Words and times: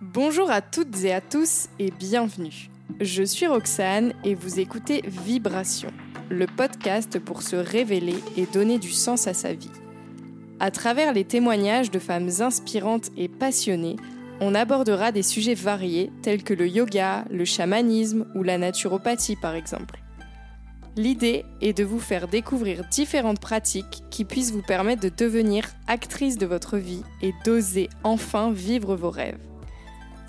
Bonjour 0.00 0.48
à 0.48 0.60
toutes 0.60 1.02
et 1.02 1.12
à 1.12 1.20
tous 1.20 1.68
et 1.80 1.90
bienvenue. 1.90 2.70
Je 3.00 3.24
suis 3.24 3.48
Roxane 3.48 4.12
et 4.22 4.36
vous 4.36 4.60
écoutez 4.60 5.02
Vibration, 5.04 5.90
le 6.30 6.46
podcast 6.46 7.18
pour 7.18 7.42
se 7.42 7.56
révéler 7.56 8.14
et 8.36 8.46
donner 8.46 8.78
du 8.78 8.92
sens 8.92 9.26
à 9.26 9.34
sa 9.34 9.52
vie. 9.54 9.72
À 10.60 10.70
travers 10.70 11.12
les 11.12 11.24
témoignages 11.24 11.90
de 11.90 11.98
femmes 11.98 12.30
inspirantes 12.38 13.10
et 13.16 13.26
passionnées, 13.26 13.96
on 14.40 14.54
abordera 14.54 15.10
des 15.10 15.24
sujets 15.24 15.54
variés 15.54 16.12
tels 16.22 16.44
que 16.44 16.54
le 16.54 16.68
yoga, 16.68 17.24
le 17.28 17.44
chamanisme 17.44 18.24
ou 18.36 18.44
la 18.44 18.56
naturopathie 18.56 19.34
par 19.34 19.56
exemple. 19.56 19.98
L'idée 20.94 21.44
est 21.60 21.76
de 21.76 21.82
vous 21.82 22.00
faire 22.00 22.28
découvrir 22.28 22.84
différentes 22.88 23.40
pratiques 23.40 24.04
qui 24.10 24.24
puissent 24.24 24.52
vous 24.52 24.62
permettre 24.62 25.02
de 25.02 25.08
devenir 25.08 25.64
actrice 25.88 26.38
de 26.38 26.46
votre 26.46 26.78
vie 26.78 27.02
et 27.20 27.34
d'oser 27.44 27.88
enfin 28.04 28.52
vivre 28.52 28.94
vos 28.94 29.10
rêves. 29.10 29.47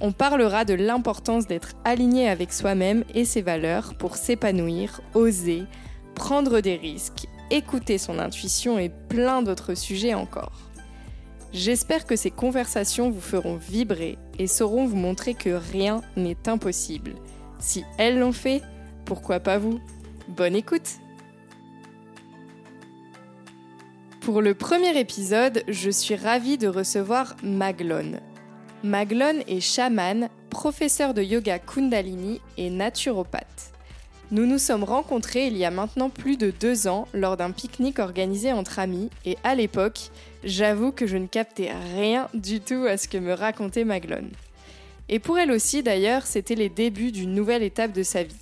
On 0.02 0.14
parlera 0.14 0.64
de 0.64 0.74
l'importance 0.74 1.46
d'être 1.46 1.74
aligné 1.84 2.30
avec 2.30 2.54
soi-même 2.54 3.04
et 3.14 3.26
ses 3.26 3.42
valeurs 3.42 3.96
pour 3.96 4.16
s'épanouir, 4.16 5.02
oser, 5.14 5.64
prendre 6.16 6.62
des 6.62 6.78
risques, 6.78 7.28
écouter 7.52 7.98
son 7.98 8.18
intuition 8.18 8.80
et 8.80 8.90
plein 8.90 9.42
d'autres 9.42 9.74
sujets 9.74 10.14
encore. 10.14 10.70
J'espère 11.52 12.06
que 12.06 12.16
ces 12.16 12.32
conversations 12.32 13.10
vous 13.10 13.20
feront 13.20 13.56
vibrer 13.56 14.18
et 14.38 14.48
sauront 14.48 14.86
vous 14.86 14.96
montrer 14.96 15.34
que 15.34 15.50
rien 15.50 16.02
n'est 16.16 16.48
impossible. 16.48 17.16
Si 17.60 17.84
elles 17.98 18.20
l'ont 18.20 18.32
fait, 18.32 18.62
pourquoi 19.04 19.40
pas 19.40 19.58
vous? 19.58 19.80
Bonne 20.30 20.56
écoute 20.56 21.00
Pour 24.22 24.42
le 24.42 24.54
premier 24.54 24.98
épisode, 24.98 25.64
je 25.68 25.90
suis 25.90 26.16
ravie 26.16 26.60
de 26.60 26.68
recevoir 26.68 27.36
Maglone. 27.42 28.20
Maglone 28.84 29.44
est 29.50 29.60
chamane, 29.60 30.30
professeur 30.50 31.14
de 31.14 31.22
yoga 31.22 31.60
kundalini 31.60 32.40
et 32.58 32.70
naturopathe. 32.70 33.74
Nous 34.32 34.46
nous 34.46 34.58
sommes 34.58 34.86
rencontrés 34.86 35.48
il 35.48 35.58
y 35.58 35.66
a 35.66 35.72
maintenant 35.72 36.10
plus 36.10 36.38
de 36.38 36.50
deux 36.50 36.88
ans 36.88 37.06
lors 37.14 37.36
d'un 37.36 37.52
pique-nique 37.52 38.00
organisé 38.00 38.54
entre 38.54 38.80
amis 38.80 39.10
et 39.26 39.38
à 39.44 39.54
l'époque, 39.54 40.12
j'avoue 40.46 40.94
que 40.94 41.08
je 41.08 41.18
ne 41.18 41.28
captais 41.28 41.74
rien 41.94 42.30
du 42.34 42.62
tout 42.62 42.86
à 42.88 42.96
ce 42.96 43.10
que 43.10 43.18
me 43.18 43.34
racontait 43.34 43.84
Maglone. 43.84 44.32
Et 45.10 45.20
pour 45.20 45.38
elle 45.38 45.52
aussi 45.52 45.84
d'ailleurs, 45.84 46.26
c'était 46.26 46.56
les 46.56 46.70
débuts 46.70 47.12
d'une 47.12 47.36
nouvelle 47.36 47.64
étape 47.64 47.92
de 47.92 48.04
sa 48.04 48.24
vie. 48.24 48.36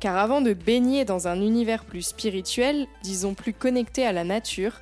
Car 0.00 0.16
avant 0.16 0.40
de 0.40 0.54
baigner 0.54 1.04
dans 1.04 1.28
un 1.28 1.42
univers 1.42 1.84
plus 1.84 2.02
spirituel, 2.02 2.86
disons 3.02 3.34
plus 3.34 3.52
connecté 3.52 4.06
à 4.06 4.12
la 4.12 4.24
nature, 4.24 4.80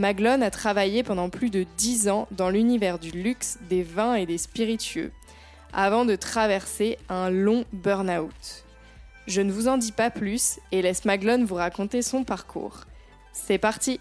Maglone 0.00 0.42
a 0.42 0.50
travaillé 0.50 1.02
pendant 1.02 1.28
plus 1.28 1.50
de 1.50 1.66
10 1.76 2.08
ans 2.08 2.26
dans 2.30 2.48
l'univers 2.48 2.98
du 2.98 3.10
luxe, 3.10 3.58
des 3.68 3.82
vins 3.82 4.14
et 4.14 4.24
des 4.24 4.38
spiritueux, 4.38 5.12
avant 5.74 6.06
de 6.06 6.16
traverser 6.16 6.96
un 7.10 7.28
long 7.28 7.66
burn-out. 7.74 8.64
Je 9.26 9.42
ne 9.42 9.52
vous 9.52 9.68
en 9.68 9.76
dis 9.76 9.92
pas 9.92 10.08
plus 10.10 10.58
et 10.72 10.80
laisse 10.80 11.04
Maglone 11.04 11.44
vous 11.44 11.56
raconter 11.56 12.00
son 12.00 12.24
parcours. 12.24 12.86
C'est 13.34 13.58
parti 13.58 14.00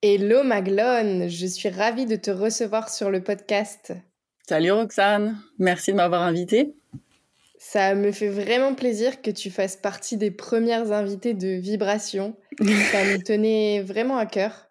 Hello 0.00 0.42
Maglone, 0.42 1.28
je 1.28 1.46
suis 1.46 1.68
ravie 1.68 2.06
de 2.06 2.16
te 2.16 2.30
recevoir 2.30 2.88
sur 2.88 3.10
le 3.10 3.22
podcast. 3.22 3.92
Salut 4.48 4.72
Roxane, 4.72 5.38
merci 5.58 5.90
de 5.92 5.96
m'avoir 5.96 6.22
invitée. 6.22 6.74
Ça 7.68 7.96
me 7.96 8.12
fait 8.12 8.28
vraiment 8.28 8.76
plaisir 8.76 9.20
que 9.20 9.30
tu 9.32 9.50
fasses 9.50 9.74
partie 9.74 10.16
des 10.16 10.30
premières 10.30 10.92
invitées 10.92 11.34
de 11.34 11.48
Vibration. 11.48 12.36
Ça 12.92 13.02
me 13.02 13.20
tenait 13.20 13.82
vraiment 13.82 14.18
à 14.18 14.26
cœur. 14.26 14.70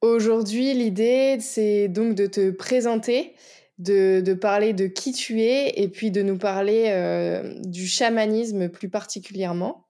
Aujourd'hui, 0.00 0.72
l'idée, 0.72 1.36
c'est 1.40 1.88
donc 1.88 2.14
de 2.14 2.26
te 2.26 2.50
présenter, 2.50 3.34
de, 3.76 4.22
de, 4.24 4.32
parler 4.32 4.72
de 4.72 4.86
qui 4.86 5.12
tu 5.12 5.42
es 5.42 5.74
et 5.76 5.88
puis 5.88 6.10
de 6.10 6.22
nous 6.22 6.38
parler 6.38 6.86
euh, 6.86 7.52
du 7.66 7.86
chamanisme 7.86 8.70
plus 8.70 8.88
particulièrement. 8.88 9.86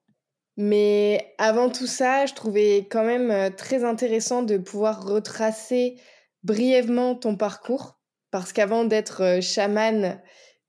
Mais 0.57 1.33
avant 1.37 1.69
tout 1.69 1.87
ça, 1.87 2.25
je 2.25 2.33
trouvais 2.33 2.87
quand 2.91 3.05
même 3.05 3.31
euh, 3.31 3.51
très 3.51 3.85
intéressant 3.85 4.43
de 4.43 4.57
pouvoir 4.57 5.05
retracer 5.07 5.95
brièvement 6.43 7.15
ton 7.15 7.37
parcours 7.37 8.01
parce 8.31 8.51
qu'avant 8.51 8.83
d'être 8.83 9.23
euh, 9.23 9.41
chaman, 9.41 10.21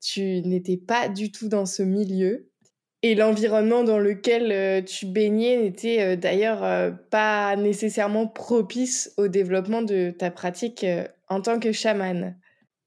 tu 0.05 0.41
n'étais 0.41 0.77
pas 0.77 1.09
du 1.09 1.31
tout 1.31 1.47
dans 1.47 1.65
ce 1.65 1.83
milieu. 1.83 2.49
Et 3.01 3.13
l'environnement 3.13 3.83
dans 3.83 3.99
lequel 3.99 4.51
euh, 4.51 4.81
tu 4.81 5.05
baignais 5.05 5.57
n'était 5.57 6.01
euh, 6.01 6.15
d'ailleurs 6.15 6.95
pas 7.11 7.55
nécessairement 7.55 8.27
propice 8.27 9.13
au 9.17 9.27
développement 9.27 9.81
de 9.81 10.11
ta 10.11 10.31
pratique 10.31 10.85
en 11.27 11.41
tant 11.41 11.59
que 11.59 11.71
chaman. 11.71 12.37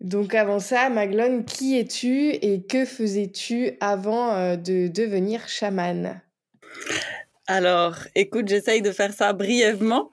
Donc 0.00 0.34
avant 0.34 0.60
ça, 0.60 0.90
Maglone, 0.90 1.44
qui 1.44 1.76
es-tu 1.76 2.30
et 2.30 2.64
que 2.64 2.84
faisais-tu 2.84 3.72
avant 3.80 4.56
de 4.56 4.88
devenir 4.88 5.48
chaman 5.48 6.20
alors, 7.50 7.96
écoute, 8.14 8.46
j'essaye 8.46 8.82
de 8.82 8.90
faire 8.90 9.14
ça 9.14 9.32
brièvement. 9.32 10.10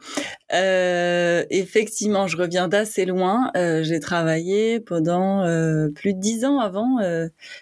Euh, 0.53 1.43
effectivement, 1.49 2.27
je 2.27 2.37
reviens 2.37 2.69
d'assez 2.69 3.03
loin. 3.03 3.51
Euh, 3.57 3.83
j'ai 3.83 3.99
travaillé 3.99 4.79
pendant 4.79 5.43
euh, 5.43 5.89
plus 5.89 6.13
de 6.13 6.19
dix 6.21 6.45
ans 6.45 6.59
avant. 6.59 6.97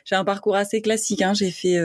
j'ai 0.05 0.15
un 0.15 0.23
parcours 0.23 0.55
assez 0.55 0.79
classique. 0.79 1.23
Hein. 1.23 1.33
J'ai 1.33 1.49
fait 1.49 1.79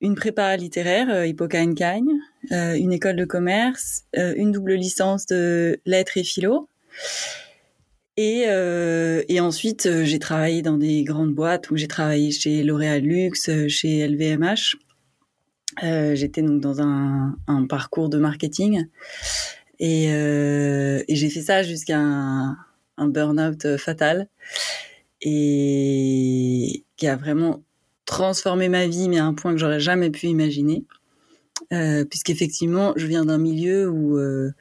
une 0.00 0.14
prépa 0.14 0.56
littéraire, 0.56 1.26
Hippocagne 1.26 1.74
Cagne, 1.74 2.18
une 2.50 2.94
école 2.94 3.16
de 3.16 3.26
commerce, 3.26 4.04
une 4.14 4.50
double 4.50 4.72
licence 4.72 5.26
de 5.26 5.78
lettres 5.84 6.16
et 6.16 6.24
philo. 6.24 6.70
Et, 8.16 8.46
et 9.28 9.40
ensuite, 9.40 10.02
j'ai 10.04 10.18
travaillé 10.18 10.62
dans 10.62 10.78
des 10.78 11.04
grandes 11.04 11.34
boîtes 11.34 11.70
où 11.70 11.76
j'ai 11.76 11.88
travaillé 11.88 12.30
chez 12.30 12.62
L'Oréal 12.62 13.02
Luxe, 13.02 13.50
chez 13.68 14.08
LVMH. 14.08 14.76
Euh, 15.82 16.14
j'étais 16.14 16.42
donc 16.42 16.60
dans 16.60 16.80
un, 16.80 17.36
parcours 17.68 18.08
de 18.08 18.18
marketing 18.18 18.86
et, 19.80 20.12
euh, 20.12 21.02
et 21.08 21.16
j'ai 21.16 21.30
fait 21.30 21.42
ça 21.42 21.62
jusqu'à 21.62 21.98
un, 21.98 22.56
un 22.96 23.08
burn-out 23.08 23.76
fatal 23.76 24.28
et 25.20 26.84
qui 26.96 27.06
a 27.08 27.16
vraiment 27.16 27.62
transformé 28.04 28.68
ma 28.68 28.86
vie, 28.86 29.08
mais 29.08 29.18
à 29.18 29.24
un 29.24 29.34
point 29.34 29.52
que 29.52 29.58
j'aurais 29.58 29.80
jamais 29.80 30.10
pu 30.10 30.26
imaginer. 30.26 30.84
Euh, 31.72 32.04
puisqu'effectivement, 32.04 32.92
je 32.96 33.06
viens 33.06 33.24
d'un 33.24 33.38
milieu 33.38 33.88
où, 33.88 34.18
euh, 34.18 34.52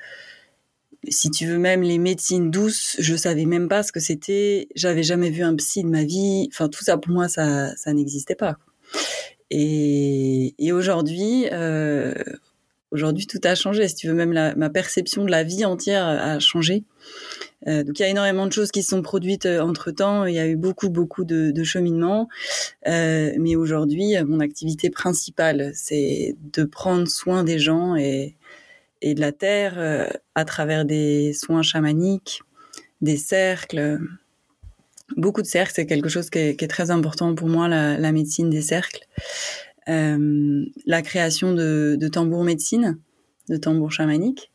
si 1.10 1.30
tu 1.32 1.46
veux, 1.46 1.58
même 1.58 1.82
les 1.82 1.98
médecines 1.98 2.50
douces, 2.50 2.96
je 3.00 3.16
savais 3.16 3.46
même 3.46 3.68
pas 3.68 3.84
ce 3.84 3.92
que 3.92 4.00
c'était. 4.00 4.70
J'avais 4.76 5.04
jamais 5.04 5.30
vu 5.30 5.44
un 5.44 5.56
psy 5.56 5.84
de 5.84 5.90
ma 5.90 6.04
vie. 6.04 6.48
Enfin, 6.52 6.70
tout 6.70 6.84
ça 6.84 6.98
pour 6.98 7.12
moi, 7.12 7.28
ça, 7.28 7.76
ça 7.76 7.94
n'existait 7.94 8.36
pas. 8.36 8.58
Et, 9.56 10.72
aujourd'hui, 10.72 11.48
euh, 11.52 12.14
aujourd'hui 12.92 13.28
tout 13.28 13.40
a 13.44 13.56
changé. 13.56 13.88
Si 13.88 13.96
tu 13.96 14.08
veux, 14.08 14.14
même 14.14 14.34
ma 14.56 14.70
perception 14.70 15.24
de 15.26 15.32
la 15.32 15.44
vie 15.44 15.66
entière 15.66 16.06
a 16.06 16.40
changé. 16.40 16.84
Euh, 17.68 17.84
donc 17.84 18.00
il 18.00 18.02
y 18.02 18.06
a 18.06 18.10
énormément 18.10 18.46
de 18.46 18.52
choses 18.52 18.72
qui 18.72 18.84
se 18.84 18.90
sont 18.90 19.02
produites 19.02 19.46
euh, 19.46 19.62
entre 19.62 19.92
temps. 19.92 20.26
Il 20.26 20.34
y 20.34 20.40
a 20.40 20.48
eu 20.48 20.56
beaucoup 20.56 20.90
beaucoup 20.90 21.24
de, 21.24 21.52
de 21.52 21.64
cheminement. 21.64 22.28
Euh, 22.88 23.32
mais 23.40 23.56
aujourd'hui, 23.56 24.16
mon 24.26 24.40
activité 24.40 24.90
principale, 24.90 25.72
c'est 25.74 26.36
de 26.54 26.64
prendre 26.64 27.08
soin 27.08 27.44
des 27.44 27.60
gens 27.60 27.96
et, 27.96 28.36
de 29.04 29.20
la 29.20 29.34
terre 29.34 30.10
à 30.34 30.46
travers 30.46 30.86
des 30.86 31.34
soins 31.34 31.62
chamaniques, 31.62 32.42
des 33.02 33.18
cercles 33.18 34.00
beaucoup 35.18 35.42
de 35.42 35.48
cercles, 35.48 35.74
c'est 35.76 35.86
quelque 35.86 36.10
chose 36.10 36.30
qui 36.30 36.40
est, 36.40 36.70
très 36.70 36.92
important 36.92 37.36
pour 37.36 37.48
moi, 37.48 37.68
la, 37.68 38.12
médecine 38.12 38.50
des 38.50 38.62
cercles. 38.62 39.06
Euh, 39.90 40.66
la 40.86 41.02
création 41.02 41.54
de, 41.54 41.98
de 42.00 42.08
tambours 42.08 42.44
médecine, 42.44 43.00
de 43.50 43.58
tambours 43.58 43.92
chamaniques. 43.92 44.52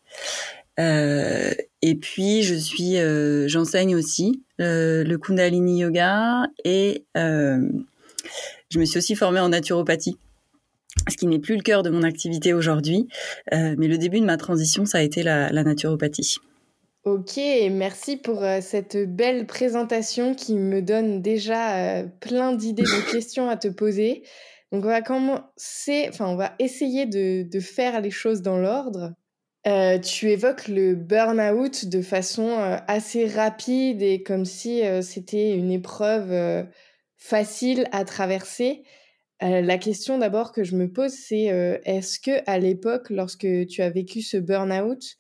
Euh, 0.81 1.53
et 1.83 1.97
puis, 1.97 2.43
je 2.43 2.55
suis, 2.55 2.97
euh, 2.97 3.47
j'enseigne 3.49 3.95
aussi 3.95 4.43
le, 4.59 5.17
Kundalini 5.17 5.81
Yoga 5.81 6.47
et 6.65 7.05
je 7.15 8.79
me 8.79 8.85
suis 8.85 8.99
aussi 8.99 9.15
formée 9.15 9.41
en 9.41 9.51
naturopathie 9.51 10.17
ce 11.09 11.17
qui 11.17 11.29
n'est 11.29 11.39
plus 11.39 11.55
le 11.55 11.63
cœur 11.63 11.85
de 11.85 11.91
mon 11.91 12.03
activité 12.03 12.53
aujourd'hui, 12.53 13.07
mais 13.53 13.87
le 13.87 13.99
début 13.99 14.19
de 14.21 14.25
ma 14.27 14.37
transition, 14.37 14.85
ça 14.85 14.99
a 14.99 15.03
été 15.03 15.23
la 15.23 15.51
naturopathie. 15.51 16.39
Ok, 17.09 17.41
merci 17.71 18.19
pour 18.19 18.45
euh, 18.45 18.59
cette 18.61 18.99
belle 18.99 19.47
présentation 19.47 20.35
qui 20.35 20.57
me 20.57 20.83
donne 20.83 21.23
déjà 21.23 21.77
euh, 21.77 22.07
plein 22.21 22.53
d'idées 22.53 22.83
de 22.83 23.11
questions 23.13 23.49
à 23.49 23.57
te 23.57 23.69
poser. 23.69 24.25
Donc 24.73 24.85
on 24.85 24.89
va 24.89 25.01
commencer, 25.01 26.07
enfin 26.11 26.27
on 26.27 26.37
va 26.37 26.53
essayer 26.59 27.07
de, 27.07 27.49
de 27.49 27.61
faire 27.61 28.03
les 28.03 28.11
choses 28.11 28.43
dans 28.43 28.59
l'ordre. 28.59 29.15
Euh, 29.67 29.99
tu 29.99 30.31
évoques 30.31 30.69
le 30.69 30.97
burn-out 30.97 31.87
de 31.87 32.03
façon 32.03 32.59
assez 32.87 33.27
rapide 33.27 34.03
et 34.03 34.23
comme 34.23 34.45
si 34.45 34.83
c'était 35.01 35.57
une 35.57 35.71
épreuve 35.71 36.67
facile 37.17 37.89
à 37.91 38.05
traverser. 38.05 38.83
la 39.41 39.79
question 39.79 40.19
d'abord 40.19 40.53
que 40.53 40.63
je 40.63 40.77
me 40.77 40.93
pose, 40.93 41.13
c'est 41.13 41.81
est-ce 41.87 42.21
que 42.21 42.43
à 42.47 42.59
l'époque, 42.59 43.09
lorsque 43.09 43.49
tu 43.67 43.81
as 43.81 43.89
vécu 43.89 44.21
ce 44.21 44.37
burn-out, 44.37 45.18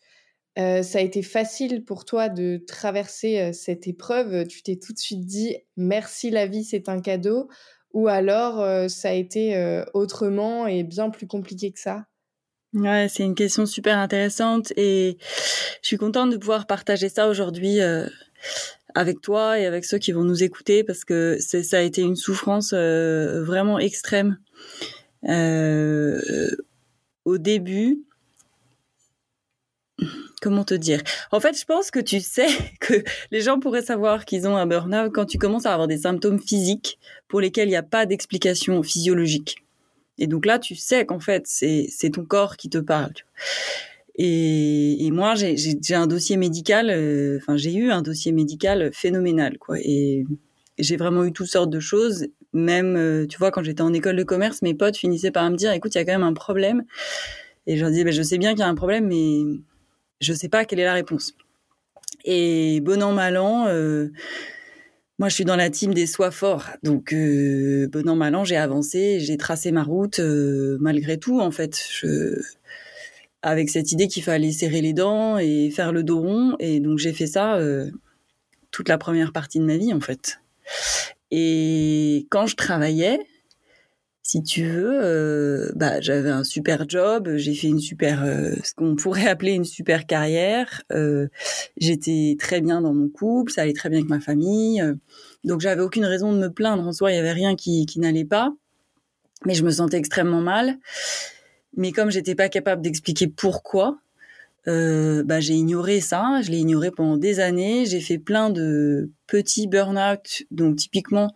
Euh, 0.58 0.82
ça 0.82 0.98
a 0.98 1.02
été 1.02 1.22
facile 1.22 1.84
pour 1.84 2.04
toi 2.04 2.28
de 2.28 2.60
traverser 2.66 3.38
euh, 3.38 3.52
cette 3.52 3.86
épreuve. 3.86 4.46
Tu 4.46 4.62
t'es 4.62 4.76
tout 4.76 4.92
de 4.92 4.98
suite 4.98 5.24
dit 5.24 5.56
merci 5.76 6.30
la 6.30 6.46
vie, 6.46 6.64
c'est 6.64 6.88
un 6.88 7.00
cadeau. 7.00 7.48
Ou 7.92 8.08
alors 8.08 8.60
euh, 8.60 8.88
ça 8.88 9.10
a 9.10 9.12
été 9.12 9.82
autrement 9.94 10.66
et 10.66 10.82
bien 10.82 11.10
plus 11.10 11.26
compliqué 11.26 11.72
que 11.72 11.80
ça? 11.80 12.06
Ouais, 12.74 13.06
c'est 13.08 13.22
une 13.22 13.34
question 13.34 13.64
super 13.64 13.96
intéressante 13.96 14.74
et 14.76 15.16
je 15.82 15.86
suis 15.86 15.96
contente 15.96 16.30
de 16.30 16.36
pouvoir 16.36 16.66
partager 16.66 17.08
ça 17.08 17.28
aujourd'hui 17.28 17.78
avec 18.94 19.22
toi 19.22 19.58
et 19.58 19.64
avec 19.64 19.86
ceux 19.86 19.96
qui 19.96 20.12
vont 20.12 20.24
nous 20.24 20.42
écouter 20.42 20.84
parce 20.84 21.06
que 21.06 21.38
ça 21.40 21.78
a 21.78 21.80
été 21.80 22.02
une 22.02 22.16
souffrance 22.16 22.74
vraiment 22.74 23.78
extrême. 23.78 24.36
au 27.24 27.38
début, 27.38 28.04
comment 30.40 30.64
te 30.64 30.74
dire? 30.74 31.02
En 31.32 31.40
fait, 31.40 31.58
je 31.58 31.64
pense 31.64 31.90
que 31.90 32.00
tu 32.00 32.20
sais 32.20 32.48
que 32.80 33.02
les 33.30 33.40
gens 33.40 33.58
pourraient 33.60 33.82
savoir 33.82 34.24
qu'ils 34.24 34.46
ont 34.46 34.56
un 34.56 34.66
burn-out 34.66 35.12
quand 35.12 35.26
tu 35.26 35.38
commences 35.38 35.66
à 35.66 35.72
avoir 35.72 35.88
des 35.88 35.98
symptômes 35.98 36.40
physiques 36.40 36.98
pour 37.28 37.40
lesquels 37.40 37.68
il 37.68 37.72
n'y 37.72 37.76
a 37.76 37.82
pas 37.82 38.06
d'explication 38.06 38.82
physiologique. 38.82 39.64
Et 40.18 40.26
donc 40.26 40.46
là, 40.46 40.58
tu 40.58 40.74
sais 40.74 41.06
qu'en 41.06 41.20
fait, 41.20 41.44
c'est 41.46 42.10
ton 42.12 42.24
corps 42.24 42.56
qui 42.56 42.68
te 42.68 42.78
parle. 42.78 43.12
Et, 44.20 45.10
moi, 45.12 45.34
j'ai 45.36 45.94
un 45.94 46.08
dossier 46.08 46.36
médical, 46.36 46.90
euh, 46.90 47.38
enfin, 47.40 47.56
j'ai 47.56 47.72
eu 47.72 47.92
un 47.92 48.02
dossier 48.02 48.32
médical 48.32 48.90
phénoménal, 48.92 49.58
quoi. 49.58 49.76
Et 49.78 50.26
j'ai 50.76 50.96
vraiment 50.96 51.24
eu 51.24 51.32
toutes 51.32 51.46
sortes 51.46 51.70
de 51.70 51.78
choses. 51.78 52.26
Même, 52.52 52.96
euh, 52.96 53.26
tu 53.28 53.38
vois, 53.38 53.52
quand 53.52 53.62
j'étais 53.62 53.82
en 53.82 53.92
école 53.92 54.16
de 54.16 54.24
commerce, 54.24 54.62
mes 54.62 54.74
potes 54.74 54.96
finissaient 54.96 55.30
par 55.30 55.48
me 55.48 55.56
dire, 55.56 55.70
écoute, 55.70 55.94
il 55.94 55.98
y 55.98 56.00
a 56.00 56.04
quand 56.04 56.12
même 56.12 56.24
un 56.24 56.32
problème. 56.32 56.82
Et 57.68 57.76
je 57.76 57.82
leur 57.82 57.90
disais, 57.90 58.02
ben, 58.02 58.12
je 58.12 58.22
sais 58.22 58.38
bien 58.38 58.50
qu'il 58.50 58.60
y 58.60 58.62
a 58.62 58.68
un 58.68 58.74
problème, 58.74 59.06
mais 59.06 59.42
je 60.20 60.32
sais 60.32 60.48
pas 60.48 60.64
quelle 60.64 60.80
est 60.80 60.84
la 60.84 60.94
réponse. 60.94 61.34
Et 62.24 62.80
bon 62.80 63.02
an, 63.02 63.12
mal 63.12 63.36
an, 63.36 63.66
euh, 63.68 64.10
moi 65.18 65.28
je 65.28 65.34
suis 65.34 65.44
dans 65.44 65.56
la 65.56 65.70
team 65.70 65.94
des 65.94 66.06
sois 66.06 66.30
forts. 66.30 66.66
Donc 66.82 67.12
euh, 67.12 67.88
bon 67.88 68.08
an, 68.08 68.16
mal 68.16 68.34
an, 68.34 68.44
j'ai 68.44 68.56
avancé, 68.56 69.20
j'ai 69.20 69.36
tracé 69.36 69.72
ma 69.72 69.82
route 69.82 70.18
euh, 70.18 70.78
malgré 70.80 71.18
tout 71.18 71.40
en 71.40 71.50
fait. 71.50 71.80
Avec 73.42 73.70
cette 73.70 73.92
idée 73.92 74.08
qu'il 74.08 74.24
fallait 74.24 74.50
serrer 74.50 74.80
les 74.80 74.92
dents 74.92 75.38
et 75.38 75.70
faire 75.70 75.92
le 75.92 76.02
dos 76.02 76.20
rond. 76.20 76.56
Et 76.58 76.80
donc 76.80 76.98
j'ai 76.98 77.12
fait 77.12 77.28
ça 77.28 77.58
toute 78.70 78.88
la 78.88 78.98
première 78.98 79.32
partie 79.32 79.60
de 79.60 79.64
ma 79.64 79.76
vie 79.76 79.92
en 79.92 80.00
fait. 80.00 80.40
Et 81.30 82.26
quand 82.30 82.46
je 82.46 82.56
travaillais, 82.56 83.20
si 84.28 84.42
tu 84.42 84.66
veux, 84.68 85.00
euh, 85.02 85.72
bah, 85.74 86.02
j'avais 86.02 86.28
un 86.28 86.44
super 86.44 86.86
job, 86.86 87.30
j'ai 87.36 87.54
fait 87.54 87.68
une 87.68 87.80
super, 87.80 88.22
euh, 88.22 88.52
ce 88.62 88.74
qu'on 88.74 88.94
pourrait 88.94 89.26
appeler 89.26 89.52
une 89.52 89.64
super 89.64 90.06
carrière. 90.06 90.82
Euh, 90.92 91.28
j'étais 91.78 92.36
très 92.38 92.60
bien 92.60 92.82
dans 92.82 92.92
mon 92.92 93.08
couple, 93.08 93.50
ça 93.50 93.62
allait 93.62 93.72
très 93.72 93.88
bien 93.88 94.00
avec 94.00 94.10
ma 94.10 94.20
famille. 94.20 94.84
donc 95.44 95.62
j'avais 95.62 95.80
aucune 95.80 96.04
raison 96.04 96.34
de 96.34 96.38
me 96.38 96.50
plaindre. 96.50 96.86
En 96.86 96.92
soi, 96.92 97.10
il 97.10 97.14
y 97.14 97.18
avait 97.18 97.32
rien 97.32 97.56
qui, 97.56 97.86
qui 97.86 98.00
n'allait 98.00 98.26
pas, 98.26 98.52
mais 99.46 99.54
je 99.54 99.64
me 99.64 99.70
sentais 99.70 99.96
extrêmement 99.96 100.42
mal. 100.42 100.76
Mais 101.78 101.92
comme 101.92 102.10
j'étais 102.10 102.34
pas 102.34 102.50
capable 102.50 102.82
d'expliquer 102.82 103.28
pourquoi, 103.28 103.98
bah, 104.66 105.40
j'ai 105.40 105.54
ignoré 105.54 106.02
ça. 106.02 106.42
Je 106.42 106.50
l'ai 106.50 106.58
ignoré 106.58 106.90
pendant 106.90 107.16
des 107.16 107.40
années. 107.40 107.86
J'ai 107.86 108.02
fait 108.02 108.18
plein 108.18 108.50
de 108.50 109.08
petits 109.26 109.68
burn-out. 109.68 110.42
Donc 110.50 110.76
typiquement 110.76 111.32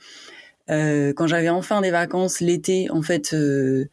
euh, 0.70 1.12
quand 1.14 1.26
j'avais 1.26 1.48
enfin 1.48 1.80
des 1.80 1.90
vacances 1.90 2.40
l'été, 2.40 2.90
en 2.90 3.02
fait, 3.02 3.34
euh, 3.34 3.88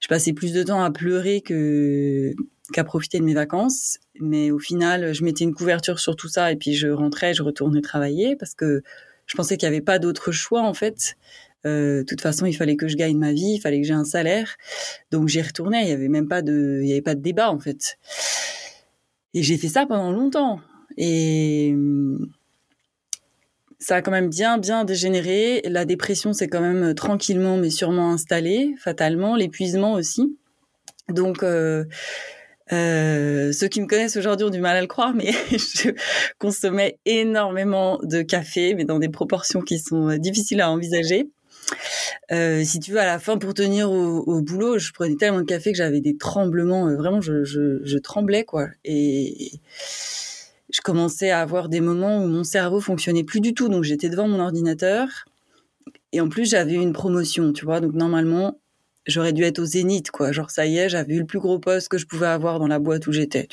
je 0.00 0.08
passais 0.08 0.32
plus 0.32 0.52
de 0.52 0.62
temps 0.62 0.82
à 0.82 0.90
pleurer 0.90 1.42
qu'à 1.42 2.84
profiter 2.84 3.18
de 3.18 3.24
mes 3.24 3.34
vacances. 3.34 3.98
Mais 4.20 4.50
au 4.50 4.58
final, 4.58 5.14
je 5.14 5.24
mettais 5.24 5.44
une 5.44 5.54
couverture 5.54 5.98
sur 5.98 6.16
tout 6.16 6.28
ça 6.28 6.52
et 6.52 6.56
puis 6.56 6.74
je 6.74 6.88
rentrais, 6.88 7.34
je 7.34 7.42
retournais 7.42 7.80
travailler 7.80 8.36
parce 8.36 8.54
que 8.54 8.82
je 9.26 9.36
pensais 9.36 9.56
qu'il 9.56 9.68
n'y 9.68 9.74
avait 9.74 9.84
pas 9.84 9.98
d'autre 9.98 10.32
choix 10.32 10.62
en 10.62 10.74
fait. 10.74 11.16
Euh, 11.64 11.98
de 11.98 12.02
toute 12.02 12.20
façon, 12.20 12.46
il 12.46 12.54
fallait 12.54 12.76
que 12.76 12.88
je 12.88 12.96
gagne 12.96 13.16
ma 13.16 13.32
vie, 13.32 13.54
il 13.54 13.60
fallait 13.60 13.80
que 13.80 13.86
j'ai 13.86 13.94
un 13.94 14.04
salaire. 14.04 14.56
Donc 15.10 15.28
j'y 15.28 15.40
retournais. 15.40 15.82
Il 15.84 15.88
y 15.88 15.92
avait 15.92 16.08
même 16.08 16.28
pas 16.28 16.42
de, 16.42 16.80
il 16.82 16.88
y 16.88 16.92
avait 16.92 17.02
pas 17.02 17.14
de 17.14 17.22
débat 17.22 17.50
en 17.50 17.58
fait. 17.58 17.98
Et 19.34 19.42
j'ai 19.42 19.56
fait 19.56 19.68
ça 19.68 19.86
pendant 19.86 20.12
longtemps. 20.12 20.60
Et 20.96 21.74
ça 23.82 23.96
a 23.96 24.02
quand 24.02 24.12
même 24.12 24.28
bien, 24.28 24.58
bien 24.58 24.84
dégénéré. 24.84 25.60
La 25.64 25.84
dépression 25.84 26.32
s'est 26.32 26.46
quand 26.46 26.60
même 26.60 26.90
euh, 26.90 26.94
tranquillement, 26.94 27.56
mais 27.56 27.70
sûrement 27.70 28.12
installée, 28.12 28.74
fatalement. 28.78 29.34
L'épuisement 29.34 29.94
aussi. 29.94 30.38
Donc, 31.08 31.42
euh, 31.42 31.84
euh, 32.72 33.50
ceux 33.52 33.66
qui 33.66 33.80
me 33.80 33.86
connaissent 33.86 34.16
aujourd'hui 34.16 34.46
ont 34.46 34.50
du 34.50 34.60
mal 34.60 34.76
à 34.76 34.80
le 34.80 34.86
croire, 34.86 35.12
mais 35.14 35.32
je 35.50 35.90
consommais 36.38 36.98
énormément 37.06 37.98
de 38.04 38.22
café, 38.22 38.74
mais 38.74 38.84
dans 38.84 39.00
des 39.00 39.08
proportions 39.08 39.60
qui 39.60 39.80
sont 39.80 40.16
difficiles 40.16 40.60
à 40.60 40.70
envisager. 40.70 41.28
si 42.30 42.78
tu 42.78 42.92
veux, 42.92 43.00
à 43.00 43.04
la 43.04 43.18
fin, 43.18 43.36
pour 43.36 43.52
tenir 43.52 43.90
au, 43.90 44.40
boulot, 44.42 44.78
je 44.78 44.92
prenais 44.92 45.16
tellement 45.16 45.40
de 45.40 45.46
café 45.46 45.72
que 45.72 45.78
j'avais 45.78 46.00
des 46.00 46.16
tremblements. 46.16 46.94
vraiment, 46.94 47.20
je, 47.20 47.42
je, 47.44 47.98
tremblais, 47.98 48.44
quoi. 48.44 48.68
Et, 48.84 49.50
je 50.72 50.80
commençais 50.80 51.30
à 51.30 51.40
avoir 51.40 51.68
des 51.68 51.80
moments 51.80 52.24
où 52.24 52.26
mon 52.26 52.44
cerveau 52.44 52.80
fonctionnait 52.80 53.24
plus 53.24 53.40
du 53.40 53.54
tout. 53.54 53.68
Donc 53.68 53.84
j'étais 53.84 54.08
devant 54.08 54.26
mon 54.26 54.40
ordinateur 54.40 55.26
et 56.12 56.20
en 56.20 56.28
plus 56.28 56.50
j'avais 56.50 56.74
une 56.74 56.92
promotion, 56.92 57.52
tu 57.52 57.64
vois. 57.64 57.80
Donc 57.80 57.92
normalement 57.92 58.58
j'aurais 59.06 59.32
dû 59.32 59.44
être 59.44 59.58
au 59.58 59.64
zénith, 59.64 60.10
quoi. 60.10 60.32
Genre 60.32 60.50
ça 60.50 60.66
y 60.66 60.78
est, 60.78 60.88
j'avais 60.88 61.14
eu 61.14 61.20
le 61.20 61.26
plus 61.26 61.38
gros 61.38 61.58
poste 61.58 61.88
que 61.88 61.98
je 61.98 62.06
pouvais 62.06 62.26
avoir 62.26 62.58
dans 62.58 62.66
la 62.66 62.78
boîte 62.78 63.06
où 63.06 63.12
j'étais. 63.12 63.48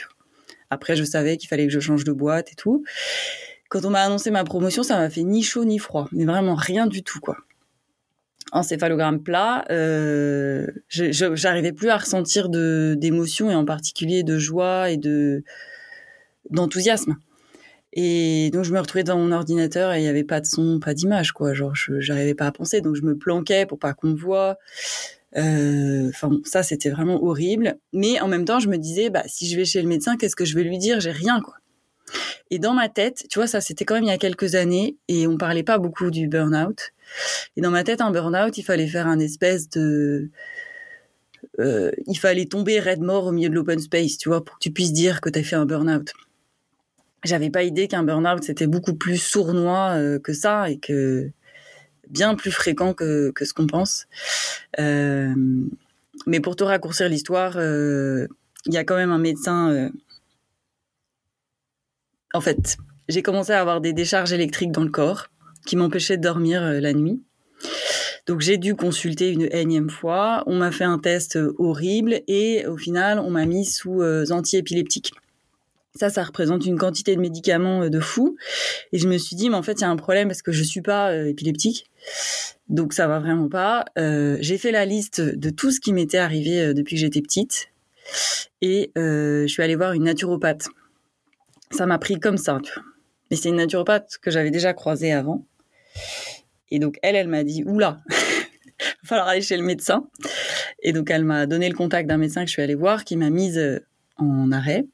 Après 0.69 0.95
je 0.95 1.04
savais 1.04 1.38
qu'il 1.38 1.50
fallait 1.50 1.68
que 1.68 1.74
je 1.74 1.80
change 1.80 2.06
de 2.06 2.13
boîte 2.13 2.54
et 2.54 2.56
tout. 2.56 2.83
Quand 3.69 3.86
on 3.86 3.92
m'a 3.92 4.01
annoncé 4.01 4.31
ma 4.31 4.44
promotion, 4.44 4.81
ça 4.81 4.98
m'a 4.98 5.10
fait 5.10 5.24
ni 5.24 5.44
chaud 5.44 5.65
ni 5.65 5.77
froid, 5.77 6.07
mais 6.12 6.25
vraiment 6.25 6.56
rien 6.56 6.88
du 6.88 7.04
tout, 7.04 7.19
quoi. 7.19 7.38
Encéphalogramme 8.51 9.22
plat, 9.22 9.63
euh, 9.69 10.65
j'arrivais 10.89 11.72
plus 11.72 11.89
à 11.89 11.98
ressentir 11.98 12.50
de 12.50 12.95
d'émotions 12.98 13.51
et 13.51 13.56
en 13.56 13.65
particulier 13.65 14.24
de 14.24 14.39
joie 14.39 14.89
et 14.89 14.98
de 14.98 15.44
d'enthousiasme. 16.50 17.18
Et 17.94 18.51
donc 18.54 18.63
je 18.66 18.72
me 18.72 18.80
retrouvais 18.80 19.04
devant 19.04 19.18
mon 19.18 19.31
ordinateur 19.31 19.94
et 19.94 20.00
il 20.00 20.04
n'y 20.04 20.07
avait 20.07 20.24
pas 20.24 20.42
de 20.42 20.46
son, 20.46 20.80
pas 20.80 20.94
d'image, 20.94 21.31
quoi. 21.31 21.54
Genre, 21.54 21.74
j'arrivais 21.75 22.36
pas 22.36 22.48
à 22.48 22.51
penser, 22.51 22.81
donc 22.81 22.96
je 22.96 23.01
me 23.01 23.18
planquais 23.18 23.66
pour 23.66 23.80
pas 23.80 23.94
qu'on 23.94 24.10
me 24.10 24.18
voit. 24.18 24.57
Euh, 25.38 26.10
enfin, 26.10 26.40
ça 26.44 26.63
c'était 26.63 26.90
vraiment 26.90 27.24
horrible. 27.24 27.78
Mais 27.94 28.19
en 28.19 28.28
même 28.28 28.46
temps, 28.46 28.60
je 28.60 28.69
me 28.69 28.78
disais, 28.78 29.10
bah 29.10 29.24
si 29.28 29.48
je 29.48 29.56
vais 29.56 29.66
chez 29.66 29.81
le 29.81 29.88
médecin, 29.88 30.18
qu'est-ce 30.18 30.36
que 30.36 30.46
je 30.46 30.56
vais 30.56 30.63
lui 30.63 30.78
dire? 30.78 31.00
J'ai 31.00 31.12
rien, 31.12 31.42
quoi. 31.42 31.56
Et 32.51 32.60
dans 32.60 32.74
ma 32.74 32.90
tête, 32.90 33.25
tu 33.29 33.39
vois, 33.39 33.48
ça 33.48 33.62
c'était 33.62 33.86
quand 33.86 33.96
même 33.96 34.03
il 34.03 34.10
y 34.10 34.12
a 34.12 34.18
quelques 34.18 34.56
années 34.56 34.98
et 35.08 35.27
on 35.27 35.38
parlait 35.38 35.63
pas 35.63 35.77
beaucoup 35.77 36.12
du 36.12 36.27
burn-out. 36.27 36.91
Et 37.56 37.62
dans 37.62 37.72
ma 37.72 37.84
tête, 37.84 38.01
un 38.01 38.12
burn-out, 38.12 38.58
il 38.58 38.63
fallait 38.63 38.88
faire 38.88 39.08
un 39.08 39.20
espèce 39.20 39.70
de 39.70 40.29
euh, 41.60 41.91
il 42.08 42.18
fallait 42.18 42.46
tomber 42.46 42.79
raide 42.79 43.01
mort 43.01 43.25
au 43.25 43.32
milieu 43.32 43.50
de 43.50 43.56
l'open 43.56 43.79
space, 43.79 44.18
tu 44.18 44.29
vois, 44.29 44.44
pour 44.44 44.56
que 44.56 44.63
tu 44.63 44.72
puisses 44.72 44.94
dire 44.94 45.22
que 45.22 45.29
tu 45.29 45.39
as 45.39 45.44
fait 45.44 45.56
un 45.56 45.65
burn-out 45.65 46.12
j'avais 47.24 47.50
pas 47.50 47.64
idée 47.64 47.88
qu'un 47.88 48.04
burn-out 48.04 48.44
c'était 48.44 48.68
beaucoup 48.68 48.94
plus 48.94 49.18
sournois 49.18 49.92
euh, 49.96 50.20
que 50.20 50.34
ça 50.34 50.70
et 50.70 50.78
que 50.78 51.32
bien 52.10 52.36
plus 52.36 52.52
fréquent 52.52 52.94
que, 52.94 53.32
que 53.32 53.46
ce 53.46 53.54
qu'on 53.54 53.68
pense. 53.68 54.08
Euh, 54.80 55.34
mais 56.26 56.40
pour 56.40 56.56
te 56.56 56.64
raccourcir 56.64 57.08
l'histoire, 57.08 57.54
euh, 57.58 58.28
il 58.66 58.74
y 58.74 58.78
a 58.78 58.84
quand 58.84 58.96
même 58.96 59.12
un 59.12 59.20
médecin. 59.20 59.92
En 62.34 62.42
fait, 62.42 62.78
j'ai 63.08 63.22
commencé 63.22 63.52
à 63.52 63.62
avoir 63.62 63.80
des 63.80 63.94
décharges 63.94 64.34
électriques 64.34 64.72
dans 64.72 64.84
le 64.84 64.90
corps 64.90 65.28
qui 65.66 65.76
m'empêchaient 65.76 66.18
de 66.18 66.24
dormir 66.24 66.62
la 66.62 66.94
nuit. 66.94 67.22
Donc 68.26 68.42
j'ai 68.42 68.58
dû 68.58 68.76
consulter 68.76 69.32
une 69.32 69.48
énième 69.52 69.90
fois. 69.90 70.44
On 70.46 70.58
m'a 70.58 70.72
fait 70.72 70.84
un 70.84 71.00
test 71.00 71.38
horrible 71.58 72.22
et 72.28 72.66
au 72.66 72.78
final 72.78 73.20
on 73.20 73.30
m'a 73.30 73.46
mis 73.46 73.66
sous 73.66 74.02
antiépileptique. 74.32 75.14
Ça, 75.96 76.10
ça 76.10 76.24
représente 76.24 76.65
une 76.65 76.77
quantité 76.77 77.15
de 77.15 77.22
médicaments 77.22 77.84
euh, 77.84 77.89
de 77.89 78.00
fou. 78.00 78.38
Et 78.91 79.00
je 79.00 79.08
me 79.08 79.17
suis 79.17 79.36
dit, 79.36 79.50
mais 79.50 79.55
en 79.55 79.63
fait, 79.63 79.74
il 79.74 79.81
y 79.81 79.86
a 79.86 79.89
un 79.89 79.96
problème 79.96 80.27
parce 80.27 80.41
que 80.41 80.51
je 80.51 80.63
suis 80.63 80.81
pas 80.81 81.12
euh, 81.12 81.29
épileptique. 81.29 81.89
Donc, 82.67 82.93
ça 82.93 83.08
va 83.08 83.19
vraiment 83.19 83.50
pas. 83.50 83.86
Euh, 83.98 84.38
j'ai 84.39 84.58
fait 84.58 84.72
la 84.72 84.86
liste 84.86 85.22
de 85.22 85.50
tout 85.50 85.72
ce 85.72 85.79
qui 85.79 85.91
m'était 85.91 86.19
arrivé 86.19 86.74
depuis 86.74 86.96
que 86.96 87.00
j'étais 87.00 87.22
petite. 87.22 87.69
Et 88.62 88.91
je 88.96 89.48
suis 89.48 89.63
allée 89.63 89.75
voir 89.75 89.93
une 89.93 90.03
naturopathe. 90.03 90.67
Ça 91.72 91.86
m'a 91.86 91.98
pris 91.98 92.19
comme 92.19 92.38
ça. 92.38 92.60
Mais 93.29 93.38
c'est 93.38 93.50
une 93.50 93.55
naturopathe 93.55 94.17
que 94.22 94.29
j'avais 94.29 94.51
déjà 94.51 94.74
croisée 94.74 95.12
avant. 95.12 95.46
Et 96.69 96.77
donc, 96.77 97.00
elle, 97.01 97.15
elle 97.15 97.27
m'a 97.27 97.43
dit, 97.43 97.63
oula, 97.65 98.01
va 98.10 98.86
falloir 99.03 99.27
aller 99.27 99.41
chez 99.41 99.58
le 99.58 99.63
médecin. 99.63 100.08
Et 100.84 100.93
donc, 100.93 101.10
elle 101.10 101.25
m'a 101.25 101.48
donné 101.48 101.67
le 101.69 101.75
contact 101.75 102.08
d'un 102.08 102.17
médecin 102.17 102.41
que 102.41 102.48
je 102.48 102.53
suis 102.53 102.62
allée 102.62 102.75
voir, 102.75 103.03
qui 103.03 103.17
m'a 103.17 103.31
mise 103.31 103.81
en 104.17 104.51
arrêt. 104.51 104.86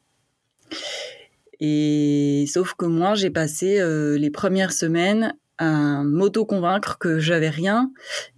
Et 1.60 2.46
sauf 2.48 2.74
que 2.74 2.86
moi, 2.86 3.16
j'ai 3.16 3.30
passé 3.30 3.80
euh, 3.80 4.18
les 4.18 4.30
premières 4.30 4.74
semaines 4.74 5.34
à 5.58 6.04
m'auto-convaincre 6.04 6.98
que 6.98 7.18
j'avais 7.20 7.50
rien 7.50 7.90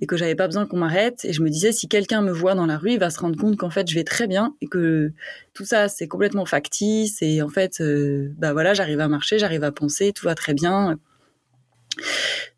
et 0.01 0.05
que 0.05 0.15
j'avais 0.17 0.36
pas 0.36 0.46
besoin 0.46 0.67
qu'on 0.67 0.77
m'arrête. 0.77 1.25
Et 1.25 1.34
je 1.34 1.41
me 1.41 1.50
disais, 1.50 1.72
si 1.72 1.88
quelqu'un 1.88 2.22
me 2.22 2.31
voit 2.31 2.53
dans 2.53 2.67
la 2.67 2.77
rue, 2.77 2.91
il 2.91 3.00
va 3.00 3.10
se 3.10 3.19
rendre 3.19 3.38
compte 3.39 3.57
qu'en 3.57 3.72
fait, 3.72 3.89
je 3.89 3.96
vais 3.96 4.03
très 4.03 4.27
bien 4.27 4.53
et 4.62 4.67
que 4.67 5.12
tout 5.53 5.65
ça, 5.65 5.88
c'est 5.88 6.07
complètement 6.07 6.46
factice. 6.46 7.22
Et 7.22 7.41
en 7.41 7.50
fait, 7.50 7.81
euh, 7.81 8.31
bah 8.38 8.53
voilà, 8.53 8.75
j'arrive 8.75 9.00
à 9.00 9.07
marcher, 9.07 9.39
j'arrive 9.39 9.63
à 9.63 9.72
penser, 9.72 10.13
tout 10.13 10.25
va 10.25 10.36
très 10.36 10.53
bien. 10.53 11.00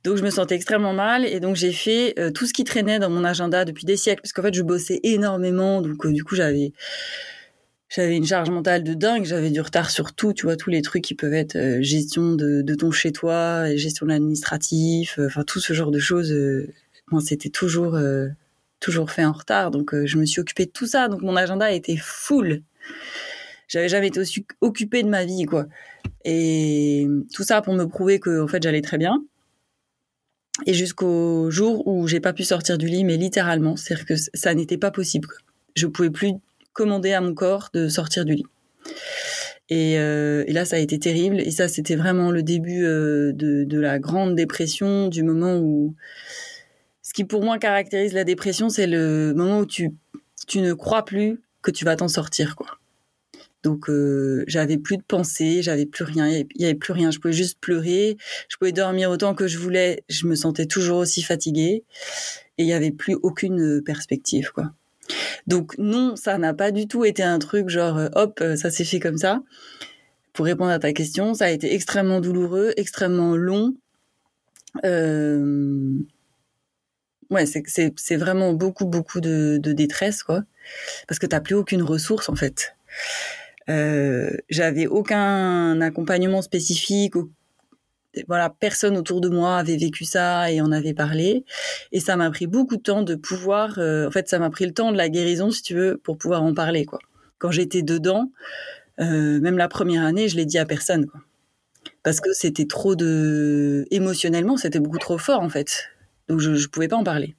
Donc 0.03 0.17
je 0.17 0.23
me 0.23 0.29
sentais 0.29 0.55
extrêmement 0.55 0.93
mal 0.93 1.25
et 1.25 1.39
donc 1.39 1.55
j'ai 1.55 1.71
fait 1.71 2.13
euh, 2.19 2.31
tout 2.31 2.45
ce 2.45 2.53
qui 2.53 2.63
traînait 2.63 2.99
dans 2.99 3.09
mon 3.09 3.23
agenda 3.23 3.65
depuis 3.65 3.85
des 3.85 3.97
siècles 3.97 4.21
parce 4.21 4.33
qu'en 4.33 4.41
fait 4.41 4.53
je 4.53 4.61
bossais 4.61 4.99
énormément 5.03 5.81
donc 5.81 6.07
du 6.07 6.23
coup 6.23 6.35
j'avais 6.35 6.73
j'avais 7.89 8.15
une 8.15 8.25
charge 8.25 8.49
mentale 8.51 8.83
de 8.83 8.93
dingue, 8.93 9.25
j'avais 9.25 9.49
du 9.49 9.61
retard 9.61 9.89
sur 9.89 10.13
tout, 10.13 10.33
tu 10.33 10.45
vois, 10.45 10.55
tous 10.55 10.69
les 10.69 10.83
trucs 10.83 11.03
qui 11.03 11.15
peuvent 11.15 11.33
être 11.33 11.55
euh, 11.55 11.81
gestion 11.81 12.35
de, 12.35 12.61
de, 12.61 12.75
ton 12.75 12.91
chez 12.91 13.11
toi, 13.11 13.75
gestion 13.75 14.05
de 14.05 14.11
l'administratif, 14.11 15.17
euh, 15.17 15.25
enfin 15.25 15.43
tout 15.43 15.59
ce 15.59 15.73
genre 15.73 15.89
de 15.91 15.99
choses. 15.99 16.31
Euh, 16.31 16.71
moi, 17.11 17.21
c'était 17.21 17.49
toujours 17.49 17.97
toujours 18.79 19.09
fait 19.09 19.25
en 19.25 19.31
retard, 19.31 19.71
donc 19.71 19.95
je 20.05 20.17
me 20.17 20.25
suis 20.25 20.39
occupée 20.39 20.67
de 20.67 20.71
tout 20.71 20.85
ça, 20.85 21.07
donc 21.07 21.21
mon 21.23 21.35
agenda 21.35 21.71
était 21.71 21.97
full. 21.97 22.61
J'avais 23.67 23.89
jamais 23.89 24.07
été 24.07 24.19
aussi 24.19 24.45
occupée 24.61 25.01
de 25.01 25.09
ma 25.09 25.25
vie, 25.25 25.45
quoi. 25.45 25.65
Et 26.23 27.07
tout 27.33 27.43
ça 27.43 27.63
pour 27.63 27.73
me 27.73 27.85
prouver 27.85 28.19
que 28.19 28.43
en 28.43 28.47
fait 28.47 28.61
j'allais 28.61 28.81
très 28.81 28.99
bien. 28.99 29.23
Et 30.67 30.75
jusqu'au 30.75 31.49
jour 31.49 31.87
où 31.87 32.07
j'ai 32.07 32.19
pas 32.19 32.33
pu 32.33 32.43
sortir 32.43 32.77
du 32.77 32.87
lit, 32.87 33.03
mais 33.03 33.17
littéralement, 33.17 33.75
c'est-à-dire 33.75 34.05
que 34.05 34.15
ça 34.15 34.53
n'était 34.53 34.77
pas 34.77 34.91
possible. 34.91 35.27
Je 35.75 35.87
pouvais 35.87 36.11
plus 36.11 36.33
commander 36.79 37.11
à 37.11 37.19
mon 37.19 37.33
corps 37.33 37.71
de 37.73 37.89
sortir 37.89 38.23
du 38.23 38.35
lit. 38.35 38.45
Euh, 39.69 40.45
et, 40.47 40.53
là, 40.53 40.63
ça 40.63 40.77
a 40.77 40.79
été 40.79 40.97
terrible. 40.97 41.41
Et 41.41 41.51
ça, 41.51 41.67
c'était 41.67 41.97
vraiment 41.97 42.31
le 42.31 42.41
début 42.41 42.85
euh, 42.85 43.33
de, 43.33 43.79
la 43.79 43.99
grande 43.99 44.33
dépression, 44.35 45.09
du 45.09 45.23
moment 45.23 45.57
où... 45.57 45.93
Ce 47.01 47.13
qui 47.13 47.25
pour 47.25 47.43
moi 47.43 47.57
caractérise 47.57 48.13
la 48.13 48.23
dépression, 48.23 48.69
c'est 48.69 48.87
le 48.87 49.33
moment 49.35 49.59
où 49.59 49.65
tu, 49.65 49.91
tu 50.47 50.61
ne 50.61 50.73
crois 50.73 51.03
plus 51.03 51.41
que 51.61 51.71
tu 51.71 51.83
vas 51.83 51.97
t'en 51.97 52.07
sortir, 52.07 52.55
quoi. 52.55 52.67
Donc 53.61 53.89
euh, 53.89 54.45
j'avais 54.47 54.77
plus 54.77 54.95
de 54.95 55.03
pensée, 55.03 55.61
j'avais 55.61 55.85
plus 55.85 56.05
rien, 56.05 56.29
il 56.29 56.61
y 56.61 56.63
avait 56.63 56.75
plus 56.75 56.93
rien. 56.93 57.11
Je 57.11 57.19
pouvais 57.19 57.33
juste 57.33 57.59
pleurer, 57.59 58.15
je 58.47 58.55
pouvais 58.55 58.71
dormir 58.71 59.09
autant 59.09 59.33
que 59.33 59.47
je 59.47 59.57
voulais, 59.57 60.03
je 60.07 60.27
me 60.27 60.35
sentais 60.35 60.65
toujours 60.65 60.99
aussi 60.99 61.21
fatiguée 61.23 61.83
et 62.57 62.63
il 62.63 62.67
y 62.67 62.73
avait 62.73 62.91
plus 62.91 63.15
aucune 63.21 63.81
perspective, 63.83 64.51
quoi. 64.53 64.71
Donc 65.47 65.77
non, 65.77 66.15
ça 66.15 66.37
n'a 66.37 66.53
pas 66.53 66.71
du 66.71 66.87
tout 66.87 67.05
été 67.05 67.23
un 67.23 67.39
truc 67.39 67.69
genre 67.69 67.97
euh, 67.97 68.09
hop, 68.13 68.39
euh, 68.41 68.55
ça 68.55 68.69
s'est 68.71 68.83
fait 68.83 68.99
comme 68.99 69.17
ça. 69.17 69.41
Pour 70.33 70.45
répondre 70.45 70.71
à 70.71 70.79
ta 70.79 70.93
question, 70.93 71.33
ça 71.33 71.45
a 71.45 71.49
été 71.49 71.73
extrêmement 71.73 72.21
douloureux, 72.21 72.73
extrêmement 72.77 73.35
long. 73.35 73.75
Euh... 74.85 75.91
Ouais, 77.29 77.45
c'est 77.45 78.15
vraiment 78.15 78.53
beaucoup, 78.53 78.85
beaucoup 78.85 79.19
de, 79.21 79.59
détresse, 79.63 80.23
quoi. 80.23 80.43
Parce 81.07 81.19
que 81.19 81.27
t'as 81.27 81.41
plus 81.41 81.55
aucune 81.55 81.83
ressource, 81.83 82.29
en 82.29 82.35
fait. 82.35 82.75
J'avais 83.67 84.87
aucun 84.87 85.79
accompagnement 85.81 86.41
spécifique, 86.41 87.15
voilà, 88.27 88.49
personne 88.49 88.97
autour 88.97 89.21
de 89.21 89.29
moi 89.29 89.57
avait 89.57 89.77
vécu 89.77 90.05
ça 90.05 90.51
et 90.51 90.61
en 90.61 90.71
avait 90.71 90.93
parlé. 90.93 91.45
Et 91.91 91.99
ça 91.99 92.15
m'a 92.15 92.29
pris 92.31 92.47
beaucoup 92.47 92.77
de 92.77 92.81
temps 92.81 93.03
de 93.03 93.15
pouvoir, 93.15 93.77
euh, 93.77 94.07
en 94.07 94.11
fait, 94.11 94.27
ça 94.27 94.39
m'a 94.39 94.49
pris 94.49 94.65
le 94.65 94.73
temps 94.73 94.91
de 94.91 94.97
la 94.97 95.09
guérison, 95.09 95.51
si 95.51 95.61
tu 95.61 95.75
veux, 95.75 95.97
pour 95.97 96.17
pouvoir 96.17 96.43
en 96.43 96.53
parler, 96.53 96.85
quoi. 96.85 96.99
Quand 97.37 97.51
j'étais 97.51 97.83
dedans, 97.83 98.31
euh, 98.99 99.39
même 99.39 99.57
la 99.57 99.67
première 99.67 100.03
année, 100.03 100.27
je 100.27 100.35
l'ai 100.35 100.45
dit 100.45 100.57
à 100.57 100.65
personne, 100.65 101.05
quoi. 101.05 101.21
Parce 102.03 102.19
que 102.19 102.33
c'était 102.33 102.65
trop 102.65 102.95
de, 102.95 103.87
émotionnellement, 103.91 104.57
c'était 104.57 104.79
beaucoup 104.79 104.97
trop 104.97 105.17
fort, 105.17 105.41
en 105.41 105.49
fait. 105.49 105.89
Donc 106.27 106.39
je, 106.39 106.55
je 106.55 106.67
pouvais 106.67 106.87
pas 106.87 106.97
en 106.97 107.03
parler. 107.03 107.35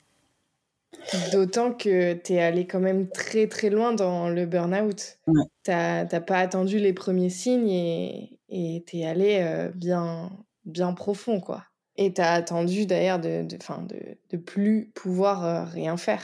D'autant 1.32 1.72
que 1.72 2.14
tu 2.14 2.34
es 2.34 2.42
allé 2.42 2.66
quand 2.66 2.80
même 2.80 3.08
très 3.08 3.46
très 3.46 3.70
loin 3.70 3.92
dans 3.92 4.28
le 4.28 4.46
burn-out. 4.46 5.18
Ouais. 5.26 5.42
Tu 5.64 5.70
n'as 5.70 6.20
pas 6.20 6.38
attendu 6.38 6.78
les 6.78 6.92
premiers 6.92 7.30
signes 7.30 7.70
et 7.70 8.84
tu 8.86 8.98
es 8.98 9.06
allé 9.06 9.38
euh, 9.40 9.70
bien, 9.74 10.30
bien 10.64 10.92
profond, 10.92 11.40
quoi. 11.40 11.64
Et 11.96 12.12
tu 12.12 12.20
as 12.20 12.32
attendu 12.32 12.86
d'ailleurs 12.86 13.18
de, 13.18 13.42
de, 13.42 13.56
de, 13.56 14.16
de, 14.30 14.36
plus 14.36 14.90
pouvoir 14.94 15.44
euh, 15.44 15.64
rien 15.64 15.96
faire. 15.96 16.22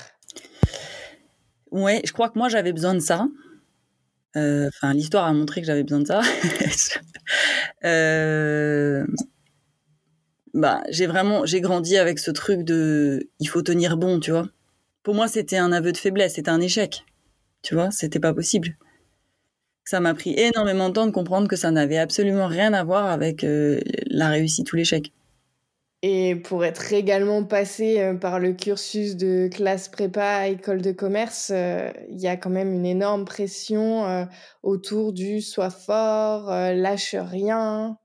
Ouais, 1.70 2.00
je 2.04 2.12
crois 2.12 2.30
que 2.30 2.38
moi 2.38 2.48
j'avais 2.48 2.72
besoin 2.72 2.94
de 2.94 3.00
ça. 3.00 3.26
Euh, 4.36 4.68
enfin, 4.68 4.94
l'histoire 4.94 5.24
a 5.24 5.32
montré 5.32 5.60
que 5.60 5.66
j'avais 5.66 5.82
besoin 5.82 6.00
de 6.00 6.06
ça. 6.06 6.20
euh, 7.84 9.06
bah, 10.54 10.82
j'ai 10.88 11.06
vraiment, 11.06 11.44
j'ai 11.46 11.60
grandi 11.60 11.96
avec 11.96 12.18
ce 12.18 12.30
truc 12.30 12.62
de, 12.62 13.28
il 13.40 13.48
faut 13.48 13.62
tenir 13.62 13.96
bon, 13.96 14.20
tu 14.20 14.30
vois. 14.30 14.48
Pour 15.02 15.14
moi, 15.14 15.28
c'était 15.28 15.58
un 15.58 15.72
aveu 15.72 15.92
de 15.92 15.96
faiblesse, 15.96 16.34
c'était 16.34 16.50
un 16.50 16.60
échec, 16.60 17.04
tu 17.62 17.74
vois. 17.74 17.90
C'était 17.90 18.20
pas 18.20 18.34
possible 18.34 18.76
ça 19.86 20.00
m'a 20.00 20.14
pris 20.14 20.34
énormément 20.36 20.88
de 20.88 20.94
temps 20.94 21.06
de 21.06 21.12
comprendre 21.12 21.48
que 21.48 21.56
ça 21.56 21.70
n'avait 21.70 21.96
absolument 21.96 22.48
rien 22.48 22.72
à 22.74 22.82
voir 22.82 23.06
avec 23.06 23.44
euh, 23.44 23.80
la 24.08 24.28
réussite 24.28 24.72
ou 24.72 24.76
l'échec. 24.76 25.12
Et 26.02 26.34
pour 26.36 26.64
être 26.64 26.92
également 26.92 27.44
passé 27.44 28.00
euh, 28.00 28.14
par 28.14 28.40
le 28.40 28.52
cursus 28.52 29.16
de 29.16 29.48
classe 29.48 29.88
prépa 29.88 30.48
école 30.48 30.82
de 30.82 30.90
commerce, 30.90 31.50
euh, 31.54 31.90
il 32.10 32.20
y 32.20 32.26
a 32.26 32.36
quand 32.36 32.50
même 32.50 32.72
une 32.74 32.84
énorme 32.84 33.24
pression 33.24 34.26
autour 34.62 35.12
du 35.12 35.40
sois 35.40 35.70
fort, 35.70 36.50
lâche 36.50 37.14
rien. 37.14 37.96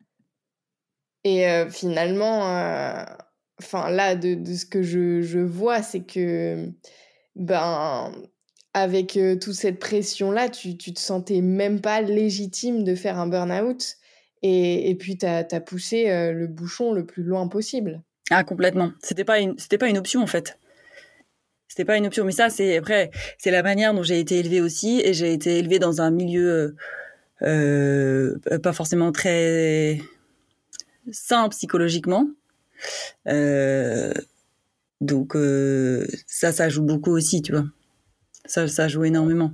Et 1.23 1.45
finalement, 1.69 2.41
enfin 3.59 3.89
là, 3.91 4.15
de, 4.15 4.35
de, 4.35 4.53
ce 4.53 4.65
que 4.65 4.81
je, 4.81 5.21
je 5.21 5.39
vois, 5.39 5.83
c'est 5.83 6.03
que 6.03 6.71
ben 7.35 8.11
avec 8.73 9.17
euh, 9.17 9.35
toute 9.35 9.53
cette 9.53 9.79
pression-là, 9.79 10.49
tu, 10.49 10.77
tu 10.77 10.93
te 10.93 10.99
sentais 10.99 11.41
même 11.41 11.81
pas 11.81 12.01
légitime 12.01 12.83
de 12.83 12.95
faire 12.95 13.19
un 13.19 13.27
burn-out. 13.27 13.97
Et, 14.43 14.89
et 14.89 14.95
puis, 14.95 15.17
tu 15.17 15.25
as, 15.25 15.43
poussé 15.59 16.09
euh, 16.09 16.31
le 16.31 16.47
bouchon 16.47 16.93
le 16.93 17.05
plus 17.05 17.23
loin 17.23 17.47
possible. 17.47 18.01
Ah, 18.29 18.43
complètement. 18.43 18.91
C'était 19.03 19.25
pas 19.25 19.39
une, 19.39 19.55
pas 19.55 19.87
une 19.87 19.97
option, 19.97 20.21
en 20.21 20.27
fait. 20.27 20.57
C'était 21.67 21.85
pas 21.85 21.97
une 21.97 22.07
option. 22.07 22.25
Mais 22.25 22.31
ça, 22.31 22.49
c'est, 22.49 22.77
après, 22.77 23.11
c'est 23.37 23.51
la 23.51 23.61
manière 23.61 23.93
dont 23.93 24.03
j'ai 24.03 24.19
été 24.19 24.39
élevée 24.39 24.61
aussi. 24.61 25.01
Et 25.03 25.13
j'ai 25.13 25.33
été 25.33 25.59
élevée 25.59 25.79
dans 25.79 26.01
un 26.01 26.11
milieu 26.11 26.75
euh, 27.41 28.37
pas 28.63 28.73
forcément 28.73 29.11
très 29.11 29.99
sain 31.11 31.49
psychologiquement. 31.49 32.27
donc, 35.01 35.35
ça, 36.25 36.51
ça 36.51 36.69
joue 36.69 36.83
beaucoup 36.83 37.11
aussi, 37.11 37.41
tu 37.41 37.51
vois. 37.51 37.65
Ça, 38.45 38.87
joue 38.87 39.03
énormément. 39.03 39.51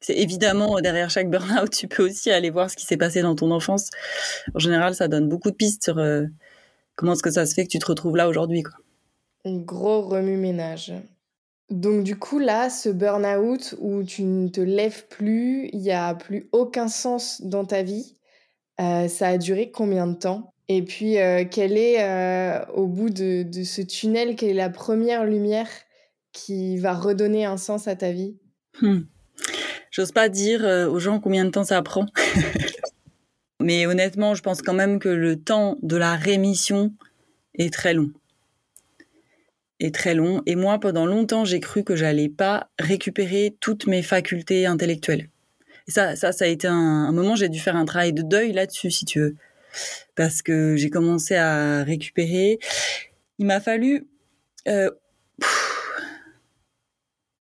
C'est 0.00 0.16
évidemment 0.16 0.78
derrière 0.80 1.10
chaque 1.10 1.30
burn-out, 1.30 1.70
tu 1.70 1.88
peux 1.88 2.04
aussi 2.04 2.30
aller 2.30 2.50
voir 2.50 2.70
ce 2.70 2.76
qui 2.76 2.84
s'est 2.84 2.96
passé 2.96 3.22
dans 3.22 3.34
ton 3.34 3.50
enfance. 3.50 3.90
En 4.54 4.58
général, 4.58 4.94
ça 4.94 5.08
donne 5.08 5.28
beaucoup 5.28 5.50
de 5.50 5.56
pistes 5.56 5.84
sur 5.84 5.98
euh, 5.98 6.26
comment 6.94 7.14
est-ce 7.14 7.22
que 7.22 7.30
ça 7.30 7.46
se 7.46 7.54
fait 7.54 7.64
que 7.64 7.70
tu 7.70 7.78
te 7.78 7.86
retrouves 7.86 8.16
là 8.16 8.28
aujourd'hui. 8.28 8.62
Un 9.44 9.56
gros 9.56 10.02
remue-ménage. 10.02 10.92
Donc 11.70 12.04
du 12.04 12.16
coup 12.16 12.38
là, 12.38 12.70
ce 12.70 12.88
burn-out 12.88 13.74
où 13.80 14.04
tu 14.04 14.22
ne 14.22 14.48
te 14.48 14.60
lèves 14.60 15.06
plus, 15.08 15.68
il 15.72 15.80
n'y 15.80 15.90
a 15.90 16.14
plus 16.14 16.48
aucun 16.52 16.88
sens 16.88 17.42
dans 17.42 17.64
ta 17.64 17.82
vie, 17.82 18.14
euh, 18.80 19.08
ça 19.08 19.28
a 19.28 19.38
duré 19.38 19.70
combien 19.72 20.06
de 20.06 20.14
temps? 20.14 20.52
Et 20.68 20.82
puis 20.82 21.18
euh, 21.18 21.44
quelle 21.50 21.76
est, 21.76 22.60
au 22.74 22.86
bout 22.86 23.10
de, 23.10 23.42
de, 23.42 23.64
ce 23.64 23.82
tunnel, 23.82 24.36
quelle 24.36 24.50
est 24.50 24.54
la 24.54 24.70
première 24.70 25.24
lumière 25.24 25.68
qui 26.36 26.76
va 26.76 26.92
redonner 26.92 27.46
un 27.46 27.56
sens 27.56 27.88
à 27.88 27.96
ta 27.96 28.12
vie? 28.12 28.36
Hmm. 28.82 29.00
J'ose 29.90 30.12
pas 30.12 30.28
dire 30.28 30.64
euh, 30.64 30.86
aux 30.86 30.98
gens 30.98 31.18
combien 31.18 31.46
de 31.46 31.50
temps 31.50 31.64
ça 31.64 31.80
prend. 31.80 32.04
Mais 33.60 33.86
honnêtement, 33.86 34.34
je 34.34 34.42
pense 34.42 34.60
quand 34.60 34.74
même 34.74 34.98
que 34.98 35.08
le 35.08 35.36
temps 35.36 35.78
de 35.82 35.96
la 35.96 36.14
rémission 36.14 36.92
est 37.54 37.72
très 37.72 37.94
long. 37.94 38.10
Est 39.80 39.94
très 39.94 40.14
long. 40.14 40.42
Et 40.44 40.56
moi, 40.56 40.78
pendant 40.78 41.06
longtemps, 41.06 41.46
j'ai 41.46 41.58
cru 41.58 41.84
que 41.84 41.96
j'allais 41.96 42.28
pas 42.28 42.68
récupérer 42.78 43.56
toutes 43.60 43.86
mes 43.86 44.02
facultés 44.02 44.66
intellectuelles. 44.66 45.30
Ça, 45.88 46.16
ça, 46.16 46.32
ça 46.32 46.44
a 46.44 46.48
été 46.48 46.66
un, 46.66 47.12
moment, 47.12 47.34
j'ai 47.34 47.48
dû 47.48 47.60
faire 47.60 47.76
un 47.76 47.86
travail 47.86 48.12
de 48.12 48.22
deuil 48.22 48.52
là-dessus, 48.52 48.90
si 48.90 49.06
tu 49.06 49.20
veux. 49.20 49.36
Parce 50.14 50.42
que 50.42 50.76
j'ai 50.76 50.90
commencé 50.90 51.34
à 51.34 51.82
récupérer. 51.82 52.58
Il 53.38 53.46
m'a 53.46 53.60
fallu 53.60 54.06
euh, 54.68 54.90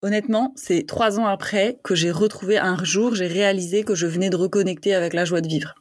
Honnêtement, 0.02 0.52
c'est 0.56 0.86
trois 0.86 1.20
ans 1.20 1.26
après 1.26 1.78
que 1.82 1.94
j'ai 1.94 2.10
retrouvé 2.10 2.56
un 2.56 2.82
jour, 2.82 3.14
j'ai 3.14 3.26
réalisé 3.26 3.84
que 3.84 3.94
je 3.94 4.06
venais 4.06 4.30
de 4.30 4.36
reconnecter 4.36 4.94
avec 4.94 5.12
la 5.12 5.26
joie 5.26 5.42
de 5.42 5.48
vivre. 5.48 5.74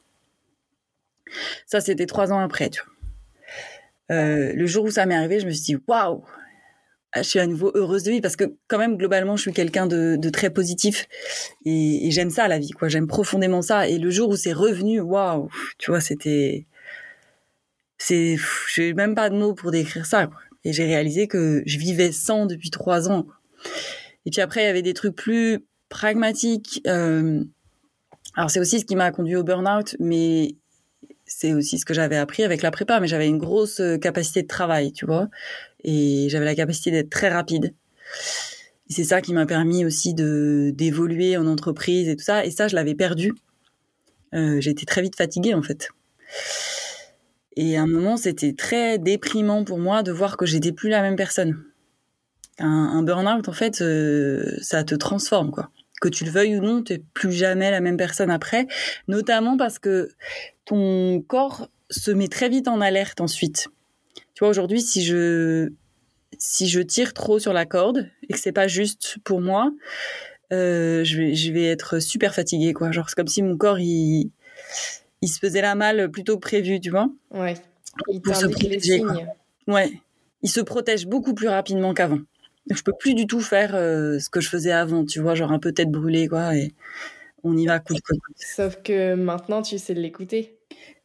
Ça, 1.66 1.80
c'était 1.80 2.06
trois 2.06 2.32
ans 2.32 2.40
après, 2.40 2.70
tu 2.70 2.82
vois. 2.82 4.16
Euh, 4.16 4.52
le 4.52 4.66
jour 4.66 4.84
où 4.84 4.90
ça 4.90 5.06
m'est 5.06 5.14
arrivé, 5.14 5.40
je 5.40 5.46
me 5.46 5.52
suis 5.52 5.62
dit, 5.62 5.76
waouh, 5.86 6.24
je 7.16 7.22
suis 7.22 7.38
à 7.38 7.46
nouveau 7.46 7.70
heureuse 7.74 8.02
de 8.02 8.10
vivre 8.10 8.22
parce 8.22 8.36
que 8.36 8.56
quand 8.68 8.78
même, 8.78 8.96
globalement, 8.96 9.36
je 9.36 9.42
suis 9.42 9.52
quelqu'un 9.52 9.86
de, 9.86 10.30
très 10.30 10.50
positif 10.50 11.08
et, 11.64 12.10
j'aime 12.10 12.30
ça, 12.30 12.46
la 12.48 12.58
vie, 12.58 12.70
quoi. 12.70 12.88
J'aime 12.88 13.06
profondément 13.06 13.62
ça. 13.62 13.88
Et 13.88 13.98
le 13.98 14.10
jour 14.10 14.28
où 14.28 14.36
c'est 14.36 14.52
revenu, 14.52 15.00
waouh, 15.00 15.48
tu 15.78 15.90
vois, 15.90 16.00
c'était, 16.00 16.66
c'est, 17.98 18.36
j'ai 18.74 18.94
même 18.94 19.14
pas 19.14 19.30
de 19.30 19.36
mots 19.36 19.54
pour 19.54 19.70
décrire 19.70 20.06
ça. 20.06 20.26
Quoi. 20.26 20.38
Et 20.64 20.72
j'ai 20.72 20.84
réalisé 20.84 21.26
que 21.26 21.62
je 21.66 21.78
vivais 21.78 22.12
sans 22.12 22.46
depuis 22.46 22.70
trois 22.70 23.10
ans. 23.10 23.26
Et 24.26 24.30
puis 24.30 24.40
après, 24.40 24.62
il 24.62 24.66
y 24.66 24.68
avait 24.68 24.82
des 24.82 24.94
trucs 24.94 25.16
plus 25.16 25.64
pragmatiques. 25.88 26.82
Euh, 26.86 27.42
alors 28.36 28.50
c'est 28.50 28.60
aussi 28.60 28.80
ce 28.80 28.84
qui 28.84 28.96
m'a 28.96 29.10
conduit 29.10 29.36
au 29.36 29.44
burn-out, 29.44 29.96
mais 29.98 30.56
c'est 31.26 31.52
aussi 31.52 31.78
ce 31.78 31.84
que 31.84 31.94
j'avais 31.94 32.16
appris 32.16 32.42
avec 32.42 32.62
la 32.62 32.70
prépa. 32.70 33.00
Mais 33.00 33.08
j'avais 33.08 33.28
une 33.28 33.38
grosse 33.38 33.80
euh, 33.80 33.98
capacité 33.98 34.42
de 34.42 34.48
travail, 34.48 34.92
tu 34.92 35.06
vois, 35.06 35.28
et 35.84 36.28
j'avais 36.28 36.44
la 36.44 36.54
capacité 36.54 36.90
d'être 36.90 37.10
très 37.10 37.28
rapide. 37.28 37.74
C'est 38.88 39.04
ça 39.04 39.20
qui 39.20 39.32
m'a 39.32 39.46
permis 39.46 39.84
aussi 39.84 40.14
de 40.14 40.72
d'évoluer 40.74 41.36
en 41.36 41.46
entreprise 41.46 42.08
et 42.08 42.16
tout 42.16 42.24
ça. 42.24 42.44
Et 42.44 42.50
ça, 42.50 42.66
je 42.66 42.74
l'avais 42.74 42.96
perdu. 42.96 43.32
Euh, 44.34 44.60
J'étais 44.60 44.84
très 44.84 45.02
vite 45.02 45.16
fatiguée 45.16 45.54
en 45.54 45.62
fait. 45.62 45.90
Et 47.56 47.76
à 47.76 47.82
un 47.82 47.86
moment, 47.86 48.16
c'était 48.16 48.52
très 48.52 48.98
déprimant 48.98 49.64
pour 49.64 49.78
moi 49.78 50.02
de 50.02 50.12
voir 50.12 50.36
que 50.36 50.46
j'étais 50.46 50.72
plus 50.72 50.88
la 50.88 51.02
même 51.02 51.16
personne. 51.16 51.62
Un, 52.60 52.68
un 52.68 53.02
burn-out, 53.02 53.48
en 53.48 53.52
fait, 53.52 53.80
euh, 53.80 54.56
ça 54.60 54.84
te 54.84 54.94
transforme, 54.94 55.50
quoi. 55.50 55.70
Que 56.00 56.08
tu 56.08 56.24
le 56.24 56.30
veuilles 56.30 56.56
ou 56.56 56.62
non, 56.62 56.82
tu 56.82 56.94
n'es 56.94 57.02
plus 57.14 57.32
jamais 57.32 57.70
la 57.70 57.80
même 57.80 57.96
personne 57.96 58.30
après, 58.30 58.66
notamment 59.08 59.56
parce 59.56 59.78
que 59.78 60.10
ton 60.64 61.20
corps 61.26 61.68
se 61.90 62.10
met 62.10 62.28
très 62.28 62.48
vite 62.48 62.68
en 62.68 62.80
alerte 62.80 63.20
ensuite. 63.20 63.68
Tu 64.34 64.40
vois, 64.40 64.48
aujourd'hui, 64.48 64.80
si 64.80 65.02
je, 65.04 65.70
si 66.38 66.68
je 66.68 66.80
tire 66.80 67.12
trop 67.12 67.38
sur 67.38 67.52
la 67.52 67.66
corde 67.66 68.08
et 68.28 68.32
que 68.32 68.38
c'est 68.38 68.52
pas 68.52 68.68
juste 68.68 69.16
pour 69.24 69.40
moi, 69.40 69.72
euh, 70.52 71.04
je, 71.04 71.18
vais, 71.18 71.34
je 71.34 71.52
vais 71.52 71.64
être 71.64 71.98
super 71.98 72.34
fatiguée, 72.34 72.72
quoi. 72.72 72.92
Genre, 72.92 73.08
c'est 73.08 73.16
comme 73.16 73.28
si 73.28 73.42
mon 73.42 73.56
corps, 73.56 73.78
il, 73.78 74.30
il 75.22 75.28
se 75.28 75.38
faisait 75.38 75.62
la 75.62 75.74
malle 75.74 76.10
plutôt 76.10 76.36
que 76.36 76.40
prévu, 76.40 76.80
tu 76.80 76.90
vois. 76.90 77.10
Ouais. 77.30 77.54
Il 78.08 78.20
Pour 78.20 78.36
se 78.36 78.46
protéger. 78.46 79.02
Ouais. 79.66 79.92
Il 80.42 80.48
se 80.48 80.60
protège 80.60 81.06
beaucoup 81.06 81.34
plus 81.34 81.48
rapidement 81.48 81.92
qu'avant. 81.92 82.20
Je 82.68 82.82
peux 82.82 82.92
plus 82.98 83.14
du 83.14 83.26
tout 83.26 83.40
faire 83.40 83.74
euh, 83.74 84.18
ce 84.18 84.28
que 84.28 84.40
je 84.40 84.48
faisais 84.48 84.72
avant, 84.72 85.04
tu 85.04 85.20
vois, 85.20 85.34
genre 85.34 85.52
un 85.52 85.58
peu 85.58 85.72
tête 85.72 85.90
brûlée, 85.90 86.28
quoi, 86.28 86.54
et 86.56 86.72
on 87.42 87.56
y 87.56 87.66
va 87.66 87.78
coûte 87.80 88.00
que 88.02 88.12
coûte. 88.14 88.36
Sauf 88.36 88.82
que 88.82 89.14
maintenant, 89.14 89.62
tu 89.62 89.78
sais 89.78 89.94
l'écouter. 89.94 90.58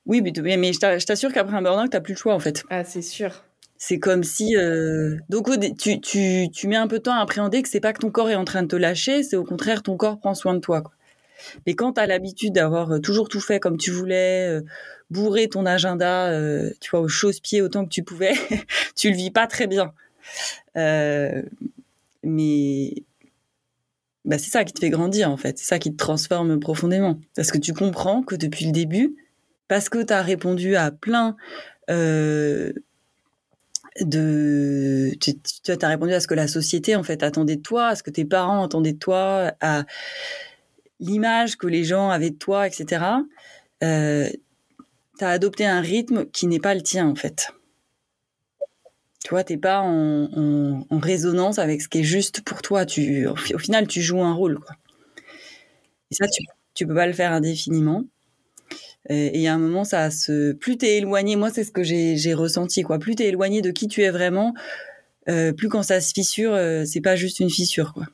Oui, 0.05 0.21
mais, 0.21 0.57
mais- 0.57 0.74
je 0.74 0.79
t'a- 0.79 0.97
je 1.00 1.05
t'assure 1.05 1.31
qu'après 1.33 1.55
un 1.55 1.62
burn-out, 1.62 1.89
t'as 1.91 2.01
plus 2.01 2.13
le 2.13 2.19
choix, 2.19 2.33
en 2.35 2.39
fait. 2.39 2.63
Ah, 2.69 2.83
c'est 2.83 3.01
sûr. 3.01 3.43
C'est 3.77 4.00
comme 4.00 4.24
si... 4.24 4.55
euh, 4.55 5.17
Donc, 5.29 5.50
tu, 5.77 6.00
tu, 6.00 6.47
tu 6.51 6.67
mets 6.67 6.75
un 6.75 6.88
peu 6.88 6.97
de 6.97 7.03
temps 7.03 7.13
à 7.17 7.21
appréhender 7.21 7.62
que 7.62 7.69
c'est 7.69 7.79
pas 7.79 7.93
que 7.93 8.00
ton 8.00 8.12
corps 8.12 8.29
est 8.29 8.35
en 8.35 8.45
train 8.45 8.62
de 8.63 8.67
te 8.67 8.75
lâcher, 8.75 9.24
c'est 9.24 9.35
au 9.35 9.43
contraire, 9.43 9.81
ton 9.83 9.97
corps 9.97 10.19
prend 10.19 10.33
soin 10.35 10.53
de 10.53 10.59
toi, 10.59 10.81
quoi. 10.81 10.91
Mais 11.67 11.74
quand 11.75 11.93
t'as 11.93 12.05
l'habitude 12.07 12.53
d'avoir 12.53 12.91
euh, 12.93 13.00
toujours 13.00 13.27
tout 13.29 13.41
fait 13.41 13.59
comme 13.59 13.77
tu 13.77 13.91
voulais, 13.91 14.47
euh, 14.50 14.62
bourrer 15.09 15.50
ton 15.50 15.65
agenda, 15.65 16.29
euh, 16.29 16.69
tu 16.81 16.91
vois, 16.91 17.01
au 17.01 17.07
chausse-pied 17.07 17.62
autant 17.62 17.83
que 17.85 17.89
tu 17.89 18.03
pouvais, 18.03 18.33
tu 18.95 19.09
le 19.09 19.15
vis 19.15 19.31
pas 19.31 19.47
très 19.47 19.67
bien. 19.67 19.93
Euh, 20.77 21.41
mais 22.24 22.94
bah, 24.25 24.38
c'est 24.39 24.50
ça 24.50 24.63
qui 24.63 24.74
te 24.74 24.79
fait 24.79 24.89
grandir, 24.89 25.29
en 25.29 25.38
fait. 25.38 25.58
C'est 25.60 25.65
ça 25.65 25.79
qui 25.79 25.91
te 25.91 25.98
transforme 25.98 26.60
profondément. 26.60 27.20
Parce 27.36 27.51
que 27.51 27.58
tu 27.58 27.74
comprends 27.74 28.24
que 28.24 28.36
depuis 28.36 28.65
le 28.65 28.72
début, 28.72 29.15
parce 29.67 29.89
que 29.89 30.03
tu 30.03 30.13
as 30.13 30.22
répondu 30.22 30.75
à 30.75 30.91
plein 30.91 31.36
euh, 31.89 32.74
de... 34.01 35.12
Tu, 35.22 35.34
as 35.67 35.88
répondu 35.88 36.13
à 36.13 36.20
ce 36.20 36.27
que 36.27 36.34
la 36.34 36.48
société, 36.48 36.96
en 36.96 37.03
fait, 37.03 37.24
attendait 37.24 37.58
de 37.58 37.62
toi, 37.62 37.88
à 37.88 37.96
ce 37.96 38.03
que 38.03 38.10
tes 38.10 38.25
parents 38.25 38.63
attendaient 38.63 38.94
de 38.94 39.00
toi, 39.00 39.53
à 39.62 39.86
l'image 41.00 41.58
que 41.58 41.67
les 41.67 41.84
gens 41.84 42.10
avaient 42.10 42.32
de 42.32 42.38
toi, 42.38 42.67
etc. 42.67 43.05
Euh, 43.84 44.29
tu 45.17 45.24
as 45.24 45.29
adopté 45.29 45.65
un 45.65 45.82
rythme 45.82 46.25
qui 46.25 46.48
n'est 46.48 46.60
pas 46.60 46.74
le 46.74 46.82
tien, 46.82 47.08
en 47.08 47.15
fait. 47.15 47.50
Tu 49.25 49.32
vois, 49.32 49.44
t'es 49.44 49.58
pas 49.58 49.82
en, 49.82 50.86
résonance 50.91 51.58
avec 51.58 51.82
ce 51.82 51.89
qui 51.89 52.01
est 52.01 52.03
juste 52.03 52.41
pour 52.41 52.62
toi. 52.62 52.86
Tu, 52.86 53.25
au, 53.25 53.36
fi- 53.36 53.55
au 53.55 53.58
final, 53.58 53.88
tu 53.88 54.00
joues 54.00 54.22
un 54.22 54.36
rôle. 54.36 54.60
Et 56.12 56.13
ça, 56.13 56.27
tu, 56.27 56.44
tu 56.75 56.86
peux 56.86 56.94
pas 56.94 57.08
le 57.08 57.13
faire 57.13 57.32
indéfiniment. 57.32 58.03
Et 59.10 59.48
a 59.48 59.53
un 59.55 59.58
moment, 59.58 59.84
ça 59.84 60.12
se, 60.12 60.51
plus 60.51 60.77
t'es 60.77 60.98
éloigné, 60.98 61.38
moi, 61.38 61.50
c'est 61.50 61.63
ce 61.63 61.72
que 61.72 61.82
j'ai 61.82 62.17
j'ai 62.17 62.36
ressenti, 62.36 62.84
quoi. 62.84 63.00
Plus 63.00 63.16
t'es 63.16 63.25
éloigné 63.25 63.64
de 63.64 63.72
qui 63.72 63.88
tu 63.88 64.03
es 64.03 64.11
vraiment, 64.11 64.53
euh, 65.27 65.53
plus 65.53 65.70
quand 65.70 65.81
ça 65.81 66.01
se 66.01 66.14
fissure, 66.14 66.53
euh, 66.53 66.85
c'est 66.85 67.01
pas 67.01 67.16
juste 67.16 67.40
une 67.40 67.50
fissure, 67.50 67.94
quoi. 67.94 68.05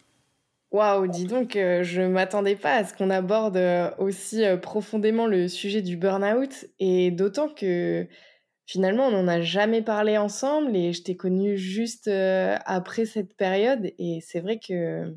Waouh, 0.71 1.08
dis 1.08 1.26
donc, 1.26 1.58
euh, 1.58 1.84
je 1.84 2.02
m'attendais 2.02 2.56
pas 2.56 2.76
à 2.76 2.86
ce 2.86 2.93
qu'on 2.93 3.10
aborde 3.10 3.58
euh, 3.58 3.91
aussi 3.97 4.45
euh, 4.45 4.56
profondément 4.56 5.28
le 5.28 5.50
sujet 5.50 5.82
du 5.82 5.97
burn-out, 5.97 6.67
et 6.80 7.12
d'autant 7.12 7.50
que 7.50 8.08
finalement, 8.71 9.07
on 9.07 9.12
n'en 9.12 9.27
a 9.27 9.41
jamais 9.41 9.81
parlé 9.81 10.17
ensemble, 10.17 10.77
et 10.77 10.93
je 10.93 11.03
t'ai 11.03 11.17
connue 11.17 11.57
juste 11.57 12.07
euh, 12.07 12.55
après 12.65 13.03
cette 13.03 13.36
période, 13.36 13.91
et 13.99 14.19
c'est 14.21 14.39
vrai 14.39 14.60
que 14.65 15.13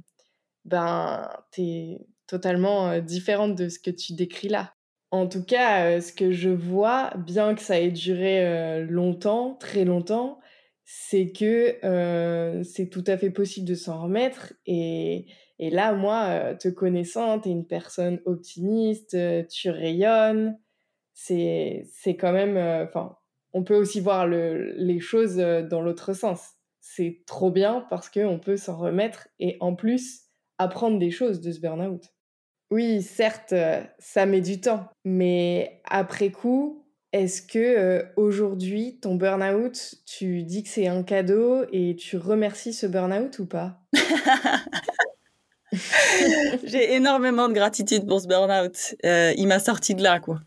ben, 0.65 1.31
t'es 1.53 2.01
totalement 2.27 2.91
euh, 2.91 3.01
différente 3.01 3.55
de 3.55 3.69
ce 3.69 3.79
que 3.79 3.93
tu 3.93 4.15
décris 4.15 4.49
là. 4.49 4.75
En 5.13 5.29
tout 5.29 5.45
cas, 5.45 5.87
euh, 5.87 6.01
ce 6.01 6.13
que 6.13 6.33
je 6.33 6.51
vois, 6.51 7.13
bien 7.17 7.55
que 7.55 7.61
ça 7.61 7.79
ait 7.79 7.93
duré 7.93 8.85
longtemps, 8.87 9.55
très 9.55 9.85
longtemps, 9.85 10.41
c'est 10.85 11.31
que 11.31 11.79
c'est 12.65 12.91
tout 12.91 13.05
à 13.07 13.17
fait 13.17 13.31
possible 13.31 13.69
de 13.69 13.75
s'en 13.75 14.03
remettre. 14.03 14.53
Et, 14.67 15.27
et 15.61 15.71
là, 15.71 15.93
moi, 15.93 16.55
te 16.57 16.69
connaissant, 16.69 17.39
tu 17.39 17.51
es 17.51 17.53
une 17.53 17.69
personne 17.69 18.21
optimiste, 18.25 19.17
tu 19.49 19.71
rayonnes. 19.71 20.59
C'est 21.13 21.87
quand 22.19 22.33
même... 22.33 22.89
on 23.55 23.63
peut 23.63 23.77
aussi 23.77 24.01
voir 24.01 24.27
le, 24.27 24.73
les 24.77 25.01
choses 25.01 25.39
euh, 25.39 25.63
dans 25.63 25.81
l'autre 25.81 26.13
sens. 26.13 26.41
C'est 26.81 27.23
trop 27.25 27.51
bien 27.51 27.87
parce 27.89 28.11
qu'on 28.11 28.39
peut 28.39 28.57
s'en 28.59 28.77
remettre 28.77 29.29
et 29.39 29.57
en 29.61 29.75
plus 29.75 30.25
apprendre 30.59 30.99
des 30.99 31.11
choses 31.11 31.41
de 31.41 31.51
ce 31.53 31.61
burn-out. 31.61 32.03
Oui, 32.71 33.01
certes, 33.03 33.53
euh, 33.53 33.81
ça 33.99 34.27
met 34.27 34.41
du 34.41 34.61
temps, 34.61 34.89
mais 35.05 35.81
après 35.85 36.31
coup, 36.31 36.85
est-ce 37.13 37.41
que 37.43 37.59
euh, 37.59 38.03
aujourd'hui, 38.17 38.99
ton 39.01 39.15
burn-out, 39.15 39.95
tu 40.05 40.43
dis 40.43 40.65
que 40.65 40.69
c'est 40.69 40.89
un 40.89 41.05
cadeau 41.05 41.65
et 41.73 41.95
tu 41.95 42.17
remercies 42.17 42.73
ce 42.73 42.87
burn-out 42.87 43.39
ou 43.39 43.47
pas? 43.47 43.81
J'ai 46.65 46.95
énormément 46.95 47.49
de 47.49 47.55
gratitude 47.55 48.07
pour 48.07 48.21
ce 48.21 48.27
burn-out. 48.27 48.97
Il 49.03 49.47
m'a 49.47 49.61
sorti 49.61 49.95
de 49.95 50.03
là, 50.03 50.19
quoi. 50.19 50.41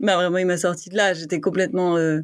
Bah, 0.00 0.16
vraiment, 0.16 0.38
il 0.38 0.46
m'a 0.46 0.56
sorti 0.56 0.90
de 0.90 0.96
là. 0.96 1.14
J'étais 1.14 1.40
complètement. 1.40 1.96
euh, 1.96 2.20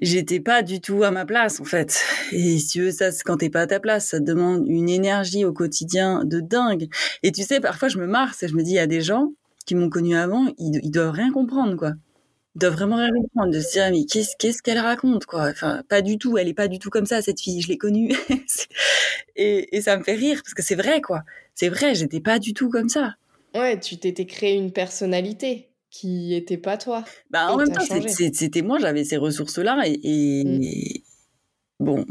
J'étais 0.00 0.40
pas 0.40 0.62
du 0.62 0.80
tout 0.80 1.04
à 1.04 1.10
ma 1.10 1.24
place, 1.24 1.60
en 1.60 1.64
fait. 1.64 2.02
Et 2.32 2.58
si 2.58 2.66
tu 2.66 2.80
veux, 2.82 2.90
ça, 2.90 3.10
quand 3.24 3.36
t'es 3.36 3.50
pas 3.50 3.60
à 3.60 3.66
ta 3.66 3.78
place, 3.78 4.08
ça 4.08 4.20
demande 4.20 4.66
une 4.66 4.88
énergie 4.88 5.44
au 5.44 5.52
quotidien 5.52 6.24
de 6.24 6.40
dingue. 6.40 6.88
Et 7.22 7.30
tu 7.30 7.42
sais, 7.42 7.60
parfois, 7.60 7.88
je 7.88 7.98
me 7.98 8.06
marre, 8.06 8.34
et 8.42 8.48
je 8.48 8.54
me 8.54 8.62
dis, 8.62 8.72
il 8.72 8.76
y 8.76 8.78
a 8.80 8.86
des 8.88 9.00
gens 9.02 9.32
qui 9.64 9.74
m'ont 9.76 9.90
connu 9.90 10.16
avant, 10.16 10.48
ils, 10.58 10.90
doivent 10.90 11.12
rien 11.12 11.30
comprendre, 11.30 11.76
quoi. 11.76 11.92
Ils 12.56 12.58
doivent 12.58 12.72
vraiment 12.72 12.96
rien 12.96 13.10
comprendre, 13.12 13.52
de 13.52 13.60
se 13.60 13.72
dire, 13.72 13.90
mais 13.92 14.04
qu'est-ce 14.04 14.34
qu'est-ce 14.38 14.60
qu'elle 14.62 14.78
raconte, 14.80 15.24
quoi. 15.26 15.48
Enfin, 15.50 15.82
pas 15.88 16.02
du 16.02 16.18
tout, 16.18 16.36
elle 16.36 16.48
est 16.48 16.54
pas 16.54 16.68
du 16.68 16.80
tout 16.80 16.90
comme 16.90 17.06
ça, 17.06 17.22
cette 17.22 17.40
fille, 17.40 17.60
je 17.60 17.68
l'ai 17.68 17.78
connue. 17.78 18.12
et, 19.36 19.76
et 19.76 19.82
ça 19.82 19.96
me 19.96 20.02
fait 20.02 20.14
rire, 20.14 20.40
parce 20.42 20.54
que 20.54 20.62
c'est 20.62 20.74
vrai, 20.74 21.00
quoi. 21.00 21.22
C'est 21.54 21.68
vrai, 21.68 21.94
j'étais 21.94 22.20
pas 22.20 22.40
du 22.40 22.54
tout 22.54 22.70
comme 22.70 22.88
ça. 22.88 23.14
Ouais, 23.54 23.78
tu 23.78 23.98
t'étais 23.98 24.26
créé 24.26 24.56
une 24.56 24.72
personnalité 24.72 25.68
qui 25.92 26.34
était 26.34 26.56
pas 26.56 26.76
toi. 26.78 27.04
Bah, 27.30 27.48
en 27.52 27.56
même 27.58 27.68
temps, 27.70 27.82
c'était 28.34 28.62
moi, 28.62 28.78
j'avais 28.80 29.04
ces 29.04 29.18
ressources-là. 29.18 29.82
Et, 29.86 30.00
et- 30.02 30.44
Mm. 30.44 30.62
et 30.62 31.02
bon, 31.78 32.06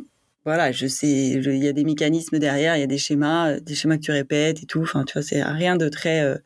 voilà, 0.46 0.72
je 0.72 0.86
sais, 0.88 1.10
il 1.10 1.58
y 1.58 1.68
a 1.68 1.74
des 1.74 1.84
mécanismes 1.84 2.38
derrière, 2.40 2.78
il 2.78 2.80
y 2.80 2.84
a 2.84 2.88
des 2.88 2.98
schémas, 3.00 3.54
euh, 3.54 3.60
des 3.60 3.74
schémas 3.76 3.98
que 3.98 4.04
tu 4.04 4.12
répètes 4.12 4.62
et 4.62 4.66
tout. 4.68 4.82
Enfin, 4.84 5.04
tu 5.04 5.14
vois, 5.14 5.24
c'est 5.24 5.44
rien 5.44 5.76
de 5.76 5.90
très. 5.90 6.22
euh, 6.22 6.38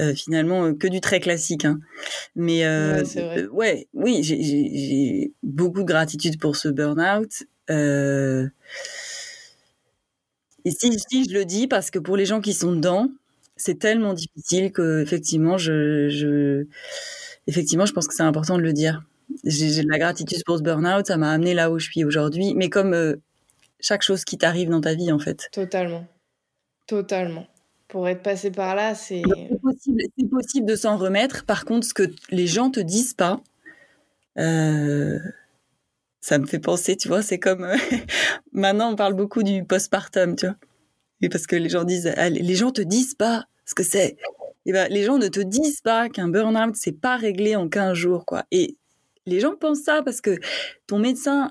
euh, 0.00 0.12
finalement, 0.14 0.74
que 0.74 0.88
du 0.88 1.00
très 1.00 1.20
classique. 1.20 1.64
Hein. 1.64 1.78
Mais 2.34 2.64
euh, 2.66 3.04
Ouais, 3.14 3.46
ouais, 3.52 3.88
oui, 3.94 4.22
j'ai- 4.24 5.32
beaucoup 5.44 5.80
de 5.80 5.86
gratitude 5.86 6.38
pour 6.40 6.56
ce 6.56 6.68
burn-out. 6.68 7.44
Euh, 7.70 8.48
et 10.64 10.70
si, 10.72 10.98
si 11.08 11.24
je 11.28 11.34
le 11.34 11.44
dis, 11.44 11.68
parce 11.68 11.90
que 11.90 11.98
pour 11.98 12.16
les 12.16 12.26
gens 12.26 12.40
qui 12.40 12.54
sont 12.54 12.72
dedans, 12.72 13.08
c'est 13.56 13.78
tellement 13.78 14.14
difficile 14.14 14.72
que 14.72 15.00
effectivement, 15.00 15.58
je, 15.58 16.08
je, 16.08 16.66
effectivement, 17.46 17.86
je 17.86 17.92
pense 17.92 18.08
que 18.08 18.14
c'est 18.14 18.22
important 18.22 18.56
de 18.56 18.62
le 18.62 18.72
dire. 18.72 19.04
J'ai 19.44 19.82
de 19.82 19.90
la 19.90 19.98
gratitude 19.98 20.42
pour 20.44 20.58
ce 20.58 20.62
burn-out, 20.62 21.06
ça 21.06 21.16
m'a 21.16 21.30
amené 21.30 21.54
là 21.54 21.70
où 21.70 21.78
je 21.78 21.90
suis 21.90 22.04
aujourd'hui. 22.04 22.54
Mais 22.54 22.68
comme 22.68 22.92
euh, 22.94 23.16
chaque 23.80 24.02
chose 24.02 24.24
qui 24.24 24.38
t'arrive 24.38 24.68
dans 24.70 24.80
ta 24.80 24.94
vie, 24.94 25.12
en 25.12 25.18
fait. 25.18 25.48
Totalement. 25.52 26.06
Totalement. 26.86 27.46
Pour 27.88 28.08
être 28.08 28.22
passé 28.22 28.50
par 28.50 28.74
là, 28.74 28.94
c'est... 28.94 29.22
C'est 29.26 29.60
possible, 29.60 30.02
c'est 30.18 30.28
possible 30.28 30.66
de 30.66 30.76
s'en 30.76 30.96
remettre. 30.96 31.44
Par 31.44 31.64
contre, 31.64 31.86
ce 31.86 31.94
que 31.94 32.10
les 32.30 32.46
gens 32.46 32.70
te 32.70 32.80
disent 32.80 33.14
pas, 33.14 33.40
euh, 34.38 35.18
ça 36.20 36.38
me 36.38 36.46
fait 36.46 36.58
penser, 36.58 36.96
tu 36.96 37.08
vois, 37.08 37.22
c'est 37.22 37.38
comme 37.38 37.64
euh, 37.64 37.76
maintenant 38.52 38.90
on 38.92 38.96
parle 38.96 39.14
beaucoup 39.14 39.42
du 39.42 39.64
postpartum, 39.64 40.34
tu 40.36 40.46
vois, 40.46 40.56
parce 41.28 41.46
que 41.46 41.56
les 41.56 41.68
gens 41.68 41.84
disent, 41.84 42.12
ah, 42.16 42.30
les 42.30 42.54
gens 42.54 42.70
te 42.70 42.82
disent 42.82 43.14
pas 43.14 43.46
ce 43.64 43.74
que 43.74 43.82
c'est. 43.82 44.16
Et 44.66 44.72
ben, 44.72 44.88
les 44.90 45.02
gens 45.02 45.18
ne 45.18 45.28
te 45.28 45.40
disent 45.40 45.80
pas 45.80 46.08
qu'un 46.08 46.28
burn-out 46.28 46.74
c'est 46.74 46.92
pas 46.98 47.16
réglé 47.16 47.56
en 47.56 47.68
15 47.68 47.94
jours, 47.94 48.24
quoi. 48.24 48.44
Et 48.50 48.76
les 49.26 49.40
gens 49.40 49.54
pensent 49.54 49.82
ça 49.82 50.02
parce 50.02 50.20
que 50.20 50.38
ton 50.86 50.98
médecin, 50.98 51.50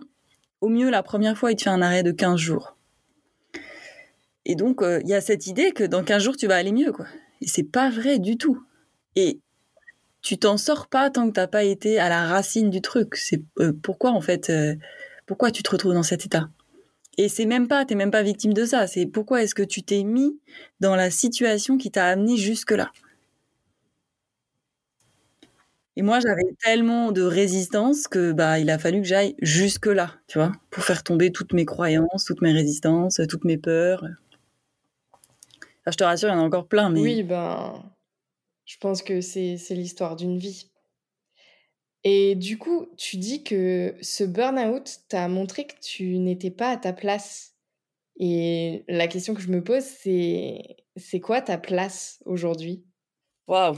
au 0.62 0.70
mieux, 0.70 0.90
la 0.90 1.04
première 1.04 1.38
fois, 1.38 1.52
il 1.52 1.56
te 1.56 1.64
fait 1.64 1.70
un 1.70 1.82
arrêt 1.82 2.04
de 2.04 2.12
15 2.12 2.40
jours. 2.40 2.78
Et 4.46 4.56
donc, 4.56 4.82
euh, 4.82 5.00
il 5.04 5.10
y 5.10 5.14
a 5.14 5.22
cette 5.22 5.48
idée 5.48 5.72
que 5.72 5.84
dans 5.84 6.04
15 6.04 6.24
jours, 6.24 6.38
tu 6.38 6.48
vas 6.48 6.56
aller 6.56 6.72
mieux, 6.72 6.92
quoi. 6.92 7.06
Et 7.42 7.48
c'est 7.48 7.64
pas 7.64 7.90
vrai 7.90 8.20
du 8.20 8.38
tout. 8.38 8.62
Et 9.16 9.40
tu 10.22 10.38
t'en 10.38 10.58
sors 10.58 10.88
pas 10.88 11.10
tant 11.10 11.28
que 11.28 11.34
t'as 11.34 11.48
pas 11.48 11.64
été 11.64 12.00
à 12.00 12.10
la 12.10 12.26
racine 12.26 12.70
du 12.70 12.82
truc. 12.82 13.16
C'est 13.16 13.42
euh, 13.60 13.74
pourquoi, 13.82 14.12
en 14.12 14.22
fait, 14.22 14.50
euh, 14.50 14.76
pourquoi 15.26 15.52
tu 15.52 15.64
te 15.64 15.70
retrouves 15.70 15.94
dans 15.94 16.04
cet 16.04 16.26
état? 16.26 16.50
Et 17.18 17.30
c'est 17.30 17.46
même 17.46 17.68
pas, 17.68 17.86
t'es 17.86 17.96
même 17.96 18.12
pas 18.12 18.24
victime 18.24 18.54
de 18.54 18.66
ça. 18.66 18.88
C'est 18.88 19.06
pourquoi 19.06 19.44
est-ce 19.44 19.56
que 19.56 19.64
tu 19.64 19.84
t'es 19.84 20.04
mis 20.04 20.40
dans 20.80 20.96
la 20.96 21.12
situation 21.12 21.78
qui 21.78 21.92
t'a 21.92 22.08
amené 22.08 22.38
jusque-là? 22.38 22.92
Et 25.96 26.02
moi, 26.02 26.20
j'avais 26.20 26.56
tellement 26.64 27.12
de 27.12 27.22
résistance 27.22 28.08
que 28.08 28.32
bah 28.32 28.58
il 28.60 28.70
a 28.72 28.80
fallu 28.80 29.02
que 29.02 29.08
j'aille 29.08 29.36
jusque 29.42 29.86
là, 29.86 30.16
tu 30.28 30.40
vois, 30.40 30.52
pour 30.72 30.84
faire 30.84 31.04
tomber 31.04 31.32
toutes 31.32 31.54
mes 31.54 31.66
croyances, 31.66 32.26
toutes 32.26 32.42
mes 32.42 32.52
résistances, 32.52 33.22
toutes 33.30 33.46
mes 33.46 33.58
peurs. 33.58 34.04
je 35.86 35.92
te 35.96 36.04
rassure, 36.04 36.30
il 36.30 36.32
y 36.32 36.36
en 36.36 36.40
a 36.40 36.44
encore 36.44 36.68
plein, 36.68 36.92
oui, 36.96 37.24
ben, 37.24 37.84
je 38.66 38.78
pense 38.78 39.04
que 39.04 39.22
c'est 39.22 39.58
l'histoire 39.72 40.16
d'une 40.16 40.38
vie. 40.38 40.70
Et 42.04 42.36
du 42.36 42.58
coup, 42.58 42.88
tu 42.98 43.18
dis 43.18 43.44
que 43.44 43.96
ce 44.02 44.24
burn-out 44.24 45.00
t'a 45.08 45.28
montré 45.28 45.66
que 45.66 45.80
tu 45.82 46.18
n'étais 46.20 46.52
pas 46.52 46.70
à 46.70 46.78
ta 46.78 46.94
place. 46.94 47.54
Et 48.20 48.84
la 48.88 49.08
question 49.08 49.34
que 49.34 49.42
je 49.42 49.50
me 49.50 49.64
pose, 49.64 49.84
c'est 49.84 50.78
c'est 50.96 51.20
quoi 51.20 51.42
ta 51.42 51.58
place 51.58 52.22
aujourd'hui? 52.26 52.84
Waouh 53.48 53.78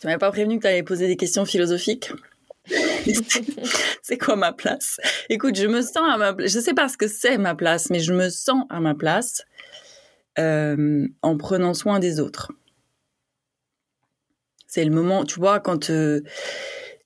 tu 0.00 0.06
m'avais 0.06 0.18
pas 0.18 0.30
prévenu 0.30 0.58
que 0.58 0.62
tu 0.62 0.68
allais 0.68 0.82
poser 0.82 1.08
des 1.08 1.16
questions 1.16 1.44
philosophiques. 1.44 2.12
c'est 4.02 4.18
quoi 4.18 4.36
ma 4.36 4.52
place? 4.52 5.00
Écoute, 5.28 5.56
je 5.56 5.66
me 5.66 5.82
sens 5.82 6.04
à 6.08 6.16
ma 6.16 6.34
place. 6.34 6.52
Je 6.52 6.60
sais 6.60 6.74
pas 6.74 6.88
ce 6.88 6.96
que 6.96 7.08
c'est 7.08 7.36
ma 7.36 7.54
place, 7.54 7.90
mais 7.90 7.98
je 7.98 8.12
me 8.12 8.28
sens 8.28 8.64
à 8.70 8.80
ma 8.80 8.94
place 8.94 9.42
euh, 10.38 11.08
en 11.22 11.36
prenant 11.36 11.74
soin 11.74 11.98
des 11.98 12.20
autres. 12.20 12.52
C'est 14.66 14.84
le 14.84 14.92
moment, 14.92 15.24
tu 15.24 15.40
vois, 15.40 15.60
quand 15.60 15.90
euh, 15.90 16.22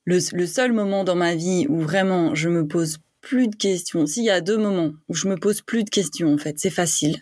le, 0.05 0.19
seul 0.19 0.73
moment 0.73 1.03
dans 1.03 1.15
ma 1.15 1.35
vie 1.35 1.65
où 1.69 1.79
vraiment 1.79 2.35
je 2.35 2.49
me 2.49 2.67
pose 2.67 2.99
plus 3.21 3.47
de 3.47 3.55
questions. 3.55 4.05
S'il 4.05 4.23
y 4.23 4.29
a 4.29 4.41
deux 4.41 4.57
moments 4.57 4.93
où 5.07 5.13
je 5.13 5.27
me 5.27 5.37
pose 5.37 5.61
plus 5.61 5.83
de 5.83 5.89
questions, 5.89 6.33
en 6.33 6.37
fait, 6.37 6.59
c'est 6.59 6.69
facile. 6.69 7.17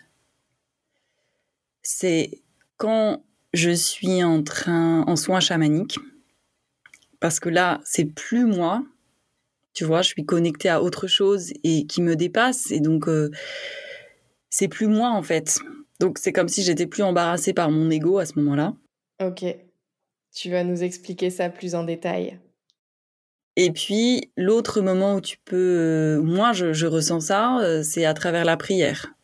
C'est 1.82 2.42
quand 2.76 3.24
je 3.52 3.70
suis 3.70 4.22
en 4.24 4.42
train 4.42 5.02
en 5.06 5.16
soins 5.16 5.40
chamaniques 5.40 5.98
parce 7.20 7.38
que 7.38 7.48
là, 7.48 7.80
c'est 7.84 8.04
plus 8.04 8.46
moi. 8.46 8.84
Tu 9.74 9.84
vois, 9.84 10.02
je 10.02 10.08
suis 10.08 10.26
connectée 10.26 10.68
à 10.68 10.82
autre 10.82 11.06
chose 11.06 11.52
et 11.64 11.86
qui 11.86 12.02
me 12.02 12.16
dépasse 12.16 12.70
et 12.72 12.80
donc 12.80 13.08
euh, 13.08 13.30
c'est 14.50 14.68
plus 14.68 14.86
moi 14.86 15.10
en 15.10 15.22
fait. 15.22 15.58
Donc 16.00 16.18
c'est 16.18 16.32
comme 16.32 16.48
si 16.48 16.62
j'étais 16.62 16.86
plus 16.86 17.02
embarrassée 17.02 17.54
par 17.54 17.70
mon 17.70 17.88
ego 17.90 18.18
à 18.18 18.26
ce 18.26 18.38
moment-là. 18.40 18.74
Ok. 19.22 19.44
Tu 20.34 20.50
vas 20.50 20.64
nous 20.64 20.82
expliquer 20.82 21.30
ça 21.30 21.48
plus 21.48 21.74
en 21.74 21.84
détail. 21.84 22.38
Et 23.56 23.70
puis 23.70 24.30
l'autre 24.36 24.80
moment 24.80 25.16
où 25.16 25.20
tu 25.20 25.36
peux, 25.44 25.56
euh, 25.56 26.22
moi 26.22 26.52
je, 26.52 26.72
je, 26.72 26.86
ressens 26.86 27.20
ça, 27.20 27.60
euh, 27.60 27.82
c'est 27.82 28.04
à 28.04 28.14
travers 28.14 28.44
la 28.44 28.56
prière. 28.56 29.14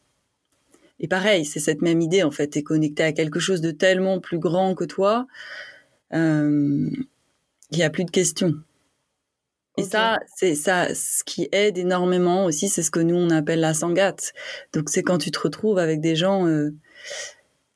Et 1.00 1.08
pareil, 1.08 1.44
c'est 1.44 1.60
cette 1.60 1.80
même 1.82 2.00
idée 2.00 2.22
en 2.22 2.30
fait. 2.30 2.48
T'es 2.48 2.62
connecté 2.62 3.02
à 3.02 3.12
quelque 3.12 3.40
chose 3.40 3.60
de 3.60 3.70
tellement 3.70 4.20
plus 4.20 4.38
grand 4.38 4.74
que 4.74 4.84
toi. 4.84 5.26
Euh, 6.12 6.90
il 7.70 7.76
n'y 7.76 7.84
a 7.84 7.90
plus 7.90 8.04
de 8.04 8.10
questions. 8.10 8.54
Et 9.76 9.84
ça, 9.84 10.18
c'est 10.34 10.56
ça, 10.56 10.92
ce 10.92 11.22
qui 11.22 11.48
aide 11.52 11.78
énormément 11.78 12.46
aussi, 12.46 12.68
c'est 12.68 12.82
ce 12.82 12.90
que 12.90 12.98
nous 12.98 13.14
on 13.14 13.30
appelle 13.30 13.60
la 13.60 13.74
sangate. 13.74 14.32
Donc 14.72 14.88
c'est 14.90 15.04
quand 15.04 15.18
tu 15.18 15.30
te 15.30 15.38
retrouves 15.38 15.78
avec 15.78 16.00
des 16.00 16.16
gens 16.16 16.48
euh, 16.48 16.74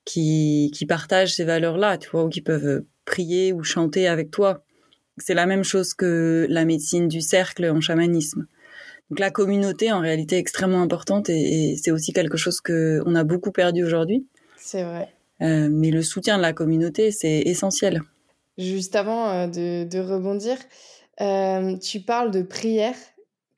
qui, 0.04 0.72
qui 0.74 0.84
partagent 0.84 1.34
ces 1.34 1.44
valeurs-là, 1.44 1.98
tu 1.98 2.10
vois, 2.10 2.24
ou 2.24 2.28
qui 2.28 2.40
peuvent 2.40 2.84
prier 3.04 3.52
ou 3.52 3.62
chanter 3.62 4.08
avec 4.08 4.32
toi. 4.32 4.64
C'est 5.18 5.34
la 5.34 5.46
même 5.46 5.64
chose 5.64 5.94
que 5.94 6.46
la 6.48 6.64
médecine 6.64 7.08
du 7.08 7.20
cercle 7.20 7.64
en 7.70 7.80
chamanisme. 7.80 8.46
Donc 9.10 9.18
la 9.18 9.30
communauté, 9.30 9.92
en 9.92 10.00
réalité, 10.00 10.36
est 10.36 10.38
extrêmement 10.38 10.80
importante 10.80 11.28
et, 11.28 11.76
c'est 11.76 11.90
aussi 11.90 12.12
quelque 12.12 12.38
chose 12.38 12.60
que 12.60 13.02
on 13.04 13.14
a 13.14 13.24
beaucoup 13.24 13.52
perdu 13.52 13.84
aujourd'hui. 13.84 14.26
C'est 14.56 14.84
vrai. 14.84 15.12
Euh, 15.42 15.68
mais 15.70 15.90
le 15.90 16.02
soutien 16.02 16.36
de 16.36 16.42
la 16.42 16.52
communauté, 16.52 17.10
c'est 17.10 17.40
essentiel. 17.40 18.00
Juste 18.56 18.96
avant 18.96 19.28
euh, 19.30 19.46
de, 19.48 19.98
rebondir, 19.98 20.56
euh, 21.20 21.76
tu 21.78 22.00
parles 22.00 22.30
de 22.30 22.42
prière, 22.42 22.94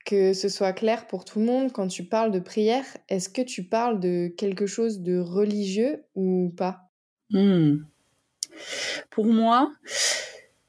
que 0.05 0.33
ce 0.33 0.49
soit 0.49 0.73
clair 0.73 1.07
pour 1.07 1.25
tout 1.25 1.39
le 1.39 1.45
monde. 1.45 1.71
Quand 1.71 1.87
tu 1.87 2.03
parles 2.03 2.31
de 2.31 2.39
prière, 2.39 2.85
est-ce 3.07 3.29
que 3.29 3.41
tu 3.41 3.63
parles 3.63 3.99
de 3.99 4.27
quelque 4.37 4.65
chose 4.65 5.01
de 5.01 5.19
religieux 5.19 6.03
ou 6.15 6.53
pas? 6.57 6.89
Hmm. 7.29 7.77
Pour 9.09 9.25
moi, 9.25 9.71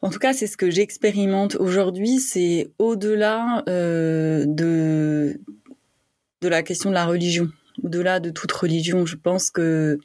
en 0.02 0.10
tout 0.10 0.18
cas, 0.18 0.32
c'est 0.32 0.46
ce 0.46 0.56
que 0.56 0.70
j'expérimente 0.70 1.56
aujourd'hui. 1.56 2.18
C'est 2.20 2.70
au-delà 2.78 3.64
euh, 3.68 4.44
de 4.46 5.40
de 6.42 6.48
la 6.48 6.62
question 6.62 6.90
de 6.90 6.94
la 6.94 7.06
religion, 7.06 7.48
au-delà 7.82 8.20
de 8.20 8.30
toute 8.30 8.52
religion. 8.52 9.06
Je 9.06 9.16
pense 9.16 9.50
que 9.50 9.98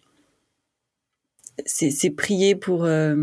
c'est 1.66 2.10
prier 2.10 2.56
pour 2.56 2.86
euh, 2.86 3.18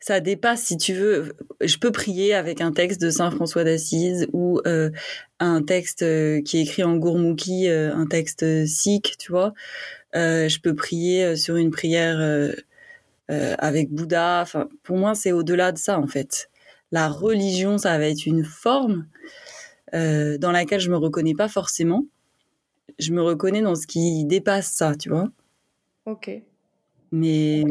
ça 0.00 0.20
dépasse, 0.20 0.62
si 0.62 0.78
tu 0.78 0.94
veux. 0.94 1.34
Je 1.60 1.76
peux 1.76 1.92
prier 1.92 2.32
avec 2.32 2.62
un 2.62 2.72
texte 2.72 3.00
de 3.00 3.10
Saint 3.10 3.30
François 3.30 3.64
d'Assise 3.64 4.26
ou 4.32 4.60
euh, 4.66 4.90
un 5.40 5.62
texte 5.62 5.98
qui 6.42 6.56
est 6.56 6.62
écrit 6.62 6.84
en 6.84 6.96
gourmouki, 6.96 7.68
un 7.68 8.06
texte 8.06 8.66
sikh, 8.66 9.16
tu 9.18 9.30
vois. 9.30 9.52
je 10.14 10.58
peux 10.60 10.74
prier 10.74 11.36
sur 11.36 11.56
une 11.56 11.70
prière 11.70 12.54
avec 13.28 13.90
Bouddha. 13.90 14.40
Enfin, 14.42 14.68
pour 14.82 14.96
moi, 14.96 15.14
c'est 15.14 15.32
au-delà 15.32 15.72
de 15.72 15.78
ça 15.78 15.98
en 15.98 16.06
fait. 16.06 16.48
La 16.92 17.08
religion, 17.08 17.78
ça 17.78 17.98
va 17.98 18.06
être 18.06 18.26
une 18.26 18.44
forme 18.44 19.06
euh, 19.94 20.38
dans 20.38 20.52
laquelle 20.52 20.80
je 20.80 20.90
me 20.90 20.96
reconnais 20.96 21.34
pas 21.34 21.48
forcément. 21.48 22.04
Je 22.98 23.12
me 23.12 23.22
reconnais 23.22 23.62
dans 23.62 23.74
ce 23.74 23.86
qui 23.86 24.24
dépasse 24.24 24.72
ça, 24.72 24.94
tu 24.94 25.08
vois. 25.08 25.28
Ok. 26.06 26.30
Mais 27.12 27.64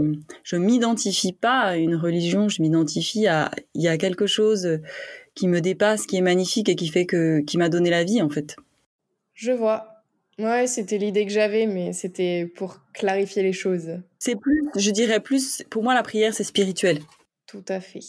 je 0.43 0.55
m'identifie 0.55 1.33
pas 1.33 1.59
à 1.59 1.75
une 1.77 1.95
religion. 1.95 2.49
Je 2.49 2.61
m'identifie 2.61 3.27
à 3.27 3.51
il 3.73 3.81
y 3.81 3.87
a 3.87 3.97
quelque 3.97 4.27
chose 4.27 4.79
qui 5.33 5.47
me 5.47 5.59
dépasse, 5.61 6.05
qui 6.05 6.17
est 6.17 6.21
magnifique 6.21 6.69
et 6.69 6.75
qui 6.75 6.87
fait 6.87 7.05
que 7.05 7.41
qui 7.41 7.57
m'a 7.57 7.69
donné 7.69 7.89
la 7.89 8.03
vie 8.03 8.21
en 8.21 8.29
fait. 8.29 8.55
Je 9.33 9.51
vois. 9.51 9.94
Ouais, 10.37 10.67
c'était 10.67 10.97
l'idée 10.97 11.25
que 11.25 11.31
j'avais, 11.31 11.65
mais 11.65 11.93
c'était 11.93 12.45
pour 12.45 12.79
clarifier 12.93 13.41
les 13.41 13.53
choses. 13.53 13.99
C'est 14.19 14.35
plus, 14.35 14.63
je 14.75 14.91
dirais 14.91 15.21
plus, 15.21 15.63
pour 15.69 15.81
moi, 15.83 15.93
la 15.93 16.03
prière, 16.03 16.33
c'est 16.33 16.43
spirituel. 16.43 16.99
Tout 17.47 17.63
à 17.69 17.79
fait. 17.79 18.01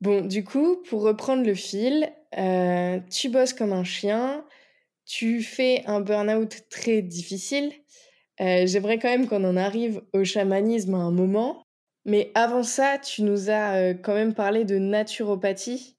Bon, 0.00 0.24
du 0.24 0.44
coup, 0.44 0.82
pour 0.88 1.02
reprendre 1.02 1.44
le 1.44 1.54
fil, 1.54 2.10
euh, 2.38 2.98
tu 3.10 3.28
bosses 3.28 3.52
comme 3.52 3.72
un 3.72 3.84
chien, 3.84 4.44
tu 5.04 5.42
fais 5.42 5.82
un 5.86 6.00
burn-out 6.00 6.64
très 6.70 7.02
difficile. 7.02 7.72
Euh, 8.40 8.66
j'aimerais 8.66 8.98
quand 8.98 9.08
même 9.08 9.28
qu'on 9.28 9.44
en 9.44 9.56
arrive 9.56 10.02
au 10.12 10.24
chamanisme 10.24 10.94
à 10.94 10.98
un 10.98 11.10
moment. 11.10 11.62
Mais 12.04 12.30
avant 12.34 12.62
ça, 12.62 12.98
tu 12.98 13.22
nous 13.22 13.50
as 13.50 13.76
euh, 13.76 13.94
quand 13.94 14.14
même 14.14 14.34
parlé 14.34 14.64
de 14.64 14.78
naturopathie. 14.78 15.95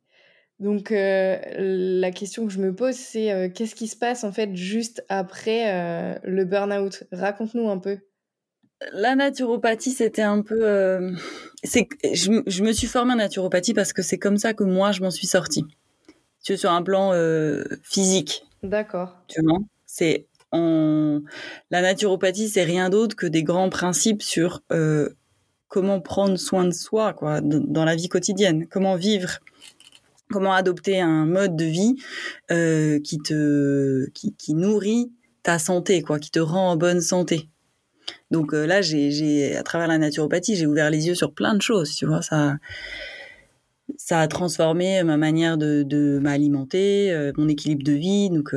Donc 0.60 0.92
euh, 0.92 1.38
la 1.58 2.12
question 2.12 2.48
que 2.48 2.52
je 2.52 2.60
me 2.60 2.74
pose, 2.74 2.96
c'est 2.96 3.32
euh, 3.32 3.48
qu'est-ce 3.50 3.76
qui 3.76 3.88
se 3.88 3.96
passe 3.96 4.24
en 4.24 4.32
fait 4.32 4.56
juste 4.56 5.06
après 5.08 5.72
euh, 5.72 6.16
le 6.24 6.46
burn-out? 6.46 7.04
Raconte-nous 7.12 7.70
un 7.70 7.78
peu. 7.78 8.00
La 8.92 9.16
naturopathie, 9.16 9.92
c'était 9.92 10.24
un 10.24 10.42
peu... 10.42 11.16
c'est, 11.64 11.88
je, 12.14 12.44
je, 12.46 12.64
me 12.64 12.72
suis 12.72 12.86
formée 12.86 13.14
en 13.14 13.16
naturopathie 13.16 13.74
parce 13.74 13.92
que 13.92 14.04
c'est 14.04 14.20
comme 14.20 14.38
ça 14.38 14.54
que 14.54 14.64
moi, 14.64 14.92
je 14.92 15.02
m'en 15.02 15.10
suis 15.10 15.26
sortie. 15.26 15.66
Tu 16.44 16.56
sur 16.58 16.72
un 16.72 16.84
plan 16.84 17.12
physique. 17.82 18.46
D'accord. 18.62 19.18
Tu 19.28 19.42
vois 19.42 19.58
C'est 19.88 20.28
en... 20.52 21.22
La 21.72 21.82
naturopathie, 21.82 22.50
c'est 22.50 22.64
rien 22.64 22.92
d'autre 22.92 23.16
que 23.16 23.26
des 23.26 23.42
grands 23.42 23.70
principes 23.70 24.22
sur 24.22 24.62
comment 25.68 26.00
prendre 26.00 26.38
soin 26.38 26.66
de 26.66 26.72
soi 26.72 27.14
quoi, 27.14 27.42
dans 27.42 27.84
la 27.84 27.96
vie 27.96 28.10
quotidienne, 28.10 28.68
comment 28.68 28.96
vivre 28.96 29.40
comment 30.32 30.54
adopter 30.54 31.00
un 31.00 31.26
mode 31.26 31.56
de 31.56 31.66
vie 31.66 31.96
euh, 32.52 33.00
qui 33.00 33.18
te 33.20 34.10
qui, 34.12 34.34
qui, 34.36 34.54
nourrit 34.54 35.12
ta 35.44 35.60
santé 35.60 36.02
quoi 36.02 36.20
qui 36.20 36.32
te 36.32 36.40
rend 36.40 36.72
en 36.72 36.78
bonne 36.78 37.02
santé. 37.02 37.50
Donc 38.32 38.54
euh, 38.54 38.66
là 38.66 38.82
j'ai 38.82 39.12
j'ai 39.12 39.56
à 39.56 39.64
travers 39.64 39.88
la 39.88 39.98
naturopathie 39.98 40.56
j'ai 40.56 40.68
ouvert 40.68 40.90
les 40.90 41.08
yeux 41.08 41.16
sur 41.16 41.34
plein 41.34 41.56
de 41.56 41.62
choses 41.62 41.96
tu 41.96 42.06
vois 42.06 42.22
ça 42.22 42.58
ça 43.96 44.20
a 44.20 44.28
transformé 44.28 45.02
ma 45.04 45.18
manière 45.18 45.58
de, 45.58 45.84
de 45.84 46.20
m'alimenter 46.20 47.12
euh, 47.12 47.32
mon 47.38 47.48
équilibre 47.48 47.84
de 47.84 47.94
vie. 47.94 48.30
Donc 48.30 48.54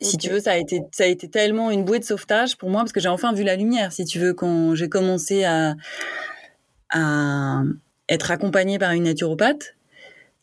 si 0.00 0.16
tu 0.16 0.28
veux, 0.30 0.40
ça 0.40 0.52
a 0.52 0.56
été 0.56 0.82
ça 0.92 1.04
a 1.04 1.06
été 1.06 1.28
tellement 1.28 1.70
une 1.70 1.84
bouée 1.84 1.98
de 1.98 2.04
sauvetage 2.04 2.56
pour 2.56 2.70
moi 2.70 2.82
parce 2.82 2.92
que 2.92 3.00
j'ai 3.00 3.08
enfin 3.08 3.32
vu 3.32 3.42
la 3.42 3.56
lumière. 3.56 3.92
Si 3.92 4.04
tu 4.04 4.18
veux, 4.18 4.34
quand 4.34 4.74
j'ai 4.74 4.88
commencé 4.88 5.44
à, 5.44 5.74
à 6.90 7.62
être 8.08 8.30
accompagnée 8.30 8.78
par 8.78 8.92
une 8.92 9.04
naturopathe 9.04 9.74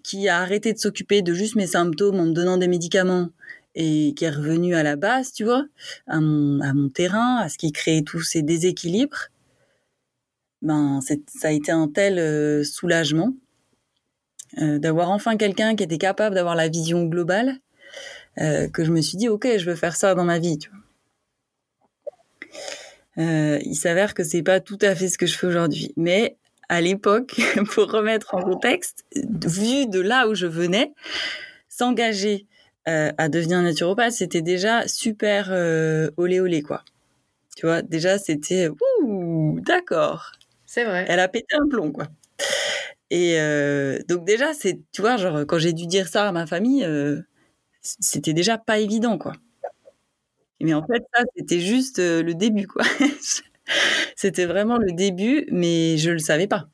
qui 0.03 0.29
a 0.29 0.39
arrêté 0.39 0.73
de 0.73 0.79
s'occuper 0.79 1.21
de 1.21 1.33
juste 1.33 1.55
mes 1.55 1.67
symptômes 1.67 2.19
en 2.19 2.25
me 2.25 2.33
donnant 2.33 2.57
des 2.57 2.67
médicaments 2.67 3.29
et 3.75 4.13
qui 4.15 4.25
est 4.25 4.29
revenue 4.29 4.75
à 4.75 4.83
la 4.83 4.95
base, 4.95 5.31
tu 5.31 5.43
vois, 5.43 5.65
à 6.07 6.19
mon, 6.19 6.89
terrain, 6.89 7.37
à 7.37 7.49
ce 7.49 7.57
qui 7.57 7.71
crée 7.71 8.03
tous 8.03 8.21
ces 8.21 8.41
déséquilibres, 8.41 9.29
ben, 10.61 10.99
ça 11.01 11.47
a 11.47 11.51
été 11.51 11.71
un 11.71 11.87
tel 11.87 12.19
euh, 12.19 12.63
soulagement 12.63 13.33
euh, 14.61 14.77
d'avoir 14.77 15.09
enfin 15.09 15.37
quelqu'un 15.37 15.75
qui 15.75 15.83
était 15.83 15.97
capable 15.97 16.35
d'avoir 16.35 16.55
la 16.55 16.67
vision 16.67 17.05
globale 17.05 17.57
euh, 18.39 18.67
que 18.69 18.83
je 18.83 18.91
me 18.91 19.01
suis 19.01 19.17
dit, 19.17 19.29
ok, 19.29 19.47
je 19.57 19.69
veux 19.69 19.75
faire 19.75 19.95
ça 19.95 20.13
dans 20.13 20.25
ma 20.25 20.39
vie, 20.39 20.59
il 23.17 23.75
s'avère 23.75 24.13
que 24.13 24.23
c'est 24.23 24.41
pas 24.41 24.59
tout 24.59 24.79
à 24.81 24.95
fait 24.95 25.07
ce 25.07 25.17
que 25.17 25.25
je 25.25 25.37
fais 25.37 25.47
aujourd'hui, 25.47 25.93
mais 25.95 26.37
à 26.71 26.79
l'époque, 26.79 27.35
pour 27.75 27.91
remettre 27.91 28.33
en 28.33 28.41
contexte, 28.41 29.03
vu 29.13 29.87
de 29.87 29.99
là 29.99 30.29
où 30.29 30.35
je 30.35 30.47
venais, 30.47 30.93
s'engager 31.69 32.47
euh, 32.87 33.11
à 33.17 33.29
devenir 33.29 33.61
naturopathe, 33.61 34.13
c'était 34.13 34.41
déjà 34.41 34.87
super 34.87 35.49
euh, 35.51 36.09
olé 36.17 36.39
olé 36.39 36.61
quoi. 36.63 36.83
Tu 37.57 37.65
vois, 37.67 37.81
déjà 37.83 38.17
c'était 38.19 38.69
ouh, 39.01 39.59
d'accord. 39.61 40.31
C'est 40.65 40.85
vrai. 40.85 41.05
Elle 41.09 41.19
a 41.19 41.27
pété 41.27 41.55
un 41.59 41.67
plomb 41.67 41.91
quoi. 41.91 42.07
Et 43.09 43.39
euh, 43.39 43.99
donc 44.07 44.25
déjà 44.25 44.53
c'est 44.53 44.79
tu 44.93 45.01
vois 45.01 45.17
genre 45.17 45.41
quand 45.47 45.57
j'ai 45.59 45.73
dû 45.73 45.85
dire 45.87 46.07
ça 46.07 46.27
à 46.29 46.31
ma 46.31 46.47
famille, 46.47 46.85
euh, 46.85 47.21
c'était 47.81 48.33
déjà 48.33 48.57
pas 48.57 48.79
évident 48.79 49.17
quoi. 49.17 49.33
Mais 50.61 50.73
en 50.73 50.85
fait 50.85 51.03
ça 51.13 51.23
c'était 51.35 51.59
juste 51.59 51.99
le 51.99 52.33
début 52.33 52.67
quoi. 52.67 52.83
C'était 54.15 54.45
vraiment 54.45 54.77
le 54.77 54.91
début, 54.91 55.47
mais 55.51 55.97
je 55.97 56.11
le 56.11 56.19
savais 56.19 56.47
pas. 56.47 56.67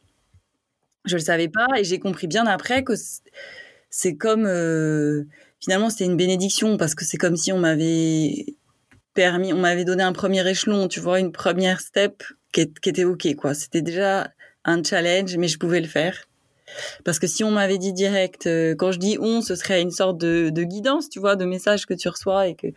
Je 1.05 1.15
le 1.15 1.21
savais 1.21 1.47
pas 1.47 1.67
et 1.77 1.83
j'ai 1.83 1.99
compris 1.99 2.27
bien 2.27 2.45
après 2.45 2.83
que 2.83 2.93
c'est 3.89 4.15
comme 4.15 4.45
euh, 4.45 5.23
finalement 5.60 5.89
c'était 5.89 6.05
une 6.05 6.17
bénédiction 6.17 6.77
parce 6.77 6.95
que 6.95 7.05
c'est 7.05 7.17
comme 7.17 7.38
si 7.38 7.53
on 7.53 7.60
m'avait 7.60 8.45
permis, 9.13 9.53
on 9.53 9.57
m'avait 9.57 9.86
donné 9.86 10.03
un 10.03 10.12
premier 10.12 10.47
échelon, 10.47 10.88
tu 10.88 10.99
vois, 10.99 11.19
une 11.19 11.31
première 11.31 11.79
step 11.79 12.23
qui, 12.51 12.62
était 12.62 13.05
ok 13.05 13.36
quoi. 13.36 13.53
C'était 13.53 13.81
déjà 13.81 14.31
un 14.65 14.83
challenge, 14.83 15.38
mais 15.38 15.47
je 15.47 15.57
pouvais 15.57 15.79
le 15.79 15.88
faire. 15.88 16.25
Parce 17.05 17.17
que 17.17 17.27
si 17.27 17.43
on 17.43 17.51
m'avait 17.51 17.77
dit 17.77 17.93
direct, 17.93 18.45
euh, 18.45 18.75
quand 18.75 18.91
je 18.91 18.99
dis 18.99 19.17
on, 19.21 19.41
ce 19.41 19.55
serait 19.55 19.81
une 19.81 19.91
sorte 19.91 20.17
de, 20.17 20.49
de 20.49 20.63
guidance, 20.63 21.10
tu 21.10 21.19
vois, 21.19 21.38
de 21.38 21.45
message 21.45 21.86
que 21.86 21.93
tu 21.93 22.10
reçois 22.10 22.47
et 22.47 22.55
que 22.55 22.67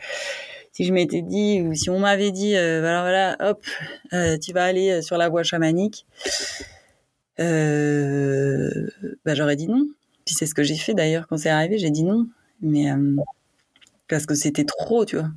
si 0.73 0.85
je 0.85 0.93
m'étais 0.93 1.23
dit 1.23 1.63
ou 1.63 1.75
si 1.75 1.91
on 1.91 1.99
m'avait 1.99 2.31
dit 2.31 2.57
euh, 2.57 2.81
voilà 2.81 3.01
voilà 3.03 3.51
hop 3.51 3.65
euh, 4.13 4.39
tu 4.39 4.53
vas 4.53 4.65
aller 4.65 4.91
euh, 4.91 5.03
sur 5.03 5.17
la 5.17 5.29
voie 5.29 5.43
chamanique 5.43 6.07
euh, 7.39 8.89
bah, 9.25 9.35
j'aurais 9.35 9.57
dit 9.57 9.69
non 9.69 9.87
puis 10.25 10.35
c'est 10.35 10.47
ce 10.47 10.55
que 10.55 10.63
j'ai 10.63 10.77
fait 10.77 10.95
d'ailleurs 10.95 11.27
quand 11.27 11.39
c'est 11.39 11.51
arrivé 11.51 11.79
j'ai 11.79 11.91
dit 11.91 12.05
non 12.05 12.27
mais 12.61 12.87
parce 14.09 14.27
que 14.27 14.35
c'était 14.35 14.65
trop 14.65 15.05
tu 15.05 15.17
vois 15.17 15.31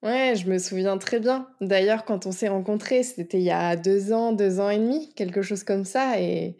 Ouais, 0.00 0.34
je 0.36 0.48
me 0.48 0.58
souviens 0.58 0.96
très 0.96 1.18
bien. 1.18 1.48
D'ailleurs, 1.60 2.04
quand 2.04 2.24
on 2.24 2.30
s'est 2.30 2.46
rencontrés, 2.46 3.02
c'était 3.02 3.38
il 3.38 3.42
y 3.42 3.50
a 3.50 3.74
deux 3.74 4.12
ans, 4.12 4.32
deux 4.32 4.60
ans 4.60 4.70
et 4.70 4.78
demi, 4.78 5.12
quelque 5.16 5.42
chose 5.42 5.64
comme 5.64 5.84
ça. 5.84 6.20
Et, 6.20 6.54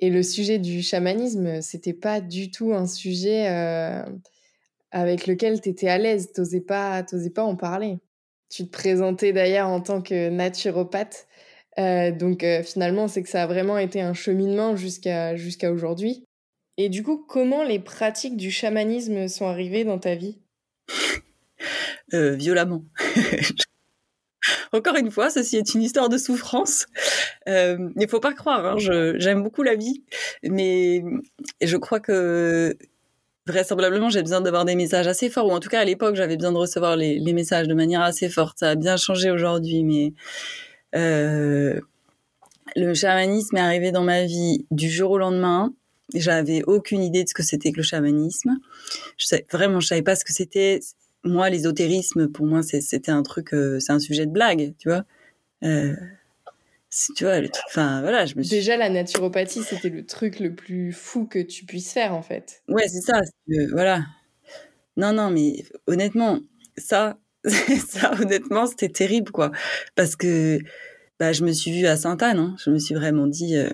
et 0.00 0.08
le 0.08 0.22
sujet 0.22 0.58
du 0.58 0.80
chamanisme, 0.80 1.60
c'était 1.60 1.92
pas 1.92 2.22
du 2.22 2.50
tout 2.50 2.72
un 2.72 2.86
sujet 2.86 3.46
avec 4.92 5.26
lequel 5.26 5.60
tu 5.60 5.70
étais 5.70 5.88
à 5.88 5.98
l'aise, 5.98 6.32
t'osais 6.32 6.60
pas, 6.60 7.02
t'osais 7.02 7.30
pas 7.30 7.42
en 7.42 7.56
parler. 7.56 7.98
Tu 8.50 8.64
te 8.66 8.70
présentais 8.70 9.32
d'ailleurs 9.32 9.68
en 9.68 9.80
tant 9.80 10.02
que 10.02 10.28
naturopathe. 10.28 11.26
Euh, 11.78 12.12
donc 12.12 12.44
euh, 12.44 12.62
finalement, 12.62 13.08
c'est 13.08 13.22
que 13.22 13.28
ça 13.28 13.42
a 13.42 13.46
vraiment 13.46 13.78
été 13.78 14.02
un 14.02 14.12
cheminement 14.12 14.76
jusqu'à 14.76 15.36
jusqu'à 15.36 15.72
aujourd'hui. 15.72 16.24
Et 16.76 16.88
du 16.88 17.02
coup, 17.02 17.24
comment 17.26 17.64
les 17.64 17.78
pratiques 17.78 18.36
du 18.36 18.50
chamanisme 18.50 19.28
sont 19.28 19.46
arrivées 19.46 19.84
dans 19.84 19.98
ta 19.98 20.14
vie? 20.14 20.38
Euh, 22.14 22.34
violemment. 22.34 22.84
Encore 24.72 24.96
une 24.96 25.10
fois, 25.10 25.30
ceci 25.30 25.56
est 25.56 25.74
une 25.74 25.82
histoire 25.82 26.08
de 26.08 26.18
souffrance. 26.18 26.86
Euh, 27.48 27.90
il 27.96 28.08
faut 28.08 28.20
pas 28.20 28.32
croire, 28.32 28.64
hein, 28.66 28.76
j'aime 29.16 29.42
beaucoup 29.42 29.62
la 29.62 29.76
vie, 29.76 30.02
mais 30.42 31.02
je 31.60 31.76
crois 31.76 32.00
que 32.00 32.76
vraisemblablement 33.46 34.08
j'ai 34.08 34.22
besoin 34.22 34.40
d'avoir 34.40 34.64
des 34.64 34.74
messages 34.74 35.06
assez 35.06 35.30
forts, 35.30 35.46
ou 35.46 35.50
en 35.50 35.60
tout 35.60 35.68
cas 35.68 35.80
à 35.80 35.84
l'époque 35.84 36.14
j'avais 36.14 36.36
besoin 36.36 36.52
de 36.52 36.58
recevoir 36.58 36.96
les, 36.96 37.32
messages 37.32 37.68
de 37.68 37.74
manière 37.74 38.02
assez 38.02 38.28
forte. 38.28 38.58
Ça 38.58 38.70
a 38.70 38.74
bien 38.74 38.96
changé 38.96 39.30
aujourd'hui, 39.30 39.84
mais 39.84 40.12
euh, 40.94 41.80
le 42.76 42.94
chamanisme 42.94 43.56
est 43.56 43.60
arrivé 43.60 43.92
dans 43.92 44.04
ma 44.04 44.24
vie 44.24 44.66
du 44.70 44.88
jour 44.88 45.12
au 45.12 45.18
lendemain. 45.18 45.72
J'avais 46.14 46.62
aucune 46.64 47.02
idée 47.02 47.24
de 47.24 47.28
ce 47.28 47.34
que 47.34 47.42
c'était 47.42 47.72
que 47.72 47.78
le 47.78 47.82
chamanisme. 47.82 48.58
Vraiment, 49.50 49.80
je 49.80 49.86
savais 49.86 50.02
pas 50.02 50.14
ce 50.14 50.24
que 50.24 50.32
c'était 50.32 50.80
moi, 51.24 51.50
l'ésotérisme, 51.50 52.28
pour 52.28 52.46
moi, 52.46 52.62
c'était 52.62 53.10
un 53.10 53.22
truc, 53.22 53.54
euh, 53.54 53.78
c'est 53.80 53.92
un 53.92 54.00
sujet 54.00 54.26
de 54.26 54.32
blague, 54.32 54.74
tu 54.78 54.88
vois. 54.88 55.04
Euh, 55.62 55.94
tu 57.16 57.24
vois, 57.24 57.40
enfin 57.66 58.00
voilà, 58.02 58.26
je 58.26 58.36
me 58.36 58.42
suis... 58.42 58.56
Déjà, 58.56 58.76
la 58.76 58.90
naturopathie, 58.90 59.62
c'était 59.62 59.88
le 59.88 60.04
truc 60.04 60.40
le 60.40 60.54
plus 60.54 60.92
fou 60.92 61.26
que 61.26 61.38
tu 61.38 61.64
puisses 61.64 61.92
faire, 61.92 62.14
en 62.14 62.22
fait. 62.22 62.62
Ouais, 62.68 62.86
c'est 62.86 63.00
ça, 63.00 63.20
euh, 63.50 63.68
voilà. 63.72 64.04
Non, 64.96 65.12
non, 65.12 65.30
mais 65.30 65.64
honnêtement, 65.86 66.40
ça, 66.76 67.18
ça, 67.88 68.12
honnêtement, 68.20 68.66
c'était 68.66 68.90
terrible, 68.90 69.32
quoi. 69.32 69.52
Parce 69.94 70.16
que, 70.16 70.58
bah, 71.18 71.32
je 71.32 71.44
me 71.44 71.52
suis 71.52 71.72
vue 71.72 71.86
à 71.86 71.96
Sainte-Anne, 71.96 72.38
hein, 72.38 72.56
je 72.62 72.70
me 72.70 72.78
suis 72.78 72.94
vraiment 72.94 73.26
dit, 73.26 73.56
euh, 73.56 73.70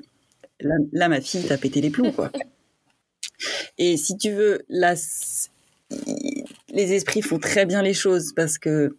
là, 0.60 0.76
là, 0.92 1.08
ma 1.08 1.20
fille, 1.20 1.44
t'as 1.46 1.58
pété 1.58 1.80
les 1.80 1.90
plombs, 1.90 2.12
quoi. 2.12 2.30
Et 3.78 3.96
si 3.96 4.16
tu 4.16 4.30
veux, 4.30 4.64
la 4.68 4.96
les 6.70 6.92
esprits 6.92 7.22
font 7.22 7.38
très 7.38 7.66
bien 7.66 7.82
les 7.82 7.94
choses 7.94 8.32
parce 8.34 8.58
que 8.58 8.96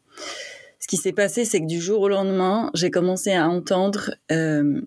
qui 0.90 0.98
s'est 0.98 1.14
passé, 1.14 1.46
c'est 1.46 1.62
que 1.62 1.68
du 1.68 1.80
jour 1.80 2.02
au 2.02 2.10
lendemain, 2.10 2.72
j'ai 2.74 2.90
commencé 2.90 3.32
à 3.32 3.48
entendre 3.48 4.10
euh, 4.32 4.82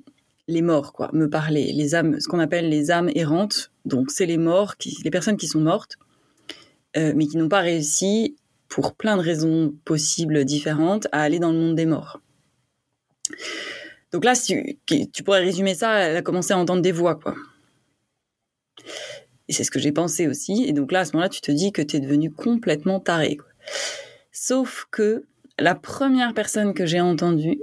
les 0.48 0.60
morts, 0.60 0.92
quoi, 0.92 1.08
me 1.12 1.30
parler, 1.30 1.72
les 1.72 1.94
âmes, 1.94 2.18
ce 2.18 2.26
qu'on 2.26 2.40
appelle 2.40 2.68
les 2.68 2.90
âmes 2.90 3.08
errantes. 3.14 3.70
Donc, 3.84 4.10
c'est 4.10 4.26
les 4.26 4.36
morts, 4.36 4.74
les 5.04 5.10
personnes 5.12 5.36
qui 5.36 5.46
sont 5.46 5.60
mortes, 5.60 5.98
euh, 6.96 7.12
mais 7.14 7.28
qui 7.28 7.36
n'ont 7.36 7.48
pas 7.48 7.60
réussi, 7.60 8.36
pour 8.68 8.96
plein 8.96 9.16
de 9.16 9.22
raisons 9.22 9.72
possibles 9.84 10.44
différentes, 10.44 11.06
à 11.12 11.22
aller 11.22 11.38
dans 11.38 11.52
le 11.52 11.58
monde 11.58 11.76
des 11.76 11.86
morts. 11.86 12.20
Donc 14.10 14.24
là, 14.24 14.34
tu, 14.34 14.76
pourrais 15.24 15.44
résumer 15.44 15.76
ça, 15.76 16.00
elle 16.00 16.16
a 16.16 16.22
commencé 16.22 16.52
à 16.52 16.58
entendre 16.58 16.82
des 16.82 16.90
voix, 16.90 17.14
quoi. 17.14 17.36
Et 19.46 19.52
c'est 19.52 19.62
ce 19.62 19.70
que 19.70 19.78
j'ai 19.78 19.92
pensé 19.92 20.26
aussi. 20.26 20.64
Et 20.66 20.72
donc 20.72 20.90
là, 20.90 21.00
à 21.00 21.04
ce 21.04 21.12
moment-là, 21.12 21.28
tu 21.28 21.40
te 21.40 21.52
dis 21.52 21.70
que 21.70 21.80
tu 21.80 21.96
es 21.96 22.00
devenu 22.00 22.32
complètement 22.32 22.98
taré. 22.98 23.38
Sauf 24.32 24.88
que 24.90 25.26
la 25.62 25.76
première 25.76 26.34
personne 26.34 26.74
que 26.74 26.86
j'ai 26.86 27.00
entendue, 27.00 27.60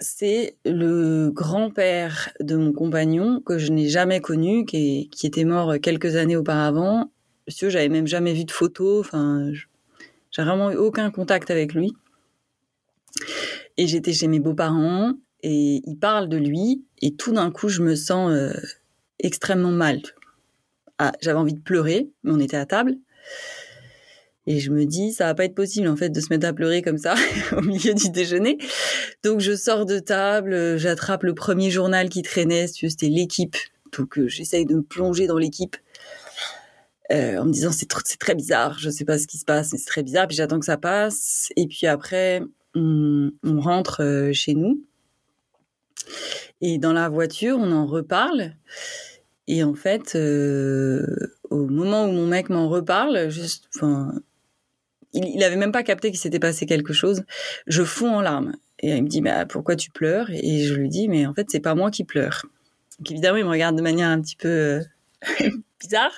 c'est 0.00 0.56
le 0.64 1.30
grand-père 1.30 2.30
de 2.40 2.56
mon 2.56 2.72
compagnon 2.72 3.40
que 3.40 3.56
je 3.56 3.70
n'ai 3.70 3.88
jamais 3.88 4.20
connu, 4.20 4.64
qui, 4.64 5.08
qui, 5.10 5.26
était 5.26 5.44
mort 5.44 5.74
quelques 5.80 6.16
années 6.16 6.36
auparavant. 6.36 7.12
Monsieur, 7.46 7.68
j'avais 7.68 7.88
même 7.88 8.08
jamais 8.08 8.32
vu 8.32 8.44
de 8.44 8.50
photo. 8.50 8.98
Enfin, 8.98 9.52
j'ai 10.32 10.42
vraiment 10.42 10.72
eu 10.72 10.76
aucun 10.76 11.10
contact 11.10 11.50
avec 11.50 11.72
lui. 11.72 11.92
Et 13.76 13.86
j'étais 13.86 14.12
chez 14.12 14.26
mes 14.26 14.40
beaux-parents 14.40 15.12
et 15.42 15.82
il 15.86 15.96
parle 15.96 16.28
de 16.28 16.36
lui 16.36 16.84
et 17.00 17.14
tout 17.14 17.32
d'un 17.32 17.50
coup, 17.50 17.68
je 17.68 17.82
me 17.82 17.94
sens 17.94 18.32
euh, 18.32 18.52
extrêmement 19.20 19.70
mal. 19.70 20.02
Ah, 20.98 21.12
j'avais 21.20 21.38
envie 21.38 21.54
de 21.54 21.60
pleurer, 21.60 22.10
mais 22.24 22.32
on 22.32 22.40
était 22.40 22.56
à 22.56 22.66
table. 22.66 22.96
Et 24.50 24.58
je 24.58 24.72
me 24.72 24.84
dis, 24.84 25.12
ça 25.12 25.26
va 25.26 25.34
pas 25.36 25.44
être 25.44 25.54
possible 25.54 25.86
en 25.86 25.94
fait 25.94 26.08
de 26.08 26.20
se 26.20 26.26
mettre 26.30 26.44
à 26.44 26.52
pleurer 26.52 26.82
comme 26.82 26.98
ça 26.98 27.14
au 27.56 27.60
milieu 27.60 27.94
du 27.94 28.10
déjeuner. 28.10 28.58
Donc 29.22 29.38
je 29.38 29.54
sors 29.54 29.86
de 29.86 30.00
table, 30.00 30.76
j'attrape 30.76 31.22
le 31.22 31.36
premier 31.36 31.70
journal 31.70 32.08
qui 32.08 32.22
traînait, 32.22 32.66
c'était 32.66 33.06
l'équipe. 33.08 33.56
Donc 33.96 34.18
euh, 34.18 34.26
j'essaye 34.26 34.66
de 34.66 34.74
me 34.74 34.82
plonger 34.82 35.28
dans 35.28 35.38
l'équipe 35.38 35.76
euh, 37.12 37.38
en 37.38 37.44
me 37.44 37.52
disant 37.52 37.70
c'est 37.70 37.88
très 38.18 38.34
bizarre, 38.34 38.76
je 38.78 38.90
sais 38.90 39.04
pas 39.04 39.18
ce 39.18 39.28
qui 39.28 39.38
se 39.38 39.44
passe, 39.44 39.72
mais 39.72 39.78
c'est 39.78 39.86
très 39.86 40.02
bizarre. 40.02 40.26
Puis 40.26 40.36
j'attends 40.36 40.58
que 40.58 40.66
ça 40.66 40.76
passe. 40.76 41.50
Et 41.54 41.68
puis 41.68 41.86
après, 41.86 42.42
on, 42.74 43.30
rentre 43.44 44.02
euh, 44.02 44.32
chez 44.32 44.54
nous. 44.54 44.84
Et 46.60 46.78
dans 46.78 46.92
la 46.92 47.08
voiture, 47.08 47.56
on 47.56 47.70
en 47.70 47.86
reparle. 47.86 48.56
Et 49.46 49.64
en 49.64 49.74
fait, 49.74 50.14
euh, 50.16 51.04
au 51.50 51.66
moment 51.66 52.04
où 52.04 52.12
mon 52.12 52.26
mec 52.26 52.48
m'en 52.50 52.68
reparle, 52.68 53.28
juste, 53.30 53.68
il, 55.12 55.26
il 55.26 55.42
avait 55.42 55.56
même 55.56 55.72
pas 55.72 55.82
capté 55.82 56.10
qu'il 56.10 56.20
s'était 56.20 56.38
passé 56.38 56.66
quelque 56.66 56.92
chose. 56.92 57.24
Je 57.66 57.82
fonds 57.82 58.16
en 58.16 58.20
larmes. 58.20 58.54
Et 58.80 58.96
il 58.96 59.02
me 59.02 59.08
dit, 59.08 59.20
bah, 59.20 59.44
pourquoi 59.46 59.76
tu 59.76 59.90
pleures? 59.90 60.30
Et 60.30 60.64
je 60.64 60.74
lui 60.74 60.88
dis, 60.88 61.08
mais 61.08 61.26
en 61.26 61.34
fait, 61.34 61.46
c'est 61.50 61.60
pas 61.60 61.74
moi 61.74 61.90
qui 61.90 62.04
pleure. 62.04 62.46
Donc 62.98 63.10
évidemment, 63.10 63.36
il 63.36 63.44
me 63.44 63.50
regarde 63.50 63.76
de 63.76 63.82
manière 63.82 64.08
un 64.08 64.20
petit 64.20 64.36
peu 64.36 64.48
euh, 64.48 64.80
bizarre. 65.80 66.12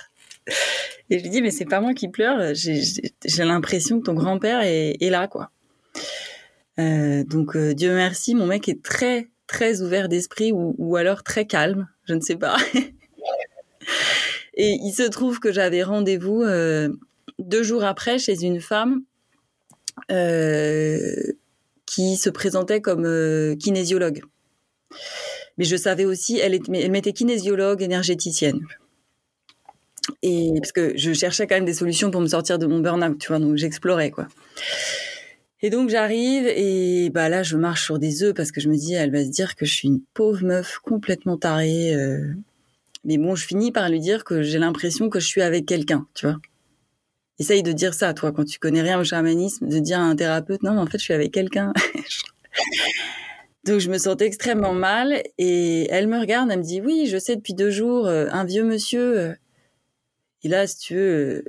Et 1.09 1.19
je 1.19 1.23
lui 1.23 1.29
dis, 1.29 1.41
mais 1.41 1.51
c'est 1.51 1.65
pas 1.65 1.81
moi 1.81 1.93
qui 1.93 2.07
pleure. 2.07 2.53
J'ai 2.53 3.43
l'impression 3.43 3.99
que 3.99 4.05
ton 4.05 4.13
grand-père 4.13 4.61
est, 4.63 5.09
là, 5.09 5.27
quoi. 5.27 5.51
Euh, 6.79 7.23
donc, 7.23 7.57
Dieu 7.57 7.93
merci, 7.93 8.33
mon 8.33 8.47
mec 8.47 8.67
est 8.67 8.81
très, 8.81 9.29
très 9.47 9.81
ouvert 9.81 10.09
d'esprit 10.09 10.51
ou, 10.51 10.75
ou 10.77 10.95
alors 10.95 11.23
très 11.23 11.45
calme, 11.45 11.87
je 12.07 12.13
ne 12.13 12.21
sais 12.21 12.37
pas. 12.37 12.57
Et 14.55 14.77
il 14.81 14.91
se 14.91 15.03
trouve 15.03 15.39
que 15.39 15.51
j'avais 15.51 15.83
rendez-vous 15.83 16.43
euh, 16.43 16.89
deux 17.39 17.63
jours 17.63 17.83
après 17.83 18.17
chez 18.19 18.43
une 18.43 18.59
femme 18.59 19.03
euh, 20.11 21.15
qui 21.85 22.17
se 22.17 22.29
présentait 22.29 22.81
comme 22.81 23.05
euh, 23.05 23.55
kinésiologue. 23.55 24.21
Mais 25.57 25.65
je 25.65 25.75
savais 25.75 26.05
aussi, 26.05 26.39
elle, 26.39 26.55
est, 26.55 26.67
m'était 26.67 27.13
kinésiologue 27.13 27.81
énergéticienne. 27.81 28.59
Et 30.21 30.51
parce 30.57 30.71
que 30.71 30.93
je 30.97 31.13
cherchais 31.13 31.47
quand 31.47 31.55
même 31.55 31.65
des 31.65 31.73
solutions 31.73 32.11
pour 32.11 32.21
me 32.21 32.27
sortir 32.27 32.59
de 32.59 32.65
mon 32.65 32.79
burn-out, 32.79 33.17
tu 33.19 33.27
vois, 33.27 33.39
donc 33.39 33.55
j'explorais 33.55 34.11
quoi. 34.11 34.27
Et 35.61 35.69
donc 35.69 35.89
j'arrive 35.89 36.45
et 36.45 37.09
bah 37.09 37.29
là 37.29 37.41
je 37.41 37.55
marche 37.55 37.85
sur 37.85 37.97
des 37.97 38.21
œufs 38.23 38.33
parce 38.33 38.51
que 38.51 38.59
je 38.59 38.67
me 38.67 38.75
dis 38.75 38.95
elle 38.95 39.11
va 39.11 39.23
se 39.23 39.29
dire 39.29 39.55
que 39.55 39.65
je 39.65 39.73
suis 39.73 39.87
une 39.87 40.01
pauvre 40.13 40.43
meuf 40.43 40.79
complètement 40.79 41.37
tarée. 41.37 41.95
Euh. 41.95 42.33
Mais 43.05 43.17
bon, 43.17 43.35
je 43.35 43.45
finis 43.45 43.71
par 43.71 43.89
lui 43.89 43.99
dire 43.99 44.23
que 44.23 44.41
j'ai 44.41 44.59
l'impression 44.59 45.09
que 45.09 45.19
je 45.19 45.27
suis 45.27 45.41
avec 45.41 45.65
quelqu'un, 45.65 46.05
tu 46.13 46.25
vois. 46.25 46.39
Essaye 47.39 47.63
de 47.63 47.71
dire 47.71 47.93
ça, 47.93 48.13
toi, 48.13 48.31
quand 48.31 48.45
tu 48.45 48.59
connais 48.59 48.81
rien 48.81 48.99
au 48.99 49.03
chamanisme, 49.03 49.67
de 49.67 49.79
dire 49.79 49.99
à 49.99 50.03
un 50.03 50.15
thérapeute 50.15 50.63
non, 50.63 50.73
mais 50.73 50.81
en 50.81 50.85
fait 50.85 50.99
je 50.99 51.03
suis 51.03 51.13
avec 51.13 51.31
quelqu'un. 51.31 51.73
donc 53.65 53.79
je 53.79 53.89
me 53.89 53.97
sentais 53.97 54.25
extrêmement 54.25 54.73
mal 54.73 55.23
et 55.37 55.87
elle 55.89 56.07
me 56.07 56.19
regarde, 56.19 56.51
elle 56.51 56.59
me 56.59 56.63
dit 56.63 56.81
oui, 56.81 57.07
je 57.07 57.17
sais 57.17 57.35
depuis 57.35 57.53
deux 57.53 57.71
jours, 57.71 58.07
euh, 58.07 58.27
un 58.31 58.45
vieux 58.45 58.63
monsieur. 58.63 59.19
Euh. 59.19 59.33
Et 60.43 60.49
là, 60.49 60.67
si 60.67 60.77
tu 60.77 60.95
veux 60.95 61.43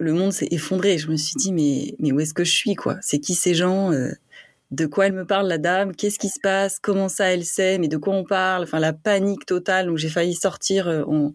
le 0.00 0.14
monde 0.14 0.32
s'est 0.32 0.48
effondré. 0.50 0.98
Je 0.98 1.08
me 1.08 1.16
suis 1.16 1.36
dit, 1.36 1.52
mais, 1.52 1.94
mais 2.00 2.10
où 2.10 2.18
est-ce 2.18 2.34
que 2.34 2.42
je 2.42 2.52
suis, 2.52 2.74
quoi? 2.74 2.96
C'est 3.02 3.20
qui 3.20 3.34
ces 3.34 3.54
gens 3.54 3.92
euh, 3.92 4.10
De 4.70 4.86
quoi 4.86 5.06
elle 5.06 5.12
me 5.12 5.26
parle, 5.26 5.46
la 5.46 5.58
dame? 5.58 5.94
Qu'est-ce 5.94 6.18
qui 6.18 6.30
se 6.30 6.40
passe? 6.40 6.78
Comment 6.80 7.08
ça, 7.08 7.26
elle 7.26 7.44
sait? 7.44 7.78
Mais 7.78 7.88
de 7.88 7.98
quoi 7.98 8.14
on 8.14 8.24
parle? 8.24 8.64
Enfin, 8.64 8.80
la 8.80 8.94
panique 8.94 9.44
totale 9.46 9.90
où 9.90 9.96
j'ai 9.96 10.08
failli 10.08 10.34
sortir 10.34 10.88
euh, 10.88 11.04
en, 11.04 11.34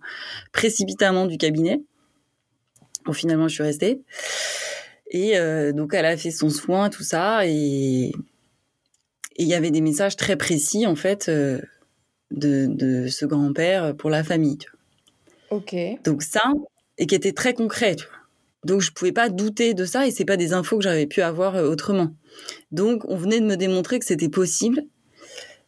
précipitamment 0.51 1.27
du 1.27 1.38
cabinet. 1.38 1.81
Bon, 3.06 3.13
finalement, 3.13 3.48
je 3.48 3.56
suis 3.56 3.63
restée. 3.63 4.02
Et 5.12 5.38
euh, 5.38 5.72
donc, 5.72 5.94
elle 5.94 6.06
a 6.06 6.18
fait 6.18 6.32
son 6.32 6.50
soin, 6.50 6.89
tout 6.89 7.04
ça. 7.04 7.46
Et 7.46 8.12
il 9.38 9.48
y 9.48 9.54
avait 9.54 9.72
des 9.72 9.82
messages 9.82 10.15
très 10.15 10.36
précis, 10.36 10.86
en 10.88 10.96
fait, 10.96 11.30
de, 11.30 11.62
de 12.32 13.08
ce 13.08 13.26
grand-père 13.26 13.96
pour 13.96 14.10
la 14.10 14.24
famille. 14.24 14.58
Ok. 15.52 15.76
Donc, 16.04 16.24
ça, 16.24 16.41
et 16.98 17.06
qui 17.06 17.15
était 17.15 17.34
très 17.34 17.54
concret, 17.54 17.96
tu 17.96 18.06
vois. 18.06 18.15
Donc 18.65 18.82
je 18.82 18.91
pouvais 18.91 19.12
pas 19.12 19.30
douter 19.30 19.76
de 19.76 19.86
ça 19.86 20.08
et 20.08 20.12
c'est 20.12 20.26
pas 20.26 20.38
des 20.38 20.52
infos 20.52 20.78
que 20.78 20.84
j'avais 20.84 21.06
pu 21.06 21.22
avoir 21.22 21.56
euh, 21.56 21.70
autrement. 21.70 22.10
Donc 22.72 23.06
on 23.08 23.15
venait 23.15 23.39
de 23.39 23.46
me 23.46 23.56
démontrer 23.56 24.00
que 24.00 24.06
c'était 24.06 24.28
possible, 24.28 24.82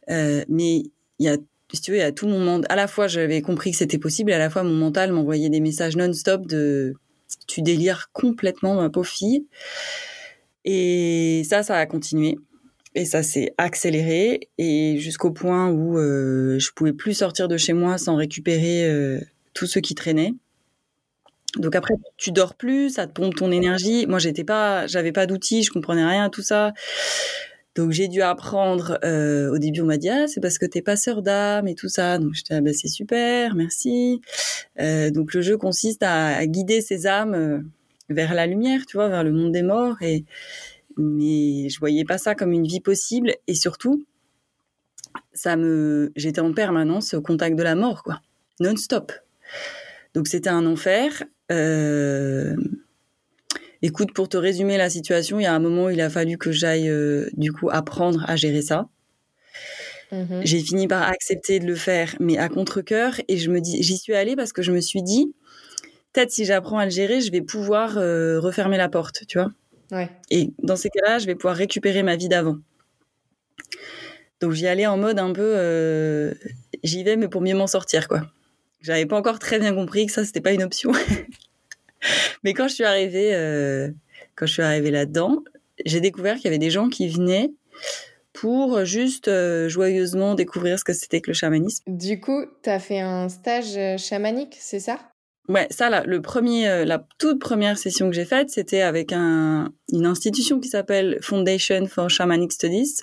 euh, 0.09 0.43
mais 0.49 0.77
il 1.19 1.25
y 1.25 1.29
a 1.29 1.37
si 1.73 1.81
tu 1.81 1.91
veux, 1.91 2.01
a 2.01 2.13
tout 2.13 2.27
mon 2.27 2.39
monde. 2.39 2.65
À 2.69 2.77
la 2.77 2.87
fois, 2.87 3.07
j'avais 3.07 3.41
compris 3.41 3.71
que 3.71 3.77
c'était 3.77 3.97
possible, 3.97 4.31
et 4.31 4.33
à 4.33 4.39
la 4.39 4.49
fois, 4.49 4.63
mon 4.63 4.73
mental 4.73 5.11
m'envoyait 5.11 5.49
des 5.49 5.59
messages 5.59 5.97
non-stop 5.97 6.47
de 6.47 6.93
tu 7.47 7.61
délires 7.61 8.11
complètement, 8.13 8.75
ma 8.75 8.89
pauvre 8.89 9.07
fille. 9.07 9.45
Et 10.65 11.43
ça, 11.49 11.63
ça 11.63 11.77
a 11.77 11.85
continué. 11.85 12.37
Et 12.95 13.05
ça 13.05 13.23
s'est 13.23 13.53
accéléré. 13.57 14.49
Et 14.57 14.97
jusqu'au 14.97 15.31
point 15.31 15.69
où 15.69 15.97
euh, 15.97 16.59
je 16.59 16.71
pouvais 16.71 16.93
plus 16.93 17.13
sortir 17.13 17.47
de 17.47 17.57
chez 17.57 17.73
moi 17.73 17.97
sans 17.97 18.15
récupérer 18.15 18.85
euh, 18.85 19.19
tout 19.53 19.67
ce 19.67 19.79
qui 19.79 19.95
traînait. 19.95 20.33
Donc 21.55 21.75
après, 21.75 21.95
tu 22.17 22.31
dors 22.31 22.55
plus, 22.55 22.91
ça 22.91 23.07
te 23.07 23.13
pompe 23.13 23.35
ton 23.35 23.51
énergie. 23.51 24.05
Moi, 24.07 24.19
j'étais 24.19 24.43
pas, 24.43 24.85
j'avais 24.87 25.11
pas 25.11 25.25
d'outils, 25.25 25.63
je 25.63 25.71
comprenais 25.71 26.05
rien 26.05 26.25
à 26.25 26.29
tout 26.29 26.41
ça. 26.41 26.73
Donc 27.77 27.91
j'ai 27.91 28.07
dû 28.07 28.23
apprendre. 28.23 28.97
Euh, 29.03 29.51
au 29.51 29.59
début, 29.59 29.81
on 29.81 29.85
m'a 29.85 29.97
dit 29.97 30.09
ah 30.09 30.27
c'est 30.27 30.41
parce 30.41 30.57
que 30.57 30.65
t'es 30.65 30.81
passeur 30.81 31.21
d'âme 31.21 31.67
et 31.67 31.75
tout 31.75 31.89
ça. 31.89 32.17
Donc 32.17 32.33
j'étais 32.33 32.55
ah 32.55 32.61
ben 32.61 32.73
c'est 32.73 32.87
super, 32.87 33.55
merci. 33.55 34.21
Euh, 34.79 35.11
donc 35.11 35.33
le 35.33 35.41
jeu 35.41 35.57
consiste 35.57 36.01
à, 36.01 36.45
guider 36.47 36.81
ces 36.81 37.05
âmes 37.05 37.35
euh, 37.35 37.59
vers 38.09 38.33
la 38.33 38.47
lumière, 38.47 38.85
tu 38.87 38.97
vois, 38.97 39.09
vers 39.09 39.23
le 39.23 39.31
monde 39.31 39.51
des 39.51 39.61
morts. 39.61 40.01
Et 40.01 40.25
mais 40.97 41.69
je 41.69 41.79
voyais 41.79 42.03
pas 42.03 42.17
ça 42.17 42.33
comme 42.33 42.51
une 42.51 42.65
vie 42.65 42.79
possible. 42.79 43.33
Et 43.45 43.53
surtout, 43.53 44.03
ça 45.33 45.55
me, 45.55 46.11
j'étais 46.15 46.41
en 46.41 46.53
permanence 46.53 47.13
au 47.13 47.21
contact 47.21 47.55
de 47.55 47.63
la 47.63 47.75
mort, 47.75 48.01
quoi, 48.01 48.21
non-stop. 48.59 49.11
Donc 50.15 50.27
c'était 50.27 50.49
un 50.49 50.65
enfer. 50.65 51.23
Écoute, 53.81 54.13
pour 54.13 54.29
te 54.29 54.37
résumer 54.37 54.77
la 54.77 54.89
situation, 54.89 55.39
il 55.39 55.43
y 55.43 55.45
a 55.45 55.53
un 55.53 55.59
moment 55.59 55.85
où 55.85 55.89
il 55.89 56.01
a 56.01 56.09
fallu 56.09 56.37
que 56.37 56.51
j'aille 56.51 56.89
euh, 56.89 57.29
du 57.33 57.51
coup 57.51 57.69
apprendre 57.69 58.23
à 58.27 58.35
gérer 58.35 58.61
ça. 58.61 58.87
Mhm. 60.11 60.41
J'ai 60.43 60.59
fini 60.59 60.87
par 60.87 61.03
accepter 61.03 61.59
de 61.59 61.65
le 61.65 61.75
faire, 61.75 62.15
mais 62.19 62.37
à 62.37 62.49
contre-cœur. 62.49 63.19
Et 63.27 63.37
je 63.37 63.51
me 63.51 63.59
dis, 63.59 63.81
j'y 63.83 63.97
suis 63.97 64.13
allée 64.13 64.35
parce 64.35 64.53
que 64.53 64.61
je 64.61 64.71
me 64.71 64.79
suis 64.79 65.03
dit, 65.03 65.33
peut-être 66.13 66.31
si 66.31 66.45
j'apprends 66.45 66.79
à 66.79 66.85
le 66.85 66.91
gérer, 66.91 67.21
je 67.21 67.31
vais 67.31 67.41
pouvoir 67.41 67.97
euh, 67.97 68.39
refermer 68.39 68.77
la 68.77 68.89
porte, 68.89 69.23
tu 69.27 69.37
vois. 69.37 69.51
Et 70.29 70.51
dans 70.63 70.75
ces 70.75 70.89
cas-là, 70.89 71.19
je 71.19 71.25
vais 71.25 71.35
pouvoir 71.35 71.55
récupérer 71.55 72.03
ma 72.03 72.15
vie 72.15 72.27
d'avant. 72.27 72.57
Donc 74.41 74.51
j'y 74.51 74.67
allais 74.67 74.85
en 74.85 74.97
mode 74.97 75.17
un 75.17 75.31
peu, 75.33 76.33
j'y 76.83 77.03
vais, 77.03 77.15
mais 77.15 77.27
pour 77.27 77.41
mieux 77.41 77.55
m'en 77.55 77.67
sortir, 77.67 78.07
quoi. 78.07 78.21
J'avais 78.81 79.05
pas 79.05 79.17
encore 79.17 79.39
très 79.39 79.59
bien 79.59 79.73
compris 79.73 80.05
que 80.05 80.11
ça, 80.11 80.23
c'était 80.23 80.41
pas 80.41 80.53
une 80.53 80.63
option. 80.63 80.91
Mais 82.43 82.53
quand 82.53 82.67
je 82.67 82.75
suis 82.75 82.83
arrivée, 82.83 83.33
euh, 83.33 83.89
quand 84.35 84.45
je 84.45 84.53
suis 84.53 84.61
arrivée 84.61 84.91
là-dedans, 84.91 85.43
j'ai 85.85 86.01
découvert 86.01 86.35
qu'il 86.35 86.45
y 86.45 86.47
avait 86.47 86.57
des 86.57 86.69
gens 86.69 86.89
qui 86.89 87.07
venaient 87.07 87.51
pour 88.33 88.85
juste 88.85 89.27
euh, 89.27 89.67
joyeusement 89.67 90.35
découvrir 90.35 90.77
ce 90.77 90.83
que 90.83 90.93
c'était 90.93 91.21
que 91.21 91.31
le 91.31 91.33
chamanisme. 91.33 91.83
Du 91.87 92.19
coup, 92.19 92.45
tu 92.63 92.69
as 92.69 92.79
fait 92.79 92.99
un 92.99 93.29
stage 93.29 93.75
euh, 93.77 93.97
chamanique, 93.97 94.55
c'est 94.59 94.79
ça? 94.79 94.99
Ouais, 95.49 95.67
ça 95.71 95.89
là, 95.89 96.03
le 96.05 96.21
premier, 96.21 96.83
la 96.83 97.07
toute 97.19 97.39
première 97.39 97.77
session 97.77 98.09
que 98.09 98.15
j'ai 98.15 98.25
faite, 98.25 98.49
c'était 98.49 98.81
avec 98.81 99.13
un, 99.13 99.71
une 99.93 100.05
institution 100.05 100.59
qui 100.59 100.67
s'appelle 100.67 101.19
Foundation 101.21 101.87
for 101.87 102.09
Shamanic 102.09 102.51
Studies. 102.51 102.97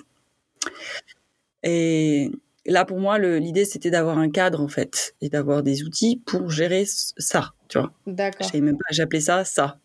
Et 1.63 2.29
là, 2.67 2.85
pour 2.85 2.99
moi, 2.99 3.17
l'idée, 3.17 3.65
c'était 3.65 3.89
d'avoir 3.89 4.19
un 4.19 4.29
cadre, 4.29 4.61
en 4.61 4.67
fait, 4.67 5.15
et 5.21 5.29
d'avoir 5.29 5.63
des 5.63 5.83
outils 5.83 6.21
pour 6.25 6.51
gérer 6.51 6.85
ça, 6.85 7.54
tu 7.67 7.79
vois. 7.79 7.91
D'accord. 8.07 8.49
même 8.53 8.77
pas, 8.77 8.85
j'appelais 8.91 9.21
ça 9.21 9.43
ça. 9.45 9.79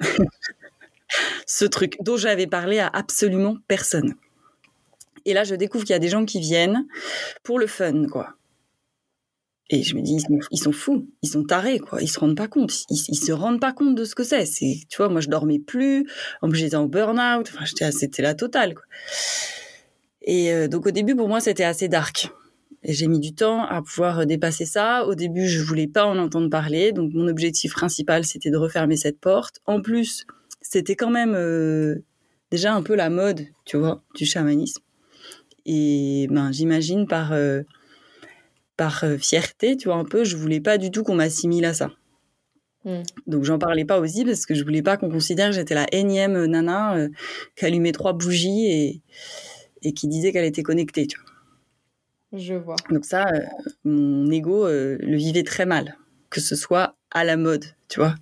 Ce 1.46 1.64
truc 1.64 1.96
dont 2.00 2.16
j'avais 2.16 2.46
parlé 2.46 2.78
à 2.78 2.88
absolument 2.88 3.56
personne. 3.68 4.14
Et 5.24 5.34
là, 5.34 5.44
je 5.44 5.54
découvre 5.54 5.84
qu'il 5.84 5.92
y 5.92 5.96
a 5.96 6.00
des 6.00 6.08
gens 6.08 6.24
qui 6.24 6.40
viennent 6.40 6.86
pour 7.42 7.58
le 7.58 7.66
fun, 7.66 8.06
quoi. 8.06 8.34
Et 9.68 9.82
je 9.82 9.96
me 9.96 10.00
dis, 10.00 10.22
ils 10.52 10.58
sont, 10.58 10.70
fous, 10.70 11.08
ils 11.22 11.28
sont 11.28 11.42
tarés, 11.42 11.80
quoi. 11.80 12.00
Ils 12.00 12.08
se 12.08 12.20
rendent 12.20 12.36
pas 12.36 12.46
compte, 12.46 12.72
ils, 12.88 13.16
se 13.16 13.32
rendent 13.32 13.60
pas 13.60 13.72
compte 13.72 13.96
de 13.96 14.04
ce 14.04 14.14
que 14.14 14.22
c'est. 14.22 14.46
C'est, 14.46 14.78
tu 14.88 14.98
vois, 14.98 15.08
moi, 15.08 15.20
je 15.20 15.28
dormais 15.28 15.58
plus. 15.58 16.06
En 16.40 16.48
plus, 16.48 16.58
j'étais 16.58 16.76
en 16.76 16.86
burn-out. 16.86 17.50
Enfin, 17.52 17.90
c'était 17.90 18.22
la 18.22 18.34
totale, 18.34 18.74
quoi. 18.74 18.84
Et 20.22 20.52
euh, 20.52 20.68
donc 20.68 20.86
au 20.86 20.90
début, 20.90 21.16
pour 21.16 21.28
moi, 21.28 21.40
c'était 21.40 21.64
assez 21.64 21.88
dark. 21.88 22.30
Et 22.88 22.92
j'ai 22.92 23.08
mis 23.08 23.18
du 23.18 23.34
temps 23.34 23.64
à 23.64 23.82
pouvoir 23.82 24.20
euh, 24.20 24.24
dépasser 24.26 24.64
ça. 24.64 25.04
Au 25.06 25.16
début, 25.16 25.48
je 25.48 25.60
voulais 25.60 25.88
pas 25.88 26.06
en 26.06 26.16
entendre 26.18 26.48
parler. 26.48 26.92
Donc 26.92 27.12
mon 27.12 27.26
objectif 27.26 27.72
principal, 27.72 28.24
c'était 28.24 28.50
de 28.50 28.56
refermer 28.56 28.96
cette 28.96 29.18
porte. 29.18 29.60
En 29.66 29.82
plus, 29.82 30.24
c'était 30.62 30.94
quand 30.94 31.10
même 31.10 31.34
euh, 31.34 31.96
déjà 32.52 32.72
un 32.72 32.82
peu 32.82 32.94
la 32.94 33.10
mode, 33.10 33.44
tu 33.64 33.76
vois, 33.76 34.04
du 34.14 34.24
chamanisme. 34.24 34.80
Et 35.66 36.28
ben, 36.30 36.52
j'imagine 36.52 37.08
par 37.08 37.34
par 38.76 39.04
fierté, 39.18 39.76
tu 39.76 39.88
vois 39.88 39.96
un 39.96 40.04
peu, 40.04 40.22
je 40.22 40.36
voulais 40.36 40.60
pas 40.60 40.78
du 40.78 40.92
tout 40.92 41.02
qu'on 41.02 41.16
m'assimile 41.16 41.64
à 41.64 41.74
ça. 41.74 41.90
Hmm. 42.84 43.02
Donc 43.26 43.42
j'en 43.42 43.58
parlais 43.58 43.84
pas 43.84 43.98
aussi 43.98 44.24
parce 44.24 44.46
que 44.46 44.54
je 44.54 44.62
voulais 44.62 44.82
pas 44.82 44.96
qu'on 44.96 45.10
considère 45.10 45.48
que 45.48 45.56
j'étais 45.56 45.74
la 45.74 45.86
énième 45.90 46.44
nana 46.44 47.08
qui 47.56 47.64
allumait 47.64 47.90
trois 47.90 48.12
bougies 48.12 48.66
et 48.66 49.02
et 49.82 49.92
qui 49.92 50.06
disait 50.06 50.30
qu'elle 50.30 50.44
était 50.44 50.62
connectée. 50.62 51.08
Tu 51.08 51.18
vois. 51.18 51.35
Je 52.36 52.54
vois. 52.54 52.76
Donc 52.90 53.04
ça, 53.04 53.24
euh, 53.32 53.40
mon 53.84 54.30
ego 54.30 54.66
euh, 54.66 54.98
le 55.00 55.16
vivait 55.16 55.42
très 55.42 55.64
mal, 55.64 55.96
que 56.28 56.40
ce 56.40 56.54
soit 56.54 56.96
à 57.10 57.24
la 57.24 57.36
mode, 57.36 57.64
tu 57.88 58.00
vois. 58.00 58.14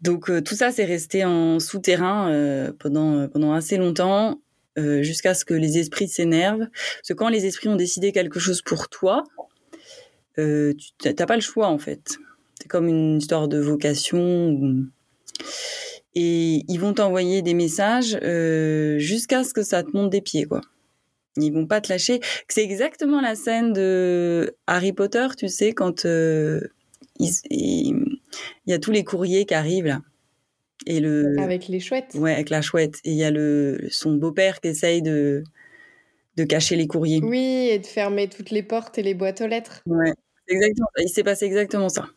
Donc 0.00 0.30
euh, 0.30 0.40
tout 0.40 0.54
ça, 0.54 0.70
c'est 0.70 0.84
resté 0.84 1.24
en 1.24 1.60
souterrain 1.60 2.72
pendant, 2.78 3.28
pendant 3.28 3.52
assez 3.52 3.76
longtemps, 3.76 4.40
jusqu'à 4.76 5.34
ce 5.34 5.44
que 5.44 5.54
les 5.54 5.78
esprits 5.78 6.08
s'énervent. 6.08 6.66
Parce 6.70 7.08
que 7.08 7.12
quand 7.12 7.28
les 7.28 7.46
esprits 7.46 7.68
ont 7.68 7.76
décidé 7.76 8.12
quelque 8.12 8.40
chose 8.40 8.62
pour 8.62 8.88
toi, 8.88 9.24
tu 10.36 10.74
n'as 11.04 11.26
pas 11.26 11.36
le 11.36 11.42
choix 11.42 11.68
en 11.68 11.78
fait. 11.78 12.16
C'est 12.60 12.68
comme 12.68 12.88
une 12.88 13.18
histoire 13.18 13.48
de 13.48 13.58
vocation 13.58 14.86
et 16.14 16.64
ils 16.68 16.78
vont 16.78 16.94
t'envoyer 16.94 17.42
des 17.42 17.54
messages 17.54 18.18
jusqu'à 18.98 19.44
ce 19.44 19.52
que 19.52 19.62
ça 19.62 19.82
te 19.82 19.90
monte 19.94 20.10
des 20.10 20.22
pieds, 20.22 20.46
quoi. 20.46 20.60
Ils 21.36 21.52
vont 21.52 21.66
pas 21.66 21.80
te 21.80 21.92
lâcher. 21.92 22.20
C'est 22.48 22.62
exactement 22.62 23.20
la 23.20 23.34
scène 23.34 23.72
de 23.72 24.56
Harry 24.66 24.92
Potter, 24.92 25.26
tu 25.36 25.48
sais, 25.48 25.72
quand 25.72 26.04
euh, 26.04 26.60
il, 27.18 28.18
y 28.66 28.72
a 28.72 28.78
tous 28.78 28.92
les 28.92 29.04
courriers 29.04 29.44
qui 29.44 29.54
arrivent 29.54 29.86
là. 29.86 30.00
Et 30.86 31.00
le 31.00 31.38
avec 31.38 31.68
les 31.68 31.80
chouettes. 31.80 32.14
Ouais, 32.14 32.34
avec 32.34 32.50
la 32.50 32.60
chouette. 32.60 32.96
Et 33.04 33.12
il 33.12 33.16
y 33.16 33.24
a 33.24 33.30
le 33.30 33.86
son 33.90 34.14
beau-père 34.14 34.60
qui 34.60 34.68
essaye 34.68 35.02
de 35.02 35.44
de 36.36 36.44
cacher 36.44 36.76
les 36.76 36.86
courriers. 36.86 37.20
Oui, 37.22 37.68
et 37.70 37.78
de 37.78 37.86
fermer 37.86 38.28
toutes 38.28 38.50
les 38.50 38.62
portes 38.62 38.98
et 38.98 39.02
les 39.02 39.14
boîtes 39.14 39.40
aux 39.40 39.46
lettres. 39.46 39.82
Ouais, 39.86 40.12
exactement. 40.48 40.88
Il 40.98 41.08
s'est 41.08 41.22
passé 41.22 41.46
exactement 41.46 41.88
ça. 41.88 42.08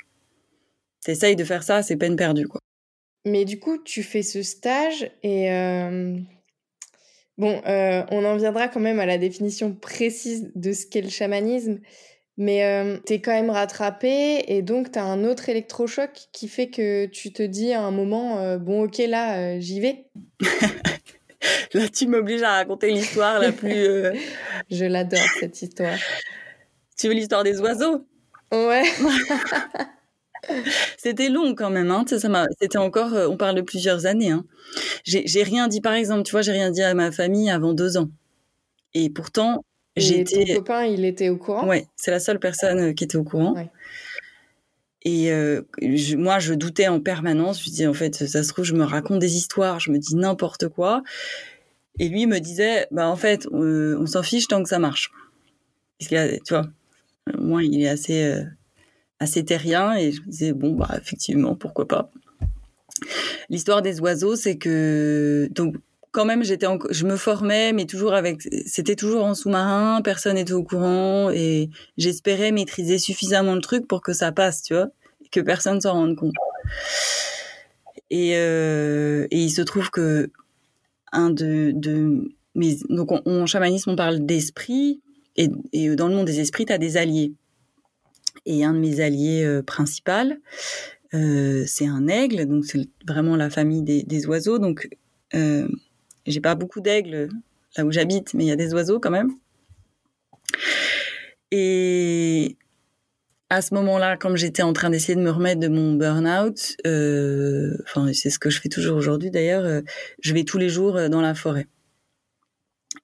T'essayes 1.04 1.36
de 1.36 1.44
faire 1.44 1.64
ça, 1.64 1.84
c'est 1.84 1.98
peine 1.98 2.16
perdue, 2.16 2.48
quoi. 2.48 2.60
Mais 3.26 3.46
du 3.46 3.60
coup, 3.60 3.78
tu 3.78 4.04
fais 4.04 4.24
ce 4.24 4.42
stage 4.42 5.12
et 5.22 5.52
euh, 5.52 6.18
bon, 7.38 7.62
euh, 7.68 8.04
on 8.12 8.26
en 8.26 8.36
viendra 8.36 8.68
quand 8.68 8.80
même 8.80 9.00
à 9.00 9.06
la 9.06 9.18
définition 9.18 9.74
précise 9.74 10.52
de 10.56 10.74
ce 10.74 10.86
qu'est 10.86 11.02
le 11.02 11.10
chamanisme. 11.10 11.80
Mais 12.40 12.64
euh, 12.66 12.98
t'es 13.04 13.20
quand 13.20 13.32
même 13.32 13.50
rattrapé 13.50 14.44
et 14.48 14.62
donc 14.62 14.92
t'as 14.92 15.02
un 15.02 15.24
autre 15.24 15.50
électrochoc 15.50 16.12
qui 16.32 16.48
fait 16.48 16.68
que 16.68 17.08
tu 17.08 17.34
te 17.34 17.42
dis 17.42 17.74
à 17.74 17.82
un 17.82 17.90
moment, 17.90 18.58
bon 18.58 18.84
ok 18.84 19.00
là, 19.08 19.60
j'y 19.60 19.80
vais. 19.80 20.06
Là, 21.74 21.88
tu 21.90 22.08
m'obliges 22.08 22.44
à 22.44 22.54
raconter 22.54 22.92
l'histoire 22.92 23.40
la 23.40 23.52
plus. 23.52 23.72
Euh, 23.72 24.14
Je 24.72 24.86
l'adore, 24.86 25.20
cette 25.40 25.62
histoire. 25.62 25.98
Tu 26.98 27.08
veux 27.08 27.14
l'histoire 27.14 27.44
des 27.44 27.60
oiseaux? 27.60 28.06
Ouais. 28.52 28.84
C'était 30.98 31.30
long 31.30 31.56
quand 31.56 31.70
même, 31.70 31.92
hein. 31.92 32.06
Ça, 32.08 32.18
C'était 32.60 32.78
encore. 32.78 33.14
Euh, 33.14 33.28
on 33.28 33.38
parle 33.38 33.56
de 33.56 33.62
plusieurs 33.62 34.06
années. 34.06 34.32
Hein. 34.32 34.46
J'ai 35.04 35.44
rien 35.44 35.68
dit, 35.68 35.82
par 35.82 35.94
exemple, 35.94 36.24
tu 36.24 36.32
vois, 36.32 36.42
j'ai 36.42 36.52
rien 36.52 36.72
dit 36.72 36.82
à 36.82 36.94
ma 36.94 37.12
famille 37.12 37.50
avant 37.50 37.74
deux 37.74 37.98
ans. 37.98 38.10
Et 38.94 39.10
pourtant, 39.10 39.64
j'étais. 39.96 40.46
Ton 40.46 40.56
copain, 40.56 40.86
il 40.86 41.06
était 41.06 41.30
au 41.30 41.38
courant? 41.38 41.68
Ouais, 41.68 41.88
c'est 41.96 42.12
la 42.12 42.20
seule 42.20 42.40
personne 42.40 42.80
euh, 42.80 42.94
qui 42.94 43.04
était 43.04 43.18
au 43.18 43.24
courant. 43.24 43.56
Et 45.04 45.32
moi, 46.18 46.40
je 46.40 46.54
doutais 46.54 46.90
en 46.90 47.00
permanence. 47.00 47.64
Je 47.64 47.70
disais, 47.70 47.88
en 47.88 47.94
fait, 47.94 48.28
ça 48.28 48.44
se 48.44 48.50
trouve, 48.50 48.66
je 48.66 48.74
me 48.74 48.84
raconte 48.84 49.20
des 49.20 49.38
histoires, 49.38 49.80
je 49.80 49.90
me 49.92 50.00
dis 50.00 50.16
n'importe 50.16 50.68
quoi. 50.68 51.02
Et 52.00 52.10
lui 52.10 52.28
me 52.28 52.40
disait, 52.40 52.88
bah 52.92 53.08
en 53.08 53.16
fait, 53.16 53.48
on, 53.52 54.06
s'en 54.06 54.24
fiche 54.24 54.48
tant 54.48 54.62
que 54.62 54.70
ça 54.70 54.80
marche. 54.80 55.12
Parce 56.00 56.10
qu'il 56.10 56.40
tu 56.46 56.54
vois, 56.54 56.68
moi, 57.38 57.64
il 57.64 57.82
est 57.82 57.88
assez, 57.88 58.24
euh, 58.24 58.44
assez 59.20 59.44
terrien 59.44 59.96
et 59.96 60.12
je 60.12 60.22
me 60.22 60.28
disais, 60.28 60.54
bon, 60.54 60.76
bah 60.76 60.90
effectivement, 61.02 61.56
pourquoi 61.56 61.88
pas. 61.88 62.12
L'histoire 63.50 63.82
des 63.82 64.00
oiseaux, 64.00 64.36
c'est 64.36 64.58
que 64.58 65.48
donc 65.52 65.76
quand 66.12 66.26
même, 66.26 66.44
j'étais, 66.44 66.68
je 66.90 67.06
me 67.06 67.16
formais, 67.16 67.74
mais 67.74 67.86
toujours 67.86 68.14
avec, 68.14 68.42
c'était 68.66 68.96
toujours 68.96 69.24
en 69.24 69.36
sous-marin, 69.36 70.02
personne 70.04 70.36
n'était 70.36 70.54
au 70.54 70.64
courant 70.64 71.30
et 71.30 71.70
j'espérais 71.98 72.52
maîtriser 72.52 72.98
suffisamment 72.98 73.54
le 73.54 73.62
truc 73.62 73.88
pour 73.88 74.02
que 74.02 74.14
ça 74.14 74.32
passe, 74.32 74.64
tu 74.64 74.74
vois, 74.74 74.88
et 75.24 75.30
que 75.30 75.40
personne 75.40 75.80
s'en 75.80 75.94
rende 75.94 76.16
compte. 76.16 76.34
Et, 78.10 78.32
euh, 78.36 79.28
il 79.32 79.52
se 79.52 79.62
trouve 79.62 79.92
que 79.92 80.32
un 81.12 81.30
de, 81.30 81.72
de 81.76 82.32
mais 82.56 82.76
donc 82.90 83.12
en 83.12 83.46
chamanisme 83.46 83.92
on 83.92 83.96
parle 83.96 84.26
d'esprit 84.26 85.02
et, 85.36 85.50
et, 85.72 85.96
dans 85.96 86.08
le 86.08 86.16
monde 86.16 86.26
des 86.26 86.40
esprits 86.40 86.66
tu 86.66 86.74
as 86.74 86.78
des 86.78 86.98
alliés 86.98 87.34
et 88.48 88.64
un 88.64 88.74
de 88.74 88.80
mes 88.80 89.00
alliés 89.02 89.44
euh, 89.44 89.62
principaux 89.62 90.12
euh, 91.14 91.64
c'est 91.66 91.88
un 91.88 92.08
aigle 92.08 92.46
donc 92.48 92.66
c'est 92.66 92.90
vraiment 93.08 93.38
la 93.38 93.50
famille 93.50 93.82
des, 93.82 94.28
oiseaux. 94.28 94.60
Donc 94.60 94.90
euh, 95.36 95.68
j'ai 96.26 96.42
pas 96.42 96.56
beaucoup 96.56 96.82
d'aigles 96.82 97.30
là 97.78 97.86
où 97.86 97.92
j'habite 97.92 98.34
mais 98.34 98.46
il 98.46 98.48
y 98.48 98.52
a 98.52 98.58
des 98.58 98.74
oiseaux 98.74 99.00
quand 99.00 99.12
même. 99.12 99.32
Et 101.52 102.58
à 103.50 103.62
ce 103.62 103.74
moment-là, 103.76 104.18
comme 104.18 104.36
j'étais 104.36 104.64
en 104.64 104.74
train 104.74 104.90
d'essayer 104.90 105.16
de 105.16 105.22
me 105.22 105.32
remettre 105.32 105.62
de 105.62 105.70
mon 105.70 105.94
burn-out, 105.94 106.76
enfin 106.84 108.12
c'est 108.12 108.30
ce 108.30 108.40
que 108.40 108.50
je 108.50 108.60
fais 108.60 108.70
toujours 108.70 108.98
aujourd'hui 108.98 109.32
d'ailleurs, 109.32 109.82
je 110.22 110.34
vais 110.34 110.44
tous 110.44 110.58
les 110.58 110.68
jours 110.68 111.10
dans 111.10 111.22
la 111.22 111.36
forêt. 111.36 111.68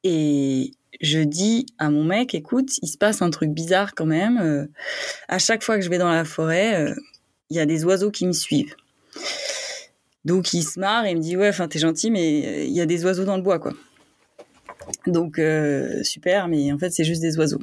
Et 0.03 0.71
je 1.03 1.19
dis 1.19 1.67
à 1.77 1.89
mon 1.89 2.03
mec, 2.03 2.33
écoute, 2.33 2.71
il 2.81 2.87
se 2.87 2.97
passe 2.97 3.21
un 3.21 3.29
truc 3.29 3.51
bizarre 3.51 3.93
quand 3.93 4.05
même. 4.05 4.67
à 5.27 5.37
chaque 5.37 5.63
fois 5.63 5.75
que 5.77 5.83
je 5.83 5.89
vais 5.89 5.99
dans 5.99 6.11
la 6.11 6.25
forêt, 6.25 6.93
il 7.49 7.57
y 7.57 7.59
a 7.59 7.65
des 7.65 7.85
oiseaux 7.85 8.09
qui 8.09 8.25
me 8.25 8.31
suivent. 8.31 8.75
Donc 10.25 10.53
il 10.53 10.63
se 10.63 10.79
marre 10.79 11.05
et 11.05 11.13
me 11.13 11.19
dit 11.19 11.37
ouais, 11.37 11.49
enfin 11.49 11.67
t'es 11.67 11.79
gentil, 11.79 12.09
mais 12.09 12.65
il 12.65 12.73
y 12.73 12.81
a 12.81 12.85
des 12.85 13.05
oiseaux 13.05 13.25
dans 13.25 13.35
le 13.35 13.43
bois 13.43 13.59
quoi. 13.59 13.73
Donc 15.05 15.39
super, 16.03 16.47
mais 16.47 16.71
en 16.71 16.77
fait 16.79 16.89
c'est 16.91 17.03
juste 17.03 17.21
des 17.21 17.37
oiseaux. 17.37 17.61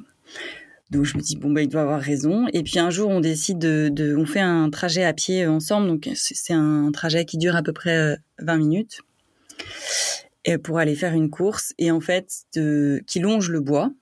Donc 0.90 1.04
je 1.04 1.16
me 1.16 1.22
dis 1.22 1.36
bon 1.36 1.50
bah 1.50 1.62
il 1.62 1.68
doit 1.68 1.82
avoir 1.82 2.00
raison. 2.00 2.46
Et 2.52 2.62
puis 2.62 2.78
un 2.78 2.90
jour 2.90 3.10
on 3.10 3.20
décide 3.20 3.58
de, 3.58 4.16
on 4.16 4.26
fait 4.26 4.40
un 4.40 4.68
trajet 4.70 5.04
à 5.04 5.12
pied 5.12 5.46
ensemble. 5.46 5.86
Donc 5.86 6.08
c'est 6.14 6.52
un 6.52 6.90
trajet 6.92 7.24
qui 7.24 7.38
dure 7.38 7.56
à 7.56 7.62
peu 7.62 7.72
près 7.72 8.16
20 8.40 8.54
euh, 8.54 8.58
minutes 8.58 9.00
pour 10.58 10.78
aller 10.78 10.94
faire 10.94 11.14
une 11.14 11.30
course 11.30 11.74
et 11.78 11.90
en 11.90 12.00
fait 12.00 12.44
de, 12.54 13.02
qui 13.06 13.20
longe 13.20 13.50
le 13.50 13.60
bois. 13.60 13.92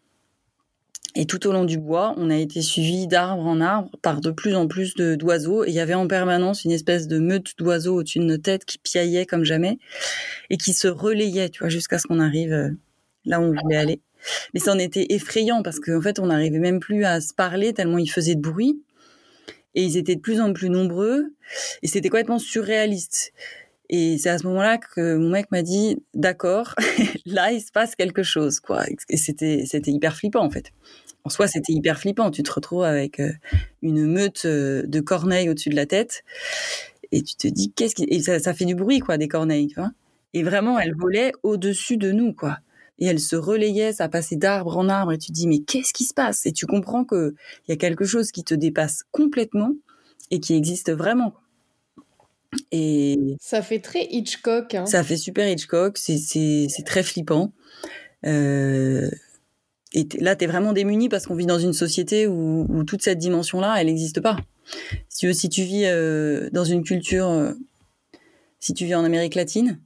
Et 1.15 1.27
tout 1.27 1.47
au 1.47 1.53
long 1.53 1.65
du 1.65 1.79
bois, 1.79 2.15
on 2.17 2.31
a 2.31 2.37
été 2.37 2.63
suivi 2.63 3.09
d'arbre 3.09 3.45
en 3.45 3.61
arbre 3.61 3.91
par 4.03 4.21
de 4.21 4.31
plus 4.31 4.55
en 4.55 4.69
plus 4.69 4.95
d'oiseaux. 4.95 5.65
Et 5.65 5.71
il 5.71 5.75
y 5.75 5.81
avait 5.81 5.95
en 5.95 6.07
permanence 6.07 6.65
une 6.65 6.71
espèce 6.71 7.09
de 7.09 7.19
meute 7.19 7.55
d'oiseaux 7.59 7.97
au-dessus 7.97 8.21
de 8.21 8.25
nos 8.25 8.37
têtes 8.37 8.65
qui 8.65 8.79
piaillait 8.79 9.27
comme 9.27 9.43
jamais 9.43 9.79
et 10.51 10.59
qui 10.59 10.73
se 10.73 10.87
relayait, 10.87 11.49
tu 11.49 11.61
vois, 11.61 11.71
jusqu'à 11.71 11.99
ce 11.99 12.07
qu'on 12.07 12.21
arrive 12.21 12.53
euh, 12.53 12.71
là 13.25 13.41
où 13.41 13.45
on 13.45 13.55
voulait 13.55 13.77
aller. 13.77 14.01
Mais 14.53 14.61
ça 14.61 14.73
en 14.73 14.79
était 14.79 15.07
effrayant 15.11 15.63
parce 15.63 15.81
qu'en 15.81 16.01
fait, 16.01 16.19
on 16.19 16.27
n'arrivait 16.27 16.59
même 16.59 16.79
plus 16.79 17.05
à 17.05 17.21
se 17.21 17.35
parler 17.35 17.73
tellement 17.73 17.99
ils 17.99 18.11
faisaient 18.11 18.35
de 18.35 18.41
bruit. 18.41 18.83
Et 19.75 19.83
ils 19.83 19.97
étaient 19.97 20.17
de 20.17 20.21
plus 20.21 20.41
en 20.41 20.53
plus 20.53 20.71
nombreux. 20.71 21.35
Et 21.83 21.89
c'était 21.89 22.11
complètement 22.11 22.39
surréaliste. 22.39 23.33
Et 23.91 24.19
c'est 24.19 24.29
à 24.29 24.39
ce 24.39 24.47
moment-là 24.47 24.79
que 24.79 25.17
mon 25.17 25.31
mec 25.31 25.51
m'a 25.51 25.63
dit, 25.63 26.03
d'accord, 26.15 26.75
là, 27.27 27.53
il 27.53 27.61
se 27.61 27.73
passe 27.73 27.95
quelque 27.95 28.23
chose, 28.23 28.61
quoi. 28.61 28.85
Et 29.09 29.17
c'était, 29.17 29.65
c'était 29.67 29.91
hyper 29.91 30.17
flippant, 30.17 30.45
en 30.45 30.51
fait. 30.51 30.73
En 31.25 31.31
soi, 31.31 31.47
c'était 31.47 31.73
hyper 31.73 31.99
flippant. 31.99 32.31
Tu 32.31 32.43
te 32.43 32.53
retrouves 32.53 32.85
avec 32.85 33.21
euh, 33.21 33.33
une 33.83 34.07
meute 34.07 34.45
euh, 34.45 34.83
de 34.87 35.01
corneilles 35.01 35.49
au-dessus 35.49 35.71
de 35.71 35.77
la 35.77 35.87
tête. 35.87 36.23
Et 37.13 37.23
tu 37.23 37.35
te 37.37 37.49
dis, 37.49 37.73
qu'est-ce 37.73 37.95
qui, 37.95 38.05
et 38.05 38.21
ça, 38.21 38.55
fait 38.55 38.67
du 38.67 38.75
bruit, 38.75 39.01
quoi, 39.01 39.17
des 39.17 39.29
corneilles. 39.29 39.75
Et 40.35 40.43
vraiment, 40.43 40.79
elles 40.79 40.95
volaient 40.95 41.33
au-dessus 41.43 41.97
de 41.97 42.13
nous, 42.13 42.35
quoi 42.35 42.59
et 42.99 43.07
elle 43.07 43.21
se 43.21 43.37
relayait, 43.37 43.93
ça 43.93 44.09
passait 44.09 44.37
d'arbre 44.37 44.77
en 44.77 44.89
arbre 44.89 45.13
et 45.13 45.19
tu 45.19 45.29
te 45.29 45.33
dis 45.33 45.47
mais 45.47 45.61
qu'est-ce 45.61 45.93
qui 45.93 46.05
se 46.05 46.15
passe? 46.15 46.47
Et 46.47 46.53
tu 46.53 46.67
comprends 46.67 47.05
que 47.05 47.35
il 47.67 47.71
y 47.71 47.73
a 47.73 47.77
quelque 47.77 48.05
chose 48.05 48.33
qui 48.33 48.45
te 48.45 48.55
dépasse 48.55 49.05
complètement 49.13 49.73
et 50.31 50.41
qui 50.41 50.55
existe 50.55 50.91
vraiment. 50.93 51.35
Et 52.73 53.37
ça 53.41 53.63
fait 53.63 53.81
très 53.81 54.07
Hitchcock. 54.11 54.75
Hein. 54.75 54.87
Ça 54.87 55.05
fait 55.05 55.17
super 55.17 55.49
Hitchcock, 55.49 55.99
c'est 55.99 56.69
très 56.85 57.03
flippant. 57.03 57.53
Euh, 58.27 59.09
et 59.93 60.07
là, 60.21 60.37
tu 60.37 60.45
es 60.45 60.47
vraiment 60.47 60.73
démuni 60.73 61.09
parce 61.09 61.27
qu'on 61.27 61.35
vit 61.35 61.47
dans 61.47 61.59
une 61.59 61.73
société 61.73 62.27
où, 62.27 62.67
où 62.69 62.85
toute 62.85 63.03
cette 63.03 63.19
dimension-là, 63.19 63.77
elle 63.81 63.87
n'existe 63.87 64.21
pas. 64.21 64.37
Si 65.09 65.27
tu, 65.27 65.35
si 65.35 65.49
tu 65.49 65.63
vis 65.63 65.85
euh, 65.87 66.51
dans 66.53 66.65
une 66.65 66.83
culture, 66.83 67.29
euh, 67.29 67.53
si 68.61 68.75
tu 68.75 68.85
vis 68.85 68.95
en 68.95 69.05
Amérique 69.05 69.35
latine, 69.35 69.81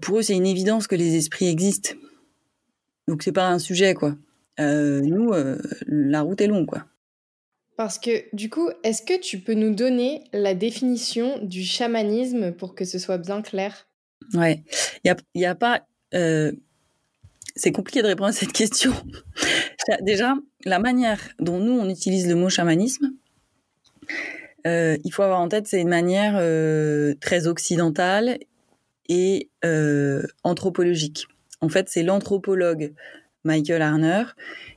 pour 0.00 0.18
eux, 0.18 0.22
c'est 0.22 0.34
une 0.34 0.46
évidence 0.46 0.86
que 0.86 0.94
les 0.94 1.14
esprits 1.14 1.46
existent. 1.46 1.90
Donc 3.06 3.22
c'est 3.22 3.32
pas 3.32 3.48
un 3.48 3.58
sujet, 3.58 3.92
quoi. 3.92 4.16
Nous, 4.58 5.30
la 5.86 6.22
route 6.22 6.40
est 6.40 6.46
longue, 6.46 6.64
quoi. 6.64 6.86
Parce 7.76 7.98
que 7.98 8.24
du 8.34 8.50
coup, 8.50 8.68
est-ce 8.84 9.02
que 9.02 9.18
tu 9.18 9.40
peux 9.40 9.54
nous 9.54 9.74
donner 9.74 10.24
la 10.32 10.54
définition 10.54 11.38
du 11.42 11.62
chamanisme 11.64 12.52
pour 12.52 12.74
que 12.74 12.84
ce 12.84 12.98
soit 12.98 13.18
bien 13.18 13.42
clair? 13.42 13.88
Ouais, 14.32 14.62
il 15.04 15.14
y 15.34 15.44
a, 15.44 15.54
pas. 15.54 15.82
c'est 16.12 17.72
compliqué 17.72 18.00
de 18.02 18.06
répondre 18.06 18.28
à 18.28 18.32
cette 18.32 18.52
question. 18.52 18.92
Déjà, 20.02 20.34
la 20.64 20.78
manière 20.78 21.20
dont 21.40 21.58
nous 21.58 21.72
on 21.72 21.88
utilise 21.90 22.28
le 22.28 22.36
mot 22.36 22.48
chamanisme, 22.48 23.12
il 24.64 25.10
faut 25.12 25.22
avoir 25.22 25.40
en 25.40 25.48
tête, 25.48 25.66
c'est 25.66 25.80
une 25.80 25.88
manière 25.88 26.34
très 27.20 27.46
occidentale 27.46 28.38
et 29.08 29.50
euh, 29.64 30.22
anthropologique. 30.42 31.26
En 31.60 31.68
fait, 31.68 31.88
c'est 31.88 32.02
l'anthropologue 32.02 32.92
Michael 33.44 33.82
Arner 33.82 34.24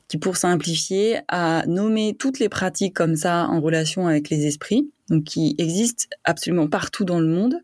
qui, 0.08 0.18
pour 0.18 0.38
simplifier, 0.38 1.20
a 1.28 1.66
nommé 1.68 2.16
toutes 2.18 2.40
les 2.40 2.50
pratiques 2.50 2.96
comme 2.96 3.16
ça 3.16 3.48
en 3.50 3.60
relation 3.60 4.08
avec 4.08 4.30
les 4.30 4.46
esprits, 4.46 4.90
donc 5.10 5.26
qui 5.26 5.56
existent 5.58 6.06
absolument 6.24 6.68
partout 6.68 7.04
dans 7.04 7.20
le 7.20 7.28
monde. 7.28 7.56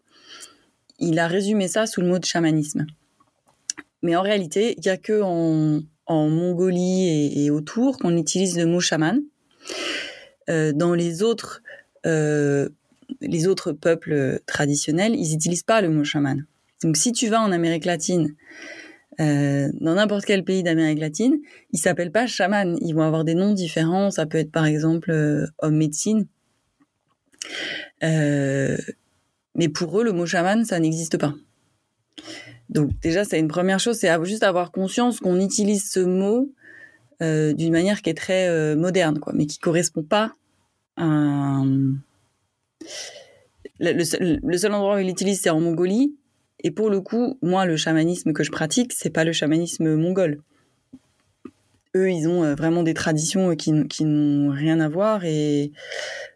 Il 0.99 1.19
a 1.19 1.27
résumé 1.27 1.67
ça 1.67 1.85
sous 1.85 2.01
le 2.01 2.07
mot 2.07 2.19
de 2.19 2.25
chamanisme. 2.25 2.85
Mais 4.01 4.15
en 4.15 4.21
réalité, 4.21 4.75
il 4.77 4.81
n'y 4.81 4.89
a 4.89 4.97
que 4.97 5.21
en, 5.21 5.81
en 6.05 6.29
Mongolie 6.29 7.45
et, 7.45 7.49
autour 7.49 7.97
qu'on 7.97 8.17
utilise 8.17 8.57
le 8.57 8.65
mot 8.65 8.79
chaman. 8.79 9.21
Euh, 10.49 10.73
dans 10.73 10.93
les 10.93 11.23
autres, 11.23 11.61
euh, 12.05 12.67
les 13.21 13.47
autres 13.47 13.71
peuples 13.71 14.41
traditionnels, 14.45 15.15
ils 15.15 15.31
n'utilisent 15.31 15.63
pas 15.63 15.81
le 15.81 15.89
mot 15.89 16.03
chaman. 16.03 16.45
Donc 16.83 16.97
si 16.97 17.13
tu 17.13 17.29
vas 17.29 17.39
en 17.39 17.53
Amérique 17.53 17.85
latine, 17.85 18.35
euh, 19.19 19.69
dans 19.79 19.95
n'importe 19.95 20.25
quel 20.25 20.43
pays 20.43 20.63
d'Amérique 20.63 20.99
latine, 20.99 21.39
ils 21.71 21.79
s'appellent 21.79 22.11
pas 22.11 22.27
chaman. 22.27 22.77
Ils 22.81 22.93
vont 22.93 23.03
avoir 23.03 23.23
des 23.23 23.35
noms 23.35 23.53
différents. 23.53 24.11
Ça 24.11 24.25
peut 24.25 24.37
être 24.37 24.51
par 24.51 24.65
exemple 24.65 25.11
euh, 25.11 25.45
homme 25.59 25.77
médecine. 25.77 26.27
Euh, 28.03 28.77
mais 29.55 29.69
pour 29.69 29.99
eux, 29.99 30.03
le 30.03 30.11
mot 30.11 30.25
chaman, 30.25 30.65
ça 30.65 30.79
n'existe 30.79 31.17
pas. 31.17 31.33
Donc 32.69 32.91
déjà, 33.01 33.23
c'est 33.23 33.39
une 33.39 33.47
première 33.47 33.79
chose, 33.79 33.97
c'est 33.97 34.09
juste 34.23 34.43
avoir 34.43 34.71
conscience 34.71 35.19
qu'on 35.19 35.39
utilise 35.39 35.89
ce 35.89 35.99
mot 35.99 36.51
d'une 37.21 37.71
manière 37.71 38.01
qui 38.01 38.09
est 38.09 38.17
très 38.17 38.75
moderne, 38.75 39.17
quoi, 39.17 39.31
mais 39.33 39.45
qui 39.45 39.57
correspond 39.57 40.03
pas 40.03 40.35
à... 40.97 41.61
Le, 43.79 44.03
seul, 44.03 44.73
endroit 44.73 44.95
où 44.95 44.99
il 44.99 45.07
l'utilise, 45.07 45.39
c'est 45.41 45.49
en 45.49 45.61
Mongolie. 45.61 46.15
Et 46.63 46.71
pour 46.71 46.89
le 46.89 47.01
coup, 47.01 47.37
moi, 47.41 47.65
le 47.65 47.77
chamanisme 47.77 48.33
que 48.33 48.43
je 48.43 48.51
pratique, 48.51 48.93
c'est 48.93 49.09
pas 49.09 49.23
le 49.23 49.33
chamanisme 49.33 49.95
mongol. 49.95 50.41
Eux, 51.95 52.09
ils 52.09 52.27
ont 52.27 52.43
euh, 52.43 52.55
vraiment 52.55 52.81
des 52.81 52.93
traditions 52.93 53.55
qui, 53.55 53.87
qui 53.87 54.05
n'ont 54.05 54.51
rien 54.51 54.79
à 54.79 54.89
voir 54.89 55.25
et 55.25 55.71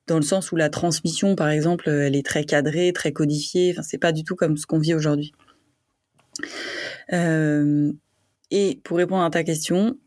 dans 0.06 0.18
le 0.18 0.22
sens 0.22 0.52
où 0.52 0.56
la 0.56 0.70
transmission, 0.70 1.36
par 1.36 1.50
exemple, 1.50 1.90
elle 1.90 2.16
est 2.16 2.26
très 2.26 2.44
cadrée, 2.44 2.94
très 2.94 3.12
codifiée. 3.12 3.72
Enfin, 3.72 3.82
c'est 3.82 3.98
pas 3.98 4.12
du 4.12 4.24
tout 4.24 4.36
comme 4.36 4.58
ce 4.58 4.68
qu'on 4.68 4.80
vit 4.80 4.94
aujourd'hui. 4.94 5.34
Euh, 7.14 7.92
et 8.52 8.80
pour 8.84 8.98
répondre 8.98 9.24
à 9.24 9.30
ta 9.30 9.44
question, 9.44 9.98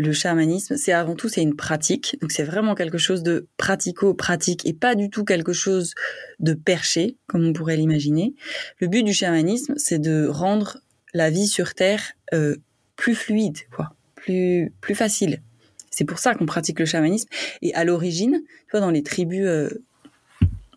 le 0.00 0.12
chamanisme, 0.12 0.78
c'est 0.78 0.92
avant 0.92 1.14
tout 1.14 1.28
c'est 1.28 1.42
une 1.42 1.56
pratique. 1.56 2.16
Donc 2.22 2.32
c'est 2.32 2.42
vraiment 2.42 2.74
quelque 2.74 2.96
chose 2.96 3.22
de 3.22 3.48
pratico-pratique 3.58 4.66
et 4.66 4.72
pas 4.72 4.94
du 4.94 5.10
tout 5.10 5.24
quelque 5.24 5.52
chose 5.52 5.94
de 6.38 6.54
perché 6.54 7.18
comme 7.26 7.44
on 7.44 7.52
pourrait 7.52 7.76
l'imaginer. 7.76 8.34
Le 8.78 8.86
but 8.86 9.02
du 9.02 9.12
chamanisme, 9.12 9.74
c'est 9.76 9.98
de 9.98 10.26
rendre 10.26 10.78
la 11.12 11.28
vie 11.28 11.46
sur 11.46 11.74
terre 11.74 12.12
euh, 12.32 12.56
plus 12.96 13.14
fluide, 13.14 13.58
quoi, 13.76 13.94
plus 14.14 14.72
plus 14.80 14.94
facile. 14.94 15.42
C'est 15.90 16.04
pour 16.04 16.18
ça 16.18 16.34
qu'on 16.34 16.46
pratique 16.46 16.78
le 16.78 16.86
chamanisme. 16.86 17.28
Et 17.60 17.74
à 17.74 17.84
l'origine, 17.84 18.40
tu 18.72 18.80
dans 18.80 18.90
les 18.90 19.02
tribus, 19.02 19.44
euh, 19.44 19.84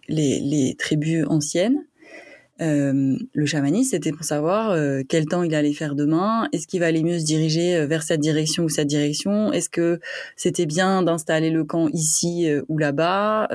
les, 0.09 0.41
les 0.41 0.76
tribus 0.78 1.26
anciennes, 1.28 1.86
euh, 2.62 3.18
le 3.34 3.45
chamanisme, 3.47 3.89
c'était 3.91 4.12
pour 4.12 4.26
savoir 4.26 4.72
euh, 4.72 5.01
quel 5.08 5.26
temps 5.26 5.41
il 5.41 5.56
allait 5.56 5.74
faire 5.74 5.95
demain, 5.95 6.47
est-ce 6.51 6.68
qu'il 6.68 6.82
valait 6.82 7.01
mieux 7.01 7.20
se 7.20 7.26
diriger 7.26 7.76
euh, 7.76 7.88
vers 7.88 8.04
cette 8.04 8.20
direction 8.20 8.66
ou 8.66 8.70
cette 8.70 8.88
direction, 8.88 9.51
est-ce 9.51 9.70
que 9.70 9.99
c'était 10.36 10.68
bien 10.68 11.01
d'installer 11.01 11.49
le 11.49 11.64
camp 11.64 11.88
ici 11.89 12.47
ou 12.68 12.78
là-bas 12.78 13.49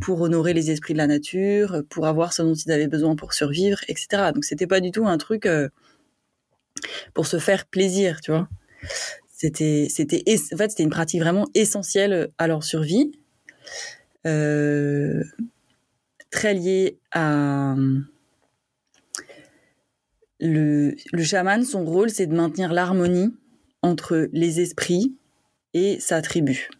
pour 0.00 0.20
honorer 0.20 0.52
les 0.52 0.70
esprits 0.70 0.92
de 0.92 0.98
la 0.98 1.06
nature, 1.08 1.82
pour 1.88 2.06
avoir 2.06 2.32
ce 2.32 2.42
dont 2.42 2.54
ils 2.54 2.70
avaient 2.70 2.88
besoin 2.88 3.16
pour 3.16 3.32
survivre, 3.32 3.78
etc. 3.88 4.30
Donc 4.34 4.44
c'était 4.44 4.66
pas 4.68 4.80
du 4.80 4.90
tout 4.92 5.06
un 5.06 5.18
truc 5.18 5.48
pour 7.14 7.26
se 7.26 7.38
faire 7.38 7.66
plaisir, 7.66 8.20
tu 8.20 8.30
vois? 8.30 8.48
C'était, 9.28 9.86
c'était, 9.88 10.22
en 10.28 10.56
fait, 10.56 10.70
c'était 10.70 10.82
une 10.82 10.90
pratique 10.90 11.20
vraiment 11.20 11.46
essentielle 11.54 12.30
à 12.38 12.48
leur 12.48 12.64
survie. 12.64 13.12
Très 16.30 16.54
lié 16.54 16.98
à 17.12 17.74
le, 20.40 20.94
le 21.12 21.22
chaman, 21.22 21.64
son 21.64 21.84
rôle, 21.84 22.10
c'est 22.10 22.26
de 22.26 22.34
maintenir 22.34 22.72
l'harmonie 22.72 23.34
entre 23.82 24.28
les 24.32 24.60
esprits 24.60 25.16
et 25.74 25.98
sa 26.00 26.22
tribu. 26.22 26.70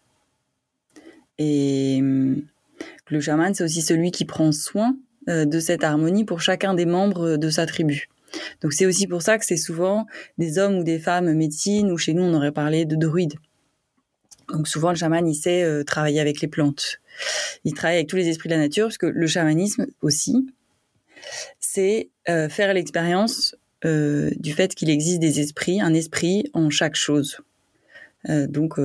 Et 1.39 2.01
le 2.01 3.21
chaman, 3.21 3.55
c'est 3.55 3.65
aussi 3.65 3.83
celui 3.83 4.11
qui 4.11 4.25
prend 4.25 4.53
soin 4.53 4.97
euh, 5.29 5.45
de 5.45 5.61
cette 5.61 5.85
harmonie 5.85 6.25
pour 6.25 6.41
chacun 6.41 6.75
des 6.75 6.87
membres 6.87 7.37
de 7.37 7.51
sa 7.51 7.67
tribu. 7.67 8.09
Donc 8.61 8.73
c'est 8.73 8.87
aussi 8.87 9.07
pour 9.07 9.23
ça 9.23 9.39
que 9.39 9.45
c'est 9.45 9.57
souvent 9.57 10.07
des 10.37 10.59
hommes 10.59 10.79
ou 10.79 10.85
des 10.85 10.99
femmes 10.99 11.33
médecines, 11.33 11.91
ou 11.91 11.97
chez 11.97 12.13
nous 12.13 12.23
on 12.23 12.35
aurait 12.35 12.53
parlé 12.53 12.85
de 12.85 12.97
druides. 12.97 13.35
Donc 14.49 14.69
souvent 14.69 14.91
le 14.91 14.97
chaman, 14.97 15.27
il 15.27 15.35
sait 15.35 15.63
euh, 15.63 15.85
travailler 15.85 16.21
avec 16.21 16.41
les 16.41 16.49
plantes. 16.49 17.01
Il 17.65 17.75
travaille 17.75 17.97
avec 17.97 18.09
tous 18.09 18.17
les 18.17 18.29
esprits 18.29 18.49
de 18.49 18.55
la 18.55 18.61
nature, 18.61 18.87
parce 18.87 18.99
que 18.99 19.07
le 19.07 19.27
chamanisme 19.27 19.87
aussi, 20.03 20.47
c'est 21.61 22.11
euh, 22.29 22.49
faire 22.49 22.73
l'expérience 22.75 23.57
euh, 23.85 24.31
du 24.37 24.53
fait 24.53 24.75
qu'il 24.75 24.91
existe 24.91 25.21
des 25.21 25.41
esprits, 25.41 25.81
un 25.81 25.95
esprit 25.95 26.45
en 26.53 26.71
chaque 26.71 26.97
chose. 26.97 27.39
Euh, 28.29 28.47
donc, 28.47 28.81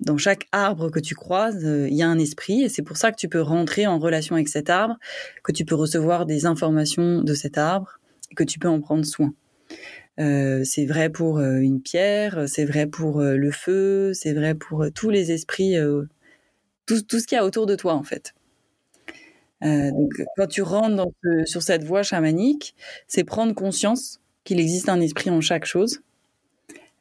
dans 0.00 0.16
chaque 0.16 0.46
arbre 0.52 0.90
que 0.90 1.00
tu 1.00 1.14
croises, 1.14 1.62
il 1.62 1.94
y 1.94 2.02
a 2.02 2.08
un 2.08 2.18
esprit, 2.18 2.62
et 2.62 2.68
c'est 2.68 2.82
pour 2.82 2.96
ça 2.96 3.10
que 3.10 3.16
tu 3.16 3.28
peux 3.28 3.42
rentrer 3.42 3.86
en 3.86 3.98
relation 3.98 4.34
avec 4.34 4.48
cet 4.48 4.70
arbre, 4.70 4.96
que 5.42 5.52
tu 5.52 5.64
peux 5.64 5.74
recevoir 5.74 6.24
des 6.24 6.46
informations 6.46 7.22
de 7.22 7.34
cet 7.34 7.58
arbre, 7.58 8.00
et 8.30 8.34
que 8.34 8.44
tu 8.44 8.58
peux 8.58 8.68
en 8.68 8.80
prendre 8.80 9.04
soin. 9.04 9.34
c'est 10.16 10.86
vrai 10.86 11.10
pour 11.10 11.40
une 11.40 11.82
pierre, 11.82 12.44
c'est 12.46 12.64
vrai 12.64 12.86
pour 12.86 13.20
le 13.20 13.50
feu, 13.50 14.12
c'est 14.14 14.32
vrai 14.32 14.54
pour 14.54 14.86
tous 14.94 15.10
les 15.10 15.32
esprits 15.32 15.76
tout, 16.94 17.18
ce 17.18 17.26
qu'il 17.26 17.36
y 17.36 17.38
a 17.38 17.44
autour 17.44 17.66
de 17.66 17.74
toi 17.74 17.94
en 17.94 18.02
fait. 18.02 18.34
Euh, 19.62 19.90
donc, 19.90 20.12
quand 20.36 20.46
tu 20.46 20.62
rentres 20.62 21.06
sur 21.44 21.62
cette 21.62 21.84
voie 21.84 22.02
chamanique, 22.02 22.74
c'est 23.06 23.24
prendre 23.24 23.54
conscience 23.54 24.20
qu'il 24.44 24.58
existe 24.58 24.88
un 24.88 25.00
esprit 25.00 25.30
en 25.30 25.40
chaque 25.40 25.66
chose. 25.66 26.00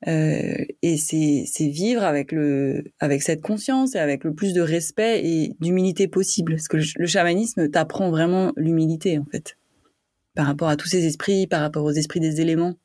Euh, 0.08 0.66
et 0.82 0.98
c'est 0.98 1.68
vivre 1.68 2.04
avec, 2.04 2.32
le, 2.32 2.86
avec 3.00 3.22
cette 3.22 3.42
conscience 3.42 3.96
et 3.96 4.00
avec 4.00 4.24
le 4.24 4.34
plus 4.34 4.54
de 4.54 4.62
respect 4.62 5.26
et 5.26 5.56
d'humilité 5.60 6.08
possible. 6.08 6.56
Parce 6.56 6.68
que 6.68 6.78
le, 6.78 7.08
chamanisme 7.08 7.70
t'apprend 7.70 8.10
vraiment 8.10 8.54
l'humilité, 8.56 9.18
en 9.18 9.26
fait, 9.26 9.58
par 10.36 10.46
rapport 10.46 10.70
à 10.70 10.76
tous 10.76 10.88
ces 10.88 11.06
esprits, 11.06 11.48
par 11.48 11.62
rapport 11.62 11.84
aux 11.84 11.92
esprits 11.92 12.20
des 12.20 12.40
éléments. 12.42 12.76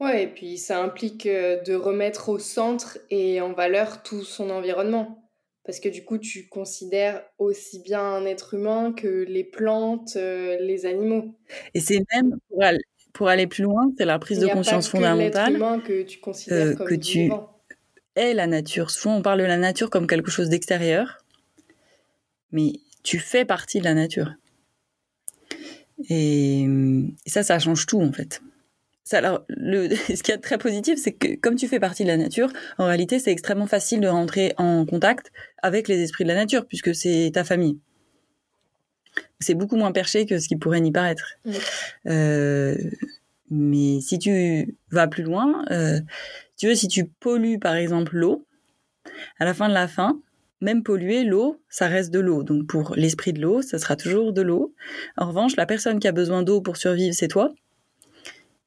Ouais, 0.00 0.24
et 0.24 0.26
puis 0.26 0.58
ça 0.58 0.82
implique 0.82 1.26
euh, 1.26 1.62
de 1.62 1.74
remettre 1.74 2.28
au 2.28 2.38
centre 2.38 2.98
et 3.10 3.40
en 3.40 3.52
valeur 3.52 4.02
tout 4.02 4.22
son 4.22 4.50
environnement 4.50 5.23
parce 5.64 5.80
que 5.80 5.88
du 5.88 6.04
coup, 6.04 6.18
tu 6.18 6.48
considères 6.48 7.22
aussi 7.38 7.80
bien 7.80 8.00
un 8.00 8.26
être 8.26 8.54
humain 8.54 8.92
que 8.92 9.24
les 9.24 9.44
plantes, 9.44 10.16
euh, 10.16 10.58
les 10.60 10.84
animaux. 10.84 11.34
Et 11.72 11.80
c'est 11.80 12.02
même, 12.12 12.38
pour 13.12 13.28
aller, 13.28 13.46
plus 13.46 13.62
loin, 13.62 13.92
c'est 13.96 14.04
la 14.04 14.18
prise 14.18 14.38
de 14.40 14.48
conscience 14.48 14.88
fondamentale. 14.88 15.54
humain 15.54 15.80
que 15.80 16.02
tu 16.02 16.20
considères 16.20 16.66
euh, 16.66 16.74
comme 16.74 16.86
que 16.86 16.94
tu 16.94 17.30
es 18.16 18.34
la 18.34 18.46
nature. 18.46 18.90
Souvent, 18.90 19.16
on 19.16 19.22
parle 19.22 19.40
de 19.40 19.44
la 19.44 19.56
nature 19.56 19.88
comme 19.88 20.06
quelque 20.06 20.30
chose 20.30 20.50
d'extérieur, 20.50 21.24
mais 22.52 22.72
tu 23.02 23.18
fais 23.18 23.44
partie 23.44 23.78
de 23.78 23.84
la 23.84 23.94
nature. 23.94 24.34
et 26.10 26.66
ça, 27.26 27.42
ça 27.42 27.58
change 27.58 27.86
tout, 27.86 28.00
en 28.00 28.12
fait 28.12 28.42
alors, 29.12 29.44
le, 29.48 29.94
ce 29.94 30.22
qui 30.22 30.32
est 30.32 30.38
très 30.38 30.58
positif, 30.58 30.98
c'est 30.98 31.12
que 31.12 31.36
comme 31.36 31.56
tu 31.56 31.68
fais 31.68 31.80
partie 31.80 32.04
de 32.04 32.08
la 32.08 32.16
nature, 32.16 32.50
en 32.78 32.86
réalité, 32.86 33.18
c'est 33.18 33.32
extrêmement 33.32 33.66
facile 33.66 34.00
de 34.00 34.08
rentrer 34.08 34.54
en 34.56 34.86
contact 34.86 35.30
avec 35.62 35.88
les 35.88 36.00
esprits 36.02 36.24
de 36.24 36.28
la 36.28 36.34
nature, 36.34 36.66
puisque 36.66 36.94
c'est 36.94 37.30
ta 37.34 37.44
famille. 37.44 37.78
C'est 39.40 39.54
beaucoup 39.54 39.76
moins 39.76 39.92
perché 39.92 40.26
que 40.26 40.38
ce 40.38 40.48
qui 40.48 40.56
pourrait 40.56 40.80
n'y 40.80 40.90
paraître. 40.90 41.38
Euh, 42.06 42.76
mais 43.50 44.00
si 44.00 44.18
tu 44.18 44.76
vas 44.90 45.06
plus 45.06 45.22
loin, 45.22 45.64
euh, 45.70 46.00
tu 46.56 46.66
veux, 46.66 46.74
si 46.74 46.88
tu 46.88 47.04
pollues 47.06 47.58
par 47.58 47.74
exemple 47.74 48.16
l'eau, 48.16 48.46
à 49.38 49.44
la 49.44 49.54
fin 49.54 49.68
de 49.68 49.74
la 49.74 49.86
fin, 49.86 50.18
même 50.60 50.82
polluer 50.82 51.24
l'eau, 51.24 51.60
ça 51.68 51.86
reste 51.86 52.10
de 52.10 52.20
l'eau. 52.20 52.42
Donc 52.42 52.66
pour 52.66 52.94
l'esprit 52.96 53.32
de 53.32 53.40
l'eau, 53.40 53.62
ça 53.62 53.78
sera 53.78 53.96
toujours 53.96 54.32
de 54.32 54.42
l'eau. 54.42 54.74
En 55.16 55.28
revanche, 55.28 55.56
la 55.56 55.66
personne 55.66 56.00
qui 56.00 56.08
a 56.08 56.12
besoin 56.12 56.42
d'eau 56.42 56.60
pour 56.60 56.76
survivre, 56.76 57.14
c'est 57.14 57.28
toi. 57.28 57.52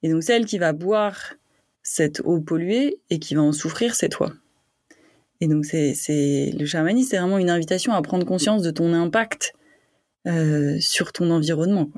Et 0.03 0.09
donc 0.09 0.23
celle 0.23 0.45
qui 0.45 0.57
va 0.57 0.73
boire 0.73 1.33
cette 1.81 2.21
eau 2.25 2.39
polluée 2.39 2.99
et 3.09 3.19
qui 3.19 3.35
va 3.35 3.41
en 3.41 3.51
souffrir, 3.51 3.95
c'est 3.95 4.09
toi. 4.09 4.33
Et 5.39 5.47
donc 5.47 5.65
c'est, 5.65 6.51
le 6.57 6.65
chamanisme, 6.65 7.09
c'est 7.09 7.17
vraiment 7.17 7.37
une 7.37 7.49
invitation 7.49 7.93
à 7.93 8.01
prendre 8.01 8.25
conscience 8.25 8.63
de 8.63 8.71
ton 8.71 8.93
impact 8.93 9.53
euh, 10.27 10.77
sur 10.79 11.13
ton 11.13 11.29
environnement. 11.31 11.89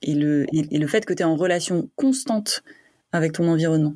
Et, 0.00 0.14
le, 0.14 0.46
et, 0.52 0.78
le 0.78 0.86
fait 0.86 1.04
que 1.04 1.12
tu 1.12 1.22
es 1.22 1.26
en 1.26 1.34
relation 1.34 1.90
constante 1.96 2.62
avec 3.10 3.32
ton 3.32 3.48
environnement. 3.48 3.94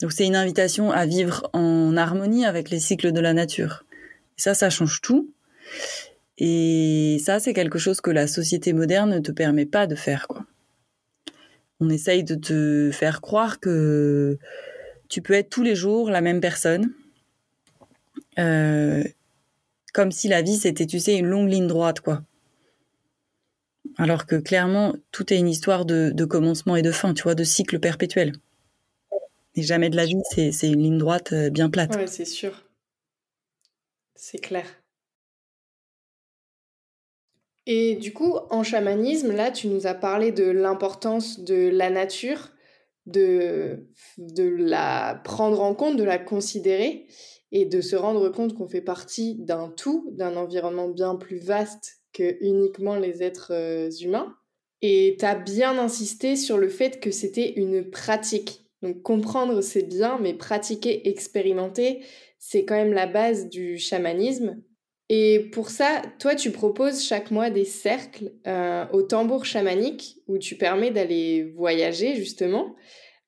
Donc 0.00 0.12
c'est 0.12 0.26
une 0.26 0.34
invitation 0.34 0.90
à 0.90 1.06
vivre 1.06 1.48
en 1.52 1.96
harmonie 1.96 2.44
avec 2.44 2.70
les 2.70 2.80
cycles 2.80 3.12
de 3.12 3.20
la 3.20 3.32
nature. 3.32 3.84
Et 4.36 4.42
ça, 4.42 4.54
ça 4.54 4.68
change 4.68 5.00
tout. 5.00 5.32
Et 6.38 7.18
ça, 7.24 7.38
c'est 7.38 7.52
quelque 7.52 7.78
chose 7.78 8.00
que 8.00 8.10
la 8.10 8.26
société 8.26 8.72
moderne 8.72 9.10
ne 9.10 9.20
te 9.20 9.30
permet 9.30 9.66
pas 9.66 9.86
de 9.86 9.94
faire. 9.94 10.26
Quoi 10.26 10.44
on 11.80 11.88
essaye 11.88 12.24
de 12.24 12.34
te 12.34 12.90
faire 12.92 13.20
croire 13.20 13.60
que 13.60 14.38
tu 15.08 15.22
peux 15.22 15.34
être 15.34 15.50
tous 15.50 15.62
les 15.62 15.74
jours 15.74 16.10
la 16.10 16.20
même 16.20 16.40
personne. 16.40 16.92
Euh, 18.38 19.02
comme 19.92 20.12
si 20.12 20.28
la 20.28 20.42
vie 20.42 20.56
c'était, 20.56 20.86
tu 20.86 21.00
sais, 21.00 21.16
une 21.16 21.26
longue 21.26 21.48
ligne 21.48 21.66
droite, 21.66 22.00
quoi. 22.00 22.22
Alors 23.96 24.26
que 24.26 24.36
clairement, 24.36 24.94
tout 25.10 25.32
est 25.32 25.38
une 25.38 25.48
histoire 25.48 25.84
de, 25.84 26.24
commencement 26.24 26.76
et 26.76 26.82
de 26.82 26.92
fin, 26.92 27.12
tu 27.12 27.24
vois, 27.24 27.34
de 27.34 27.44
cycle 27.44 27.80
perpétuel. 27.80 28.32
Et 29.56 29.62
jamais 29.62 29.90
de 29.90 29.96
la 29.96 30.06
vie, 30.06 30.22
c'est 30.30 30.68
une 30.68 30.82
ligne 30.82 30.98
droite 30.98 31.32
euh, 31.32 31.50
bien 31.50 31.70
plate. 31.70 31.96
Ouais, 31.96 32.06
c'est 32.06 32.24
sûr. 32.24 32.64
C'est 34.14 34.38
clair. 34.38 34.79
Et 37.72 37.94
du 37.94 38.12
coup, 38.12 38.36
en 38.50 38.64
chamanisme, 38.64 39.30
là, 39.30 39.52
tu 39.52 39.68
nous 39.68 39.86
as 39.86 39.94
parlé 39.94 40.32
de 40.32 40.42
l'importance 40.42 41.38
de 41.38 41.68
la 41.68 41.88
nature, 41.88 42.48
de, 43.06 43.86
la 44.18 45.20
prendre 45.22 45.60
en 45.60 45.76
compte, 45.76 45.96
de 45.96 46.02
la 46.02 46.18
considérer 46.18 47.06
et 47.52 47.66
de 47.66 47.80
se 47.80 47.94
rendre 47.94 48.28
compte 48.30 48.56
qu'on 48.56 48.66
fait 48.66 48.80
partie 48.80 49.36
d'un 49.36 49.68
tout, 49.68 50.10
d'un 50.16 50.36
environnement 50.36 50.88
bien 50.88 51.14
plus 51.14 51.38
vaste 51.38 52.00
que 52.12 52.38
uniquement 52.40 52.96
les 52.96 53.22
êtres 53.22 53.52
euh, 53.54 53.88
humains. 54.00 54.34
Et 54.82 55.14
tu 55.20 55.24
as 55.24 55.36
bien 55.36 55.78
insisté 55.78 56.34
sur 56.34 56.58
le 56.58 56.70
fait 56.70 56.98
que 56.98 57.12
c'était 57.12 57.52
une 57.52 57.88
pratique. 57.88 58.64
Donc 58.82 59.00
comprendre 59.02 59.60
c'est 59.60 59.86
bien, 59.86 60.18
mais 60.20 60.34
pratiquer, 60.34 61.08
expérimenter, 61.08 62.02
c'est 62.40 62.64
quand 62.64 62.74
même 62.74 62.94
la 62.94 63.06
base 63.06 63.48
du 63.48 63.78
chamanisme. 63.78 64.60
Et 65.12 65.50
pour 65.52 65.70
ça, 65.70 66.02
toi, 66.20 66.36
tu 66.36 66.52
proposes 66.52 67.04
chaque 67.04 67.32
mois 67.32 67.50
des 67.50 67.64
cercles 67.64 68.30
euh, 68.46 68.86
au 68.92 69.02
tambour 69.02 69.44
chamanique 69.44 70.18
où 70.28 70.38
tu 70.38 70.54
permets 70.54 70.92
d'aller 70.92 71.52
voyager 71.56 72.14
justement 72.14 72.76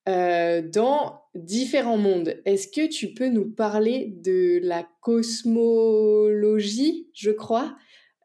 euh, 0.08 0.62
dans 0.62 1.22
différents 1.34 1.96
mondes. 1.96 2.40
Est-ce 2.44 2.68
que 2.68 2.86
tu 2.86 3.14
peux 3.14 3.26
nous 3.26 3.50
parler 3.50 4.14
de 4.22 4.60
la 4.62 4.86
cosmologie, 5.00 7.08
je 7.14 7.32
crois, 7.32 7.76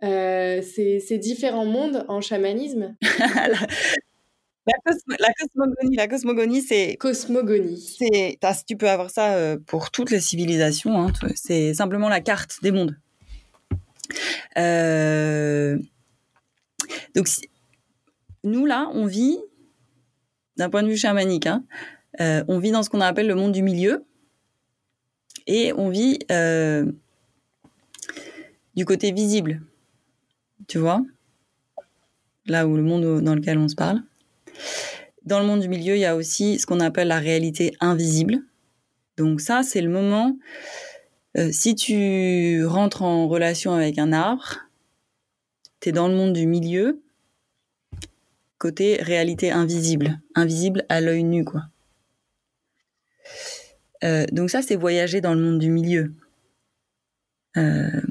euh, 0.03 0.61
ces, 0.61 0.99
ces, 0.99 1.17
différents 1.17 1.65
mondes 1.65 2.05
en 2.09 2.21
chamanisme? 2.21 2.95
La, 4.67 4.73
cosmogonie, 5.39 5.95
la 5.95 6.09
cosmogonie, 6.09 6.61
c'est 6.61 6.97
cosmogonie. 6.97 7.79
C'est, 7.79 8.37
tu 8.67 8.75
peux 8.75 8.89
avoir 8.89 9.09
ça 9.09 9.55
pour 9.65 9.91
toutes 9.91 10.11
les 10.11 10.19
civilisations. 10.19 10.99
Hein, 10.99 11.13
c'est 11.35 11.73
simplement 11.73 12.09
la 12.09 12.19
carte 12.19 12.61
des 12.61 12.71
mondes. 12.71 12.97
Euh, 14.57 15.77
donc, 17.15 17.27
nous, 18.43 18.65
là, 18.65 18.89
on 18.93 19.05
vit, 19.05 19.37
d'un 20.57 20.69
point 20.69 20.83
de 20.83 20.87
vue 20.87 20.97
chamanique, 20.97 21.47
hein, 21.47 21.63
euh, 22.19 22.43
on 22.47 22.59
vit 22.59 22.71
dans 22.71 22.83
ce 22.83 22.89
qu'on 22.89 23.01
appelle 23.01 23.27
le 23.27 23.35
monde 23.35 23.51
du 23.51 23.61
milieu. 23.61 24.05
Et 25.45 25.71
on 25.73 25.89
vit 25.89 26.19
euh, 26.31 26.91
du 28.75 28.85
côté 28.85 29.11
visible. 29.11 29.61
Tu 30.67 30.77
vois 30.77 31.01
Là 32.45 32.67
où 32.67 32.75
le 32.75 32.83
monde 32.83 33.21
dans 33.21 33.35
lequel 33.35 33.57
on 33.57 33.67
se 33.67 33.75
parle. 33.75 34.01
Dans 35.25 35.39
le 35.39 35.45
monde 35.45 35.61
du 35.61 35.69
milieu, 35.69 35.95
il 35.95 35.99
y 35.99 36.05
a 36.05 36.15
aussi 36.15 36.59
ce 36.59 36.65
qu'on 36.65 36.79
appelle 36.79 37.09
la 37.09 37.19
réalité 37.19 37.75
invisible. 37.79 38.39
Donc 39.17 39.41
ça, 39.41 39.63
c'est 39.63 39.81
le 39.81 39.89
moment 39.89 40.37
euh, 41.37 41.51
si 41.51 41.75
tu 41.75 42.65
rentres 42.65 43.03
en 43.03 43.27
relation 43.27 43.73
avec 43.73 43.99
un 43.99 44.11
arbre, 44.11 44.57
tu 45.79 45.89
es 45.89 45.91
dans 45.91 46.07
le 46.07 46.15
monde 46.15 46.33
du 46.33 46.47
milieu, 46.47 47.01
côté 48.57 48.97
réalité 49.01 49.51
invisible, 49.51 50.19
invisible 50.33 50.85
à 50.89 50.99
l'œil 50.99 51.23
nu, 51.23 51.45
quoi. 51.45 51.63
Euh, 54.03 54.25
donc 54.31 54.49
ça, 54.49 54.61
c'est 54.61 54.75
voyager 54.75 55.21
dans 55.21 55.33
le 55.33 55.41
monde 55.41 55.59
du 55.59 55.69
milieu. 55.69 56.13
Euh, 57.55 58.01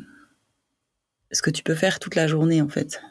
ce 1.32 1.42
que 1.42 1.50
tu 1.50 1.64
peux 1.64 1.74
faire 1.74 1.98
toute 1.98 2.14
la 2.14 2.28
journée, 2.28 2.62
en 2.62 2.68
fait. 2.68 3.02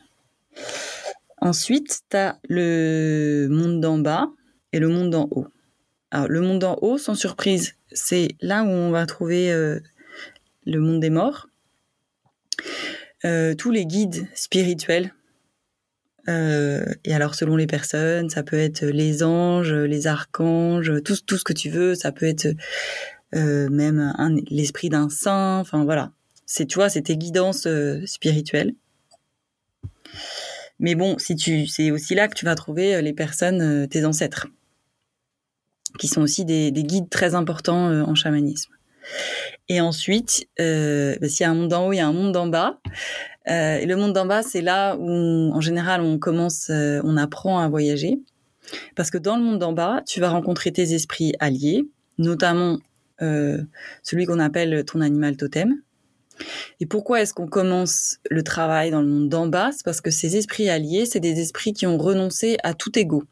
Ensuite, 1.41 2.03
tu 2.09 2.17
as 2.17 2.39
le 2.47 3.47
monde 3.49 3.81
d'en 3.81 3.97
bas 3.97 4.29
et 4.71 4.79
le 4.79 4.87
monde 4.87 5.09
d'en 5.09 5.27
haut. 5.31 5.47
Alors, 6.11 6.29
le 6.29 6.39
monde 6.39 6.59
d'en 6.59 6.77
haut, 6.81 6.97
sans 6.97 7.15
surprise, 7.15 7.75
c'est 7.91 8.29
là 8.39 8.63
où 8.63 8.67
on 8.67 8.91
va 8.91 9.05
trouver 9.05 9.51
le 10.65 10.79
monde 10.79 10.99
des 10.99 11.09
morts, 11.09 11.47
euh, 13.23 13.55
tous 13.55 13.71
les 13.71 13.85
guides 13.85 14.27
spirituels. 14.35 15.13
Euh, 16.27 16.85
et 17.03 17.13
alors 17.13 17.35
selon 17.35 17.55
les 17.55 17.67
personnes, 17.67 18.29
ça 18.29 18.43
peut 18.43 18.57
être 18.57 18.83
les 18.85 19.23
anges, 19.23 19.73
les 19.73 20.07
archanges, 20.07 20.91
tout, 21.03 21.15
ce 21.15 21.43
que 21.43 21.53
tu 21.53 21.69
veux. 21.69 21.95
Ça 21.95 22.11
peut 22.11 22.25
être 22.25 22.47
euh, 23.35 23.69
même 23.69 24.13
l'esprit 24.49 24.89
d'un 24.89 25.09
saint. 25.09 25.59
Enfin 25.59 25.83
voilà, 25.85 26.11
c'est 26.45 26.65
tu 26.65 26.75
vois, 26.75 26.89
c'est 26.89 27.03
tes 27.03 27.17
guidances 27.17 27.67
spirituelles. 28.05 28.73
Mais 30.79 30.95
bon, 30.95 31.17
si 31.17 31.35
tu, 31.35 31.67
c'est 31.67 31.91
aussi 31.91 32.15
là 32.15 32.27
que 32.27 32.35
tu 32.35 32.45
vas 32.45 32.55
trouver 32.55 33.01
les 33.01 33.13
personnes, 33.13 33.87
tes 33.87 34.05
ancêtres, 34.05 34.47
qui 35.99 36.07
sont 36.07 36.21
aussi 36.21 36.43
des 36.43 36.71
guides 36.71 37.09
très 37.09 37.33
importants 37.33 37.87
en 37.87 38.15
chamanisme. 38.15 38.74
Et 39.69 39.81
ensuite, 39.81 40.47
euh, 40.59 41.15
bah, 41.19 41.27
s'il 41.27 41.43
y 41.43 41.47
a 41.47 41.51
un 41.51 41.55
monde 41.55 41.69
d'en 41.69 41.87
haut, 41.87 41.93
il 41.93 41.97
y 41.97 41.99
a 41.99 42.07
un 42.07 42.13
monde 42.13 42.31
d'en 42.31 42.47
bas. 42.47 42.79
Euh, 43.49 43.77
et 43.77 43.85
le 43.85 43.95
monde 43.95 44.13
d'en 44.13 44.25
bas, 44.25 44.43
c'est 44.43 44.61
là 44.61 44.95
où, 44.97 45.51
en 45.53 45.61
général, 45.61 46.01
on 46.01 46.19
commence, 46.19 46.69
euh, 46.69 47.01
on 47.03 47.17
apprend 47.17 47.59
à 47.59 47.67
voyager. 47.67 48.19
Parce 48.95 49.11
que 49.11 49.17
dans 49.17 49.37
le 49.37 49.43
monde 49.43 49.59
d'en 49.59 49.73
bas, 49.73 50.01
tu 50.05 50.19
vas 50.19 50.29
rencontrer 50.29 50.71
tes 50.71 50.93
esprits 50.93 51.33
alliés, 51.39 51.87
notamment 52.17 52.79
celui 54.03 54.25
qu'on 54.25 54.39
appelle 54.39 54.83
ton 54.83 54.99
animal 54.99 55.37
totem. 55.37 55.75
Et 56.81 56.85
pourquoi 56.85 57.21
est-ce 57.21 57.33
qu'on 57.33 57.47
commence 57.47 58.17
le 58.29 58.43
travail 58.43 58.91
dans 58.91 59.01
le 59.01 59.07
monde 59.07 59.29
d'en 59.29 59.47
bas? 59.47 59.69
C'est 59.71 59.85
parce 59.85 60.01
que 60.01 60.11
ces 60.11 60.35
esprits 60.35 60.67
alliés, 60.67 61.05
c'est 61.05 61.21
des 61.21 61.39
esprits 61.39 61.71
qui 61.71 61.85
ont 61.87 61.97
renoncé 61.97 62.57
à 62.63 62.73
tout 62.73 62.97
ego. 62.99 63.23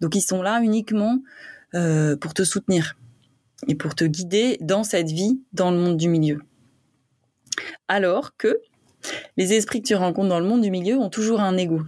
Donc 0.00 0.16
ils 0.16 0.22
sont 0.22 0.42
là 0.42 0.60
uniquement 0.62 1.18
pour 1.72 2.34
te 2.34 2.42
soutenir 2.42 2.96
et 3.68 3.74
pour 3.74 3.94
te 3.94 4.04
guider 4.04 4.58
dans 4.60 4.84
cette 4.84 5.10
vie, 5.10 5.40
dans 5.52 5.70
le 5.70 5.78
monde 5.78 5.96
du 5.96 6.08
milieu. 6.08 6.40
Alors 7.88 8.36
que 8.36 8.60
les 9.36 9.52
esprits 9.52 9.82
que 9.82 9.88
tu 9.88 9.94
rencontres 9.94 10.28
dans 10.28 10.40
le 10.40 10.46
monde 10.46 10.62
du 10.62 10.70
milieu 10.70 10.98
ont 10.98 11.10
toujours 11.10 11.40
un 11.40 11.56
ego. 11.56 11.82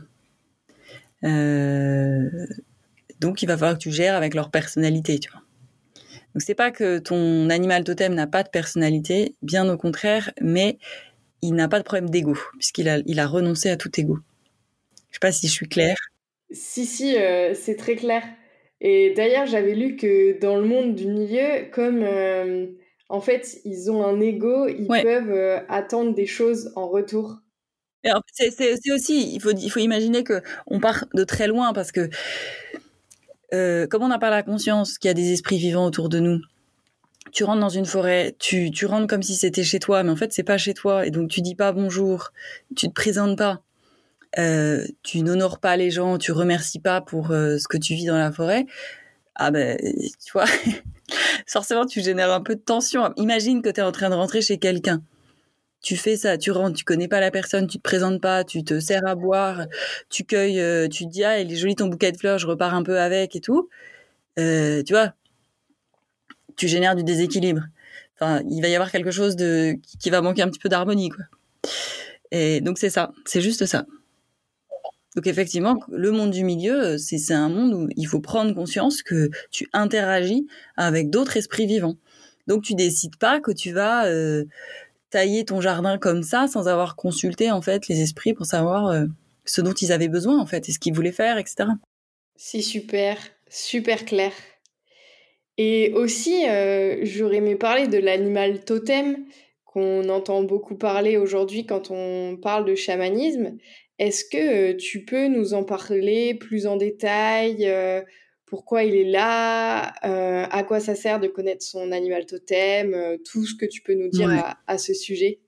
Euh, 1.24 2.28
donc 3.20 3.42
il 3.42 3.46
va 3.46 3.56
falloir 3.56 3.74
que 3.74 3.82
tu 3.82 3.92
gères 3.92 4.16
avec 4.16 4.34
leur 4.34 4.50
personnalité, 4.50 5.18
tu 5.18 5.30
vois. 5.30 5.42
Donc 6.34 6.42
c'est 6.42 6.54
pas 6.54 6.70
que 6.70 6.98
ton 6.98 7.50
animal 7.50 7.84
totem 7.84 8.14
n'a 8.14 8.26
pas 8.26 8.42
de 8.42 8.48
personnalité, 8.48 9.34
bien 9.42 9.68
au 9.68 9.76
contraire, 9.76 10.32
mais 10.40 10.78
il 11.42 11.54
n'a 11.54 11.68
pas 11.68 11.78
de 11.78 11.84
problème 11.84 12.08
d'ego 12.08 12.34
puisqu'il 12.58 12.88
a, 12.88 13.26
renoncé 13.26 13.68
à 13.68 13.76
tout 13.76 13.90
ego. 14.00 14.18
Je 15.10 15.16
sais 15.16 15.20
pas 15.20 15.32
si 15.32 15.46
je 15.46 15.52
suis 15.52 15.68
claire. 15.68 15.96
Si 16.50 16.86
si, 16.86 17.16
euh, 17.16 17.54
c'est 17.54 17.76
très 17.76 17.96
clair. 17.96 18.22
Et 18.84 19.14
d'ailleurs, 19.14 19.46
j'avais 19.46 19.76
lu 19.76 19.94
que 19.94 20.38
dans 20.40 20.56
le 20.56 20.66
monde 20.66 20.96
du 20.96 21.06
milieu, 21.06 21.70
comme 21.72 22.02
euh, 22.02 22.66
en 23.08 23.20
fait, 23.20 23.58
ils 23.64 23.92
ont 23.92 24.04
un 24.04 24.20
ego, 24.20 24.66
ils 24.66 24.88
peuvent 24.88 25.30
euh, 25.30 25.60
attendre 25.68 26.12
des 26.14 26.26
choses 26.26 26.72
en 26.74 26.88
retour. 26.88 27.36
C'est 28.32 28.92
aussi, 28.92 29.32
il 29.34 29.40
faut, 29.40 29.52
il 29.52 29.70
faut 29.70 29.78
imaginer 29.78 30.24
que 30.24 30.42
on 30.66 30.80
part 30.80 31.04
de 31.14 31.22
très 31.22 31.46
loin 31.46 31.72
parce 31.72 31.92
que 31.92 32.10
euh, 33.54 33.86
comme 33.86 34.02
on 34.02 34.08
n'a 34.08 34.18
pas 34.18 34.30
la 34.30 34.42
conscience 34.42 34.98
qu'il 34.98 35.08
y 35.08 35.12
a 35.12 35.14
des 35.14 35.30
esprits 35.30 35.58
vivants 35.58 35.86
autour 35.86 36.08
de 36.08 36.18
nous, 36.18 36.40
tu 37.30 37.44
rentres 37.44 37.60
dans 37.60 37.68
une 37.68 37.86
forêt, 37.86 38.34
tu, 38.40 38.72
tu 38.72 38.86
rentres 38.86 39.06
comme 39.06 39.22
si 39.22 39.36
c'était 39.36 39.62
chez 39.62 39.78
toi, 39.78 40.02
mais 40.02 40.10
en 40.10 40.16
fait 40.16 40.32
c'est 40.32 40.42
pas 40.42 40.58
chez 40.58 40.74
toi, 40.74 41.06
et 41.06 41.12
donc 41.12 41.30
tu 41.30 41.40
dis 41.40 41.54
pas 41.54 41.70
bonjour, 41.70 42.32
tu 42.74 42.88
te 42.88 42.92
présentes 42.92 43.38
pas. 43.38 43.62
Euh, 44.38 44.86
tu 45.02 45.22
n'honores 45.22 45.58
pas 45.60 45.76
les 45.76 45.90
gens, 45.90 46.16
tu 46.18 46.32
remercies 46.32 46.80
pas 46.80 47.00
pour 47.00 47.32
euh, 47.32 47.58
ce 47.58 47.68
que 47.68 47.76
tu 47.76 47.94
vis 47.94 48.06
dans 48.06 48.16
la 48.16 48.32
forêt, 48.32 48.66
ah 49.34 49.50
ben, 49.50 49.78
tu 50.24 50.32
vois, 50.32 50.46
forcément, 51.46 51.86
tu 51.86 52.00
génères 52.00 52.32
un 52.32 52.40
peu 52.40 52.54
de 52.54 52.60
tension. 52.60 53.12
Imagine 53.16 53.62
que 53.62 53.68
tu 53.68 53.80
es 53.80 53.82
en 53.82 53.92
train 53.92 54.10
de 54.10 54.14
rentrer 54.14 54.42
chez 54.42 54.58
quelqu'un. 54.58 55.02
Tu 55.82 55.96
fais 55.96 56.16
ça, 56.16 56.38
tu 56.38 56.52
rentres, 56.52 56.76
tu 56.76 56.84
connais 56.84 57.08
pas 57.08 57.20
la 57.20 57.30
personne, 57.30 57.66
tu 57.66 57.78
te 57.78 57.82
présentes 57.82 58.20
pas, 58.22 58.44
tu 58.44 58.64
te 58.64 58.78
sers 58.80 59.04
à 59.06 59.16
boire, 59.16 59.66
tu 60.10 60.24
cueilles, 60.24 60.60
euh, 60.60 60.88
tu 60.88 61.06
dis 61.06 61.24
ah 61.24 61.40
il 61.40 61.52
est 61.52 61.56
joli 61.56 61.74
ton 61.74 61.88
bouquet 61.88 62.12
de 62.12 62.16
fleurs, 62.18 62.38
je 62.38 62.46
repars 62.46 62.74
un 62.74 62.84
peu 62.84 63.00
avec 63.00 63.34
et 63.36 63.40
tout. 63.40 63.68
tu 64.36 64.84
vois, 64.90 65.14
tu 66.56 66.68
génères 66.68 66.94
du 66.96 67.04
déséquilibre. 67.04 67.62
Enfin, 68.14 68.42
il 68.48 68.62
va 68.62 68.68
y 68.68 68.74
avoir 68.74 68.92
quelque 68.92 69.10
chose 69.10 69.36
de 69.36 69.76
qui 70.00 70.10
va 70.10 70.20
manquer 70.22 70.42
un 70.42 70.48
petit 70.48 70.60
peu 70.60 70.68
d'harmonie 70.68 71.08
quoi. 71.10 71.24
Et 72.30 72.60
donc 72.60 72.78
c'est 72.78 72.90
ça, 72.90 73.12
c'est 73.24 73.40
juste 73.40 73.66
ça. 73.66 73.84
Donc 75.14 75.26
effectivement, 75.26 75.78
le 75.90 76.10
monde 76.10 76.30
du 76.30 76.42
milieu, 76.42 76.96
c'est 76.96 77.34
un 77.34 77.48
monde 77.48 77.74
où 77.74 77.88
il 77.96 78.06
faut 78.06 78.20
prendre 78.20 78.54
conscience 78.54 79.02
que 79.02 79.30
tu 79.50 79.68
interagis 79.72 80.46
avec 80.76 81.10
d'autres 81.10 81.36
esprits 81.36 81.66
vivants. 81.66 81.96
Donc 82.46 82.62
tu 82.62 82.74
décides 82.74 83.16
pas 83.16 83.40
que 83.40 83.52
tu 83.52 83.72
vas 83.72 84.06
euh, 84.06 84.44
tailler 85.10 85.44
ton 85.44 85.60
jardin 85.60 85.98
comme 85.98 86.22
ça 86.22 86.46
sans 86.48 86.66
avoir 86.66 86.96
consulté 86.96 87.50
en 87.50 87.62
fait 87.62 87.88
les 87.88 88.00
esprits 88.00 88.32
pour 88.32 88.46
savoir 88.46 88.86
euh, 88.86 89.04
ce 89.44 89.60
dont 89.60 89.72
ils 89.72 89.92
avaient 89.92 90.08
besoin 90.08 90.40
en 90.40 90.46
fait 90.46 90.68
et 90.68 90.72
ce 90.72 90.78
qu'ils 90.78 90.94
voulaient 90.94 91.12
faire, 91.12 91.38
etc. 91.38 91.68
C'est 92.36 92.62
super, 92.62 93.18
super 93.48 94.04
clair. 94.04 94.32
Et 95.58 95.92
aussi, 95.92 96.48
euh, 96.48 97.00
j'aurais 97.02 97.36
aimé 97.36 97.56
parler 97.56 97.86
de 97.86 97.98
l'animal 97.98 98.64
totem 98.64 99.26
qu'on 99.66 100.08
entend 100.08 100.42
beaucoup 100.42 100.76
parler 100.76 101.16
aujourd'hui 101.16 101.66
quand 101.66 101.90
on 101.90 102.36
parle 102.36 102.64
de 102.64 102.74
chamanisme. 102.74 103.58
Est-ce 104.02 104.24
que 104.24 104.72
tu 104.72 105.04
peux 105.04 105.28
nous 105.28 105.54
en 105.54 105.62
parler 105.62 106.34
plus 106.34 106.66
en 106.66 106.76
détail 106.76 107.72
Pourquoi 108.46 108.82
il 108.82 108.96
est 108.96 109.08
là 109.08 109.94
À 110.02 110.64
quoi 110.64 110.80
ça 110.80 110.96
sert 110.96 111.20
de 111.20 111.28
connaître 111.28 111.62
son 111.62 111.92
animal 111.92 112.26
totem 112.26 112.96
Tout 113.24 113.46
ce 113.46 113.54
que 113.54 113.64
tu 113.64 113.80
peux 113.80 113.94
nous 113.94 114.08
dire 114.08 114.56
à, 114.66 114.76
ce 114.76 114.92
sujet? 114.92 115.38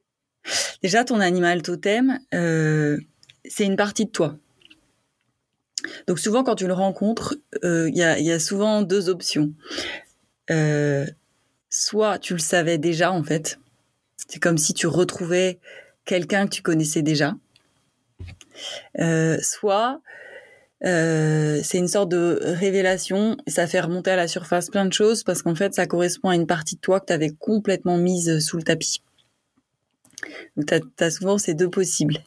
Déjà, 0.84 1.02
ton 1.02 1.18
animal 1.18 1.62
totem, 1.62 2.20
c'est 2.30 3.64
une 3.64 3.74
partie 3.74 4.04
de 4.04 4.12
toi. 4.12 4.38
Donc 6.06 6.20
souvent, 6.20 6.44
quand 6.44 6.54
tu 6.54 6.68
le 6.68 6.74
rencontres, 6.74 7.34
il 7.64 7.90
y, 7.92 8.22
y, 8.22 8.30
a, 8.30 8.38
souvent 8.38 8.82
deux 8.82 9.08
options. 9.08 9.52
soit 11.70 12.18
tu 12.20 12.34
le 12.34 12.38
savais 12.38 12.78
déjà, 12.78 13.10
en 13.10 13.24
fait. 13.24 13.58
C'est 14.28 14.38
comme 14.38 14.58
si 14.58 14.74
tu 14.74 14.86
retrouvais 14.86 15.58
quelqu'un 16.04 16.46
que 16.46 16.54
tu 16.54 16.62
connaissais 16.62 17.02
déjà. 17.02 17.34
Euh, 19.00 19.38
soit 19.40 20.00
euh, 20.84 21.60
c'est 21.62 21.78
une 21.78 21.88
sorte 21.88 22.10
de 22.10 22.38
révélation. 22.42 23.36
Ça 23.46 23.66
fait 23.66 23.80
remonter 23.80 24.10
à 24.10 24.16
la 24.16 24.28
surface 24.28 24.70
plein 24.70 24.84
de 24.84 24.92
choses 24.92 25.24
parce 25.24 25.42
qu'en 25.42 25.54
fait, 25.54 25.74
ça 25.74 25.86
correspond 25.86 26.28
à 26.28 26.34
une 26.34 26.46
partie 26.46 26.76
de 26.76 26.80
toi 26.80 27.00
que 27.00 27.06
tu 27.06 27.12
avais 27.12 27.30
complètement 27.30 27.96
mise 27.96 28.38
sous 28.40 28.56
le 28.56 28.62
tapis. 28.62 29.02
Donc, 30.56 30.66
tu 30.66 31.04
as, 31.04 31.10
souvent 31.10 31.38
ces 31.38 31.54
deux 31.54 31.70
possibles. 31.70 32.18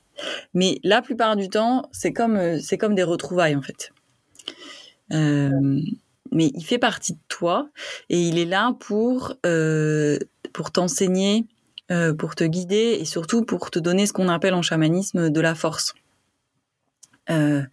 Mais 0.53 0.79
la 0.83 1.01
plupart 1.01 1.35
du 1.35 1.49
temps, 1.49 1.89
c'est 1.91 2.11
comme, 2.11 2.37
euh, 2.37 2.59
des 2.89 3.03
retrouvailles, 3.03 3.55
en 3.55 3.61
fait. 3.61 3.91
Mais 6.31 6.51
il 6.53 6.65
fait 6.65 6.79
partie 6.79 7.13
de 7.13 7.19
toi 7.29 7.69
et 8.09 8.19
il 8.19 8.37
est 8.37 8.45
là 8.45 8.75
pour, 8.79 9.37
t'enseigner, 10.73 11.45
pour 12.17 12.35
te 12.35 12.43
guider 12.43 12.97
et 12.99 13.05
surtout 13.05 13.45
pour 13.45 13.71
te 13.71 13.79
donner 13.79 14.05
ce 14.05 14.13
qu'on 14.13 14.27
appelle 14.27 14.53
en 14.53 14.61
chamanisme 14.61 15.29
de 15.29 15.41
la 15.41 15.55
force. 15.55 15.93
Euh, 17.29 17.63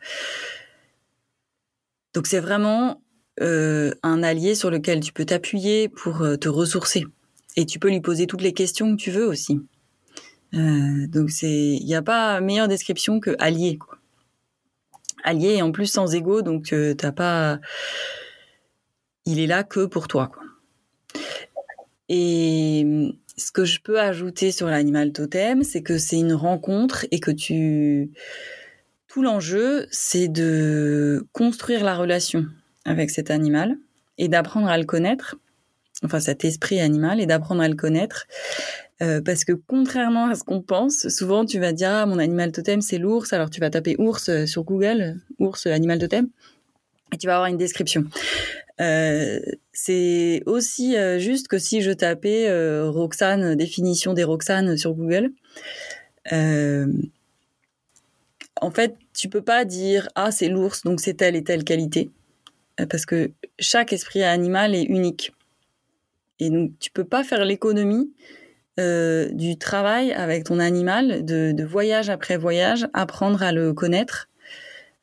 donc 2.13 2.27
c'est 2.27 2.41
vraiment 2.41 3.03
euh, 3.41 3.93
un 4.03 4.23
allié 4.23 4.55
sur 4.55 4.71
lequel 4.71 5.01
tu 5.01 5.13
peux 5.13 5.25
t'appuyer 5.25 5.89
pour 5.89 6.23
euh, 6.23 6.37
te 6.37 6.49
ressourcer 6.49 7.05
et 7.57 7.67
tu 7.67 7.79
peux 7.79 7.89
lui 7.89 8.01
poser 8.01 8.27
toutes 8.27 8.43
les 8.43 8.53
questions 8.53 8.97
que 8.97 9.01
tu 9.01 9.11
veux 9.11 9.27
aussi. 9.27 9.61
Donc 10.53 11.31
c'est, 11.31 11.51
il 11.51 11.85
n'y 11.85 11.97
a 11.97 12.03
pas 12.03 12.41
meilleure 12.41 12.69
description 12.69 13.19
que 13.19 13.35
allié. 13.41 13.77
Allié 15.25 15.61
en 15.63 15.73
plus 15.73 15.87
sans 15.87 16.15
ego, 16.15 16.43
donc 16.43 16.73
t'as 16.97 17.11
pas, 17.11 17.59
il 19.25 19.41
est 19.41 19.49
là 19.49 19.65
que 19.65 19.85
pour 19.85 20.07
toi. 20.07 20.31
Et 22.09 22.87
ce 23.37 23.51
que 23.51 23.65
je 23.65 23.81
peux 23.81 23.99
ajouter 23.99 24.53
sur 24.53 24.69
l'animal 24.69 25.13
totem, 25.13 25.65
c'est 25.65 25.83
que 25.83 25.99
c'est 25.99 26.19
une 26.19 26.35
rencontre 26.35 27.07
et 27.11 27.19
que 27.19 27.33
tu 27.33 28.13
tout 29.15 29.23
l'enjeu, 29.23 29.87
c'est 29.93 30.27
de 30.27 31.25
construire 31.31 31.85
la 31.85 31.95
relation 31.95 32.47
avec 32.85 33.11
cet 33.11 33.31
animal 33.31 33.77
et 34.19 34.27
d'apprendre 34.27 34.67
à 34.67 34.77
le 34.77 34.83
connaître, 34.83 35.37
enfin 36.03 36.19
cet 36.19 36.45
esprit 36.45 36.81
animal, 36.81 37.21
et 37.21 37.27
d'apprendre 37.27 37.63
à 37.63 37.69
le 37.69 37.77
connaître. 37.77 38.27
Euh, 39.03 39.21
parce 39.25 39.45
que 39.45 39.53
contrairement 39.53 40.27
à 40.27 40.35
ce 40.35 40.43
qu'on 40.43 40.63
pense, 40.63 41.07
souvent 41.11 41.45
tu 41.45 41.61
vas 41.61 41.73
dire 41.73 41.91
ah, 41.93 42.07
mon 42.07 42.19
animal 42.19 42.51
totem 42.51 42.81
c'est 42.81 42.99
l'ours, 42.99 43.33
alors 43.33 43.51
tu 43.51 43.61
vas 43.61 43.71
taper 43.71 43.95
ours 43.99 44.29
euh, 44.31 44.47
sur 44.47 44.65
Google, 44.65 45.21
ours 45.39 45.69
animal 45.69 46.01
totem, 46.01 46.29
et 47.13 47.17
tu 47.17 47.29
vas 47.29 47.35
avoir 47.35 47.49
une 47.49 47.57
description. 47.57 48.07
Euh, 48.81 49.39
c'est 49.73 50.43
aussi 50.47 50.97
euh, 50.97 51.21
juste 51.21 51.47
que 51.47 51.59
si 51.59 51.83
je 51.83 51.93
tapais 51.93 52.49
euh, 52.49 52.91
Roxane, 52.91 53.55
définition 53.55 54.13
des 54.13 54.25
Roxane 54.25 54.77
sur 54.77 54.93
Google, 54.93 55.31
euh, 56.33 56.89
en 58.61 58.71
fait, 58.71 58.97
tu 59.15 59.29
peux 59.29 59.43
pas 59.43 59.65
dire 59.65 60.09
ah 60.15 60.31
c'est 60.31 60.49
l'ours 60.49 60.83
donc 60.83 61.01
c'est 61.01 61.15
telle 61.15 61.37
et 61.37 61.45
telle 61.45 61.65
qualité. 61.65 62.11
Euh, 62.81 62.87
parce 62.87 63.07
que 63.07 63.31
chaque 63.59 63.93
esprit 63.93 64.23
animal 64.23 64.75
est 64.75 64.83
unique. 64.83 65.33
Et 66.41 66.51
donc 66.51 66.73
tu 66.81 66.91
peux 66.91 67.05
pas 67.05 67.23
faire 67.23 67.45
l'économie 67.45 68.13
euh, 68.81 69.31
du 69.31 69.57
travail 69.57 70.13
avec 70.13 70.45
ton 70.45 70.59
animal 70.59 71.25
de, 71.25 71.65
voyage 71.65 72.11
après 72.11 72.37
voyage 72.37 72.89
apprendre 72.93 73.43
à 73.43 73.53
le 73.53 73.73
connaître 73.73 74.29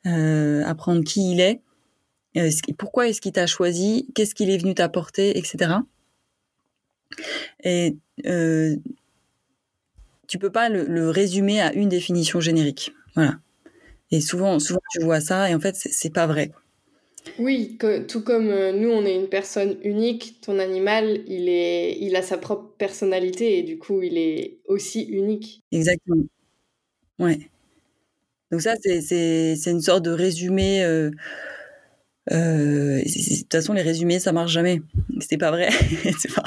euh, 0.04 0.62
apprendre 0.66 1.02
qui 1.04 1.32
il 1.32 1.40
est 1.40 1.62
pourquoi 2.76 3.08
est-ce 3.08 3.22
qu'il 3.22 3.32
t'a 3.32 3.46
choisi 3.46 4.08
qu'est-ce 4.14 4.34
qu'il 4.34 4.50
est 4.50 4.58
venu 4.58 4.74
t'apporter 4.74 5.38
etc 5.38 5.76
et 7.64 7.96
tu 10.28 10.38
peux 10.38 10.50
pas 10.50 10.68
le, 10.68 10.84
le 10.84 11.08
résumer 11.08 11.60
à 11.60 11.72
une 11.72 11.88
définition 11.88 12.40
générique. 12.40 12.92
Voilà 13.14 13.38
et 14.12 14.20
souvent, 14.20 14.60
souvent 14.60 14.80
tu 14.92 15.02
vois 15.02 15.20
ça 15.20 15.50
et 15.50 15.54
en 15.54 15.60
fait, 15.60 15.74
c'est 15.74 16.12
pas 16.12 16.26
vrai. 16.28 16.52
Oui, 17.38 17.76
que, 17.78 18.02
tout 18.02 18.22
comme 18.22 18.48
euh, 18.48 18.72
nous, 18.72 18.90
on 18.90 19.06
est 19.06 19.14
une 19.14 19.28
personne 19.28 19.76
unique, 19.84 20.40
ton 20.42 20.58
animal, 20.58 21.20
il, 21.26 21.48
est, 21.48 21.96
il 22.00 22.14
a 22.16 22.22
sa 22.22 22.36
propre 22.36 22.74
personnalité 22.76 23.58
et 23.58 23.62
du 23.62 23.78
coup, 23.78 24.02
il 24.02 24.18
est 24.18 24.58
aussi 24.66 25.02
unique. 25.02 25.62
Exactement. 25.72 26.24
Ouais. 27.18 27.38
Donc 28.50 28.60
ça, 28.60 28.74
c'est 28.82 29.56
une 29.66 29.80
sorte 29.80 30.04
de 30.04 30.10
résumé. 30.10 30.84
Euh, 30.84 31.10
euh, 32.32 32.98
de 32.98 33.38
toute 33.38 33.52
façon, 33.52 33.72
les 33.72 33.82
résumés, 33.82 34.18
ça 34.18 34.32
marche 34.32 34.52
jamais. 34.52 34.82
C'est 35.20 35.38
pas 35.38 35.50
vrai. 35.50 35.68
pas... 36.34 36.42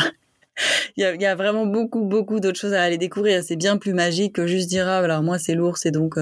Il, 0.98 1.02
y 1.02 1.04
a, 1.04 1.16
il 1.16 1.22
y 1.22 1.26
a, 1.26 1.36
vraiment 1.36 1.66
beaucoup, 1.66 2.04
beaucoup 2.04 2.40
d'autres 2.40 2.60
choses 2.60 2.74
à 2.74 2.84
aller 2.84 2.98
découvrir. 2.98 3.44
C'est 3.44 3.56
bien 3.56 3.78
plus 3.78 3.94
magique 3.94 4.36
que 4.36 4.46
juste 4.46 4.70
dire, 4.70 4.88
ah, 4.88 5.00
alors 5.00 5.24
moi, 5.24 5.40
c'est 5.40 5.56
l'ours 5.56 5.86
et 5.86 5.92
donc... 5.92 6.20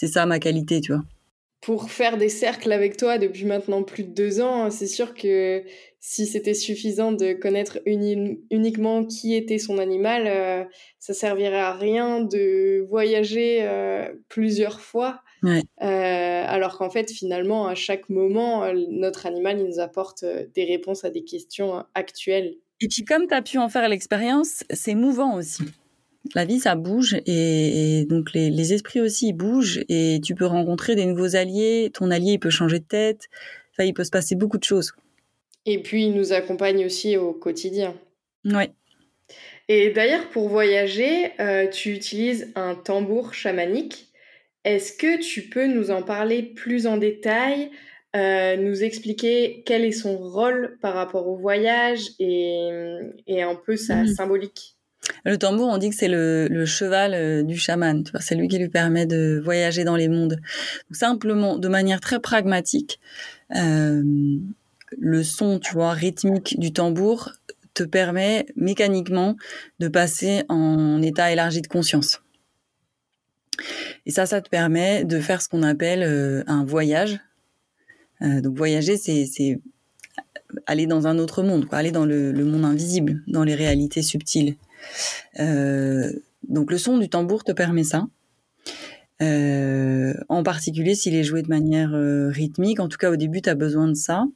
C'est 0.00 0.06
ça 0.06 0.26
ma 0.26 0.38
qualité, 0.38 0.80
tu 0.80 0.92
vois. 0.92 1.02
Pour 1.60 1.90
faire 1.90 2.18
des 2.18 2.28
cercles 2.28 2.70
avec 2.70 2.96
toi 2.96 3.18
depuis 3.18 3.44
maintenant 3.44 3.82
plus 3.82 4.04
de 4.04 4.14
deux 4.14 4.40
ans, 4.40 4.70
c'est 4.70 4.86
sûr 4.86 5.12
que 5.12 5.64
si 5.98 6.24
c'était 6.28 6.54
suffisant 6.54 7.10
de 7.10 7.32
connaître 7.32 7.80
uni 7.84 8.38
uniquement 8.52 9.04
qui 9.04 9.34
était 9.34 9.58
son 9.58 9.78
animal, 9.78 10.28
euh, 10.28 10.62
ça 11.00 11.14
servirait 11.14 11.58
à 11.58 11.72
rien 11.72 12.20
de 12.20 12.86
voyager 12.88 13.62
euh, 13.62 14.08
plusieurs 14.28 14.80
fois. 14.80 15.20
Ouais. 15.42 15.62
Euh, 15.82 16.44
alors 16.46 16.78
qu'en 16.78 16.90
fait, 16.90 17.10
finalement, 17.10 17.66
à 17.66 17.74
chaque 17.74 18.08
moment, 18.08 18.72
notre 18.92 19.26
animal 19.26 19.58
il 19.58 19.66
nous 19.66 19.80
apporte 19.80 20.24
des 20.54 20.64
réponses 20.64 21.04
à 21.04 21.10
des 21.10 21.24
questions 21.24 21.84
actuelles. 21.94 22.54
Et 22.80 22.86
puis, 22.86 23.04
comme 23.04 23.26
tu 23.26 23.34
as 23.34 23.42
pu 23.42 23.58
en 23.58 23.68
faire 23.68 23.88
l'expérience, 23.88 24.62
c'est 24.70 24.94
mouvant 24.94 25.34
aussi 25.34 25.64
la 26.34 26.44
vie, 26.44 26.60
ça 26.60 26.74
bouge 26.74 27.16
et, 27.26 28.00
et 28.00 28.04
donc 28.04 28.32
les, 28.32 28.50
les, 28.50 28.72
esprits 28.74 29.00
aussi 29.00 29.28
ils 29.28 29.32
bougent 29.32 29.84
et 29.88 30.20
tu 30.22 30.34
peux 30.34 30.46
rencontrer 30.46 30.94
des 30.94 31.06
nouveaux 31.06 31.36
alliés. 31.36 31.90
Ton 31.94 32.10
allié 32.10 32.32
il 32.32 32.38
peut 32.38 32.50
changer 32.50 32.80
de 32.80 32.84
tête. 32.84 33.28
Enfin, 33.72 33.84
il 33.84 33.94
peut 33.94 34.04
se 34.04 34.10
passer 34.10 34.34
beaucoup 34.34 34.58
de 34.58 34.64
choses. 34.64 34.92
Et 35.66 35.82
puis 35.82 36.06
il 36.06 36.14
nous 36.14 36.32
accompagne 36.32 36.84
aussi 36.84 37.16
au 37.16 37.32
quotidien. 37.32 37.94
Ouais. 38.44 38.70
Et 39.68 39.90
d'ailleurs, 39.90 40.28
pour 40.30 40.48
voyager, 40.48 41.32
euh, 41.40 41.68
tu 41.68 41.92
utilises 41.92 42.50
un 42.54 42.74
tambour 42.74 43.34
chamanique. 43.34 44.08
Est-ce 44.64 44.94
que 44.94 45.20
tu 45.20 45.42
peux 45.42 45.66
nous 45.66 45.90
en 45.90 46.02
parler 46.02 46.42
plus 46.42 46.86
en 46.86 46.96
détail, 46.96 47.70
euh, 48.16 48.56
nous 48.56 48.82
expliquer 48.82 49.62
quel 49.66 49.84
est 49.84 49.92
son 49.92 50.16
rôle 50.16 50.78
par 50.80 50.94
rapport 50.94 51.28
au 51.28 51.36
voyage 51.36 52.00
et, 52.18 52.70
et 53.26 53.42
un 53.42 53.54
peu 53.54 53.76
sa 53.76 54.04
mmh. 54.04 54.08
symbolique? 54.08 54.77
Le 55.24 55.38
tambour, 55.38 55.68
on 55.68 55.78
dit 55.78 55.90
que 55.90 55.96
c'est 55.96 56.08
le, 56.08 56.64
cheval 56.66 57.14
euh, 57.14 57.42
du 57.42 57.56
chaman. 57.56 58.04
C'est 58.20 58.34
lui 58.34 58.48
qui 58.48 58.58
lui 58.58 58.68
permet 58.68 59.06
de 59.06 59.40
voyager 59.42 59.84
dans 59.84 59.96
les 59.96 60.08
mondes. 60.08 60.40
Simplement, 60.90 61.58
de 61.58 61.68
manière 61.68 62.00
très 62.00 62.20
pragmatique, 62.20 63.00
euh, 63.54 64.02
le 64.98 65.22
son, 65.22 65.58
tu 65.58 65.74
vois, 65.74 65.92
rythmique 65.92 66.58
du 66.58 66.72
tambour 66.72 67.32
te 67.74 67.82
permet 67.82 68.46
mécaniquement 68.56 69.36
de 69.78 69.88
passer 69.88 70.42
en 70.48 71.00
état 71.02 71.30
élargi 71.30 71.62
de 71.62 71.68
conscience. 71.68 72.22
Et 74.06 74.10
ça, 74.10 74.26
ça 74.26 74.40
te 74.40 74.48
permet 74.48 75.04
de 75.04 75.20
faire 75.20 75.42
ce 75.42 75.48
qu'on 75.48 75.62
appelle 75.62 76.02
euh, 76.02 76.42
un 76.46 76.64
voyage. 76.64 77.20
Donc 78.20 78.56
voyager, 78.56 78.96
c'est 78.96 79.60
aller 80.66 80.86
dans 80.86 81.06
un 81.06 81.20
autre 81.20 81.44
monde, 81.44 81.68
aller 81.70 81.92
dans 81.92 82.04
le 82.04 82.32
monde 82.44 82.64
invisible, 82.64 83.22
dans 83.28 83.44
les 83.44 83.54
réalités 83.54 84.02
subtiles. 84.02 84.56
Euh, 85.40 86.12
donc 86.48 86.70
le 86.70 86.78
son 86.78 86.98
du 86.98 87.08
tambour 87.08 87.44
te 87.44 87.52
permet 87.52 87.84
ça. 87.84 88.06
Euh, 89.20 90.14
en 90.28 90.44
particulier 90.44 90.94
s'il 90.94 91.16
est 91.16 91.24
joué 91.24 91.42
de 91.42 91.48
manière 91.48 91.94
euh, 91.94 92.28
rythmique. 92.28 92.80
En 92.80 92.88
tout 92.88 92.98
cas, 92.98 93.10
au 93.10 93.16
début, 93.16 93.42
tu 93.42 93.48
as 93.48 93.54
besoin 93.54 93.88
de 93.88 93.94
ça. 93.94 94.26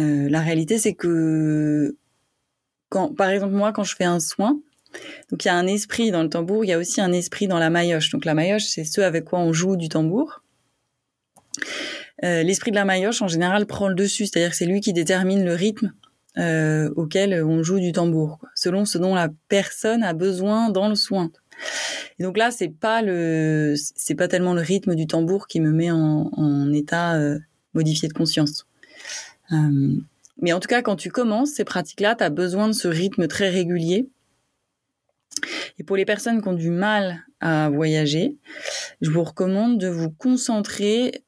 La 0.00 0.40
réalité, 0.40 0.78
c'est 0.78 0.94
que, 0.94 1.96
par 2.88 3.30
exemple, 3.30 3.52
moi, 3.52 3.72
quand 3.72 3.82
je 3.82 3.96
fais 3.96 4.04
un 4.04 4.20
soin, 4.20 4.60
donc 5.28 5.44
il 5.44 5.48
y 5.48 5.50
a 5.50 5.56
un 5.56 5.66
esprit 5.66 6.12
dans 6.12 6.22
le 6.22 6.28
tambour, 6.28 6.64
il 6.64 6.68
y 6.68 6.72
a 6.72 6.78
aussi 6.78 7.00
un 7.00 7.10
esprit 7.10 7.48
dans 7.48 7.58
la 7.58 7.68
maillotche. 7.68 8.10
Donc 8.10 8.24
la 8.24 8.34
maillotche, 8.34 8.66
c'est 8.66 8.84
ce 8.84 9.00
avec 9.00 9.24
quoi 9.24 9.40
on 9.40 9.52
joue 9.52 9.74
du 9.74 9.88
tambour. 9.88 10.44
L'esprit 12.22 12.70
de 12.70 12.76
la 12.76 12.84
maillotche, 12.84 13.22
en 13.22 13.28
général, 13.28 13.66
prend 13.66 13.88
le 13.88 13.96
dessus, 13.96 14.26
c'est-à-dire 14.26 14.50
que 14.50 14.56
c'est 14.56 14.66
lui 14.66 14.80
qui 14.80 14.92
détermine 14.92 15.44
le 15.44 15.54
rythme 15.54 15.92
euh, 16.38 16.88
auquel 16.94 17.42
on 17.42 17.64
joue 17.64 17.80
du 17.80 17.90
tambour, 17.90 18.38
selon 18.54 18.84
ce 18.84 18.96
dont 18.96 19.14
la 19.14 19.28
personne 19.48 20.04
a 20.04 20.12
besoin 20.12 20.70
dans 20.70 20.88
le 20.88 20.94
soin. 20.94 21.32
Et 22.18 22.22
donc 22.22 22.36
là, 22.36 22.52
c'est 22.52 22.68
pas 22.68 23.02
le, 23.02 23.74
c'est 23.76 24.14
pas 24.14 24.28
tellement 24.28 24.54
le 24.54 24.60
rythme 24.60 24.94
du 24.94 25.08
tambour 25.08 25.48
qui 25.48 25.60
me 25.60 25.72
met 25.72 25.90
en, 25.90 26.72
état 26.72 27.16
euh, 27.16 27.38
modifié 27.74 28.06
de 28.06 28.12
conscience. 28.12 28.66
Euh, 29.52 29.96
mais 30.40 30.52
en 30.52 30.60
tout 30.60 30.68
cas, 30.68 30.80
quand 30.82 30.94
tu 30.94 31.10
commences 31.10 31.50
ces 31.50 31.64
pratiques-là, 31.64 32.14
tu 32.14 32.22
as 32.22 32.30
besoin 32.30 32.68
de 32.68 32.72
ce 32.72 32.86
rythme 32.86 33.26
très 33.26 33.48
régulier. 33.48 34.08
Et 35.80 35.84
pour 35.84 35.96
les 35.96 36.04
personnes 36.04 36.40
qui 36.40 36.48
ont 36.48 36.52
du 36.52 36.70
mal 36.70 37.24
à 37.40 37.68
voyager, 37.68 38.36
je 39.00 39.10
vous 39.10 39.24
recommande 39.24 39.78
de 39.78 39.88
vous 39.88 40.10
concentrer 40.10 41.22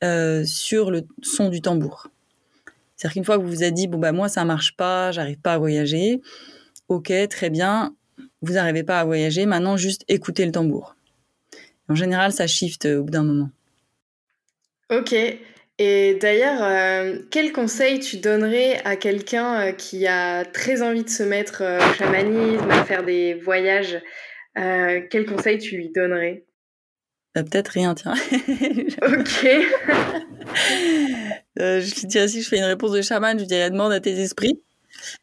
sur 0.44 0.92
le 0.92 1.02
son 1.22 1.48
du 1.48 1.60
tambour. 1.60 2.10
C'est-à-dire 3.00 3.14
qu'une 3.14 3.24
fois 3.24 3.38
que 3.38 3.42
vous 3.42 3.48
vous 3.48 3.64
êtes 3.64 3.72
dit, 3.72 3.86
bon, 3.86 3.96
bah, 3.96 4.12
moi, 4.12 4.28
ça 4.28 4.44
marche 4.44 4.76
pas, 4.76 5.10
j'arrive 5.10 5.38
pas 5.38 5.54
à 5.54 5.58
voyager. 5.58 6.20
Ok, 6.88 7.10
très 7.30 7.48
bien. 7.48 7.94
Vous 8.42 8.52
n'arrivez 8.52 8.82
pas 8.82 9.00
à 9.00 9.04
voyager. 9.04 9.46
Maintenant, 9.46 9.78
juste 9.78 10.04
écoutez 10.06 10.44
le 10.44 10.52
tambour. 10.52 10.96
En 11.88 11.94
général, 11.94 12.30
ça 12.30 12.46
shift 12.46 12.84
au 12.84 13.04
bout 13.04 13.10
d'un 13.10 13.22
moment. 13.22 13.48
Ok. 14.90 15.14
Et 15.78 16.18
d'ailleurs, 16.20 16.62
euh, 16.62 17.20
quel 17.30 17.52
conseil 17.52 18.00
tu 18.00 18.18
donnerais 18.18 18.82
à 18.84 18.96
quelqu'un 18.96 19.68
euh, 19.68 19.72
qui 19.72 20.06
a 20.06 20.44
très 20.44 20.82
envie 20.82 21.04
de 21.04 21.08
se 21.08 21.22
mettre 21.22 21.62
euh, 21.62 21.78
au 21.78 21.94
chamanisme, 21.94 22.70
à 22.70 22.84
faire 22.84 23.02
des 23.02 23.32
voyages? 23.32 23.98
Quel 24.54 25.24
conseil 25.24 25.56
tu 25.56 25.76
lui 25.76 25.90
donnerais? 25.90 26.44
Bah, 27.34 27.44
Peut-être 27.44 27.68
rien, 27.68 27.94
tiens. 27.94 28.14
ok. 29.02 29.46
je 31.56 32.00
lui 32.00 32.06
dirais 32.06 32.28
si 32.28 32.42
je 32.42 32.48
fais 32.48 32.58
une 32.58 32.64
réponse 32.64 32.92
de 32.92 33.02
chaman, 33.02 33.36
je 33.36 33.42
lui 33.42 33.48
dirais 33.48 33.70
demande 33.70 33.92
à 33.92 34.00
tes 34.00 34.18
esprits. 34.20 34.60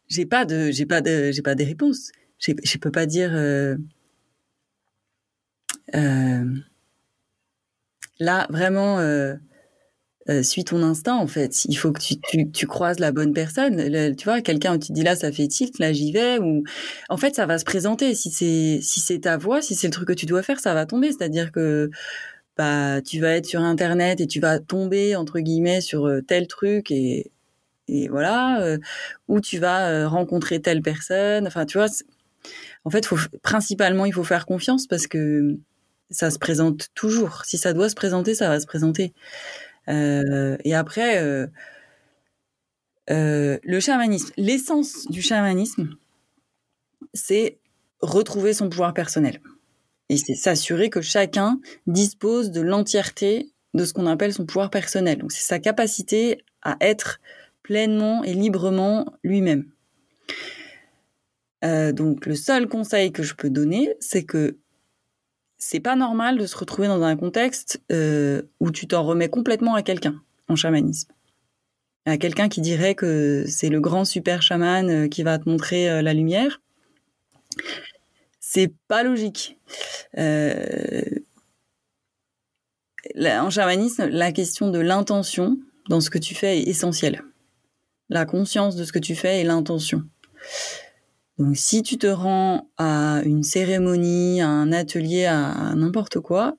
J'ai 0.08 0.26
pas 0.26 0.44
de, 0.44 0.70
j'ai 0.70 0.86
pas 0.86 1.00
de, 1.00 1.30
j'ai 1.32 1.42
pas 1.42 1.54
des 1.54 1.64
réponses. 1.64 2.12
Je 2.38 2.78
peux 2.78 2.90
pas 2.90 3.06
dire. 3.06 3.32
là, 8.20 8.46
vraiment 8.50 8.98
euh, 10.30 10.42
suis 10.42 10.64
ton 10.64 10.82
instinct 10.82 11.16
en 11.16 11.26
fait. 11.26 11.64
Il 11.64 11.74
faut 11.76 11.90
que 11.90 12.00
tu, 12.00 12.50
tu, 12.50 12.66
croises 12.66 12.98
la 12.98 13.12
bonne 13.12 13.32
personne. 13.32 14.14
tu 14.16 14.24
vois, 14.24 14.42
quelqu'un 14.42 14.74
où 14.74 14.78
tu 14.78 14.92
dis 14.92 15.02
là 15.02 15.16
ça 15.16 15.32
fait 15.32 15.48
tilt, 15.48 15.78
là 15.78 15.92
j'y 15.92 16.12
vais. 16.12 16.38
Ou 16.38 16.64
en 17.08 17.16
fait 17.16 17.34
ça 17.34 17.46
va 17.46 17.58
se 17.58 17.64
présenter. 17.64 18.14
Si 18.14 18.30
c'est 18.30 18.80
si 18.82 19.00
c'est 19.00 19.20
ta 19.20 19.38
voix, 19.38 19.62
si 19.62 19.74
c'est 19.74 19.86
le 19.86 19.92
truc 19.92 20.08
que 20.08 20.12
tu 20.12 20.26
dois 20.26 20.42
faire, 20.42 20.60
ça 20.60 20.74
va 20.74 20.86
tomber. 20.86 21.08
C'est-à-dire 21.08 21.50
que 21.50 21.90
bah 22.56 23.00
tu 23.02 23.20
vas 23.20 23.36
être 23.36 23.46
sur 23.46 23.60
internet 23.60 24.20
et 24.20 24.26
tu 24.26 24.40
vas 24.40 24.58
tomber 24.58 25.16
entre 25.16 25.40
guillemets 25.40 25.80
sur 25.80 26.06
euh, 26.06 26.20
tel 26.22 26.46
truc 26.46 26.90
et 26.90 27.30
et 27.88 28.08
voilà. 28.08 28.60
Euh, 28.62 28.78
ou 29.28 29.40
tu 29.40 29.58
vas 29.58 30.08
rencontrer 30.08 30.60
telle 30.60 30.82
personne. 30.82 31.46
Enfin 31.46 31.66
tu 31.66 31.78
vois. 31.78 31.88
En 32.84 32.90
fait, 32.90 33.08
principalement 33.42 34.06
il 34.06 34.12
faut 34.12 34.24
faire 34.24 34.46
confiance 34.46 34.86
parce 34.86 35.06
que 35.06 35.58
ça 36.10 36.30
se 36.30 36.38
présente 36.38 36.88
toujours. 36.94 37.44
Si 37.44 37.58
ça 37.58 37.72
doit 37.72 37.88
se 37.88 37.94
présenter, 37.94 38.34
ça 38.34 38.48
va 38.48 38.60
se 38.60 38.66
présenter. 38.66 39.12
Euh, 39.88 40.56
et 40.64 40.74
après, 40.74 41.22
euh, 41.22 41.46
euh, 43.10 43.58
le 43.62 43.80
chamanisme, 43.80 44.32
l'essence 44.36 45.06
du 45.08 45.22
chamanisme, 45.22 45.90
c'est 47.14 47.58
retrouver 48.00 48.52
son 48.52 48.68
pouvoir 48.68 48.94
personnel. 48.94 49.40
Et 50.08 50.16
c'est 50.16 50.34
s'assurer 50.34 50.90
que 50.90 51.00
chacun 51.00 51.60
dispose 51.86 52.50
de 52.50 52.60
l'entièreté 52.60 53.50
de 53.74 53.84
ce 53.84 53.92
qu'on 53.92 54.06
appelle 54.06 54.32
son 54.32 54.46
pouvoir 54.46 54.70
personnel. 54.70 55.18
Donc 55.18 55.32
c'est 55.32 55.46
sa 55.46 55.58
capacité 55.58 56.44
à 56.62 56.76
être 56.80 57.20
pleinement 57.62 58.24
et 58.24 58.32
librement 58.34 59.12
lui-même. 59.22 59.64
donc 61.62 62.24
le 62.24 62.34
seul 62.34 62.68
conseil 62.68 63.12
que 63.12 63.22
je 63.22 63.34
peux 63.34 63.50
donner, 63.50 63.94
c'est 64.00 64.24
que 64.24 64.56
c'est 65.58 65.80
pas 65.80 65.96
normal 65.96 66.38
de 66.38 66.46
se 66.46 66.56
retrouver 66.56 66.88
dans 66.88 67.02
un 67.02 67.16
contexte 67.16 67.82
euh, 67.90 68.42
où 68.60 68.70
tu 68.70 68.86
t'en 68.86 69.02
remets 69.02 69.28
complètement 69.28 69.74
à 69.74 69.82
quelqu'un 69.82 70.22
en 70.48 70.56
chamanisme. 70.56 71.10
À 72.06 72.16
quelqu'un 72.16 72.48
qui 72.48 72.60
dirait 72.60 72.94
que 72.94 73.44
c'est 73.46 73.68
le 73.68 73.80
grand 73.80 74.04
super 74.04 74.40
chaman 74.40 74.88
euh, 74.88 75.08
qui 75.08 75.24
va 75.24 75.38
te 75.38 75.48
montrer 75.48 75.90
euh, 75.90 76.00
la 76.00 76.14
lumière. 76.14 76.62
C'est 78.40 78.72
pas 78.86 79.02
logique. 79.02 79.58
en 80.16 81.02
chamanisme, 83.50 84.06
la 84.06 84.32
question 84.32 84.70
de 84.70 84.78
l'intention 84.78 85.58
dans 85.88 86.00
ce 86.00 86.08
que 86.08 86.18
tu 86.18 86.34
fais 86.34 86.60
est 86.60 86.68
essentielle. 86.68 87.22
La 88.08 88.24
conscience 88.24 88.76
de 88.76 88.84
ce 88.84 88.92
que 88.92 88.98
tu 88.98 89.16
fais 89.16 89.40
et 89.40 89.44
l'intention. 89.44 90.04
Donc 91.38 91.56
si 91.56 91.82
tu 91.82 91.98
te 91.98 92.06
rends 92.06 92.68
à 92.78 93.22
une 93.24 93.42
cérémonie, 93.42 94.40
à 94.40 94.48
un 94.48 94.72
atelier, 94.72 95.26
à, 95.26 95.74
n'importe 95.76 96.20
quoi, 96.20 96.56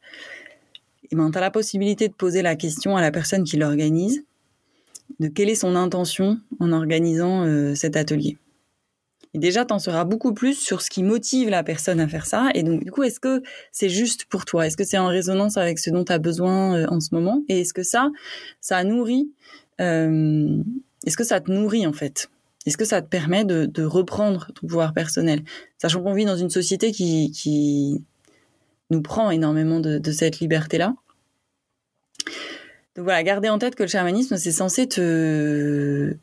eh 1.11 1.15
ben, 1.15 1.31
tu 1.31 1.37
as 1.37 1.41
la 1.41 1.51
possibilité 1.51 2.07
de 2.07 2.13
poser 2.13 2.41
la 2.41 2.55
question 2.55 2.95
à 2.95 3.01
la 3.01 3.11
personne 3.11 3.43
qui 3.43 3.57
l'organise 3.57 4.23
de 5.19 5.27
quelle 5.27 5.49
est 5.49 5.55
son 5.55 5.75
intention 5.75 6.39
en 6.59 6.71
organisant 6.71 7.43
euh, 7.45 7.75
cet 7.75 7.97
atelier. 7.97 8.37
Et 9.33 9.39
déjà, 9.39 9.65
tu 9.65 9.73
en 9.73 9.79
sauras 9.79 10.05
beaucoup 10.05 10.33
plus 10.33 10.55
sur 10.55 10.81
ce 10.81 10.89
qui 10.89 11.03
motive 11.03 11.49
la 11.49 11.63
personne 11.63 11.99
à 11.99 12.07
faire 12.07 12.25
ça. 12.25 12.49
Et 12.55 12.63
donc, 12.63 12.83
du 12.83 12.91
coup, 12.91 13.03
est-ce 13.03 13.19
que 13.19 13.43
c'est 13.71 13.89
juste 13.89 14.25
pour 14.25 14.45
toi? 14.45 14.65
Est-ce 14.65 14.77
que 14.77 14.83
c'est 14.83 14.97
en 14.97 15.07
résonance 15.07 15.57
avec 15.57 15.77
ce 15.77 15.89
dont 15.91 16.03
tu 16.03 16.11
as 16.11 16.17
besoin 16.17 16.77
euh, 16.77 16.85
en 16.89 16.99
ce 16.99 17.13
moment? 17.13 17.43
Et 17.47 17.61
est-ce 17.61 17.73
que 17.73 17.83
ça, 17.83 18.09
ça 18.59 18.83
nourrit 18.83 19.31
euh, 19.81 20.63
Est-ce 21.05 21.17
que 21.17 21.23
ça 21.23 21.41
te 21.41 21.51
nourrit, 21.51 21.85
en 21.85 21.93
fait? 21.93 22.29
Est-ce 22.69 22.77
que 22.77 22.85
ça 22.85 23.01
te 23.01 23.07
permet 23.07 23.45
de, 23.45 23.83
reprendre 23.83 24.51
ton 24.53 24.67
pouvoir 24.67 24.93
personnel? 24.93 25.43
Sachant 25.79 26.03
qu'on 26.03 26.13
vit 26.13 26.25
dans 26.25 26.37
une 26.37 26.49
société 26.49 26.91
qui, 26.91 28.03
nous 28.91 29.01
prend 29.01 29.29
énormément 29.31 29.79
de, 29.79 30.11
cette 30.11 30.39
liberté-là. 30.39 30.95
Donc 32.95 33.05
voilà, 33.05 33.23
garder 33.23 33.49
en 33.49 33.59
tête 33.59 33.75
que 33.75 33.83
le 33.83 33.89
chamanisme, 33.89 34.37
c'est 34.37 34.51
censé 34.51 34.87
te, 34.87 36.15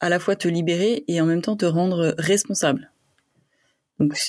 à 0.00 0.08
la 0.08 0.18
fois 0.18 0.34
te 0.34 0.48
libérer 0.48 1.04
et 1.08 1.20
en 1.20 1.26
même 1.26 1.42
temps 1.42 1.56
te 1.56 1.66
rendre 1.66 2.14
responsable. 2.18 2.90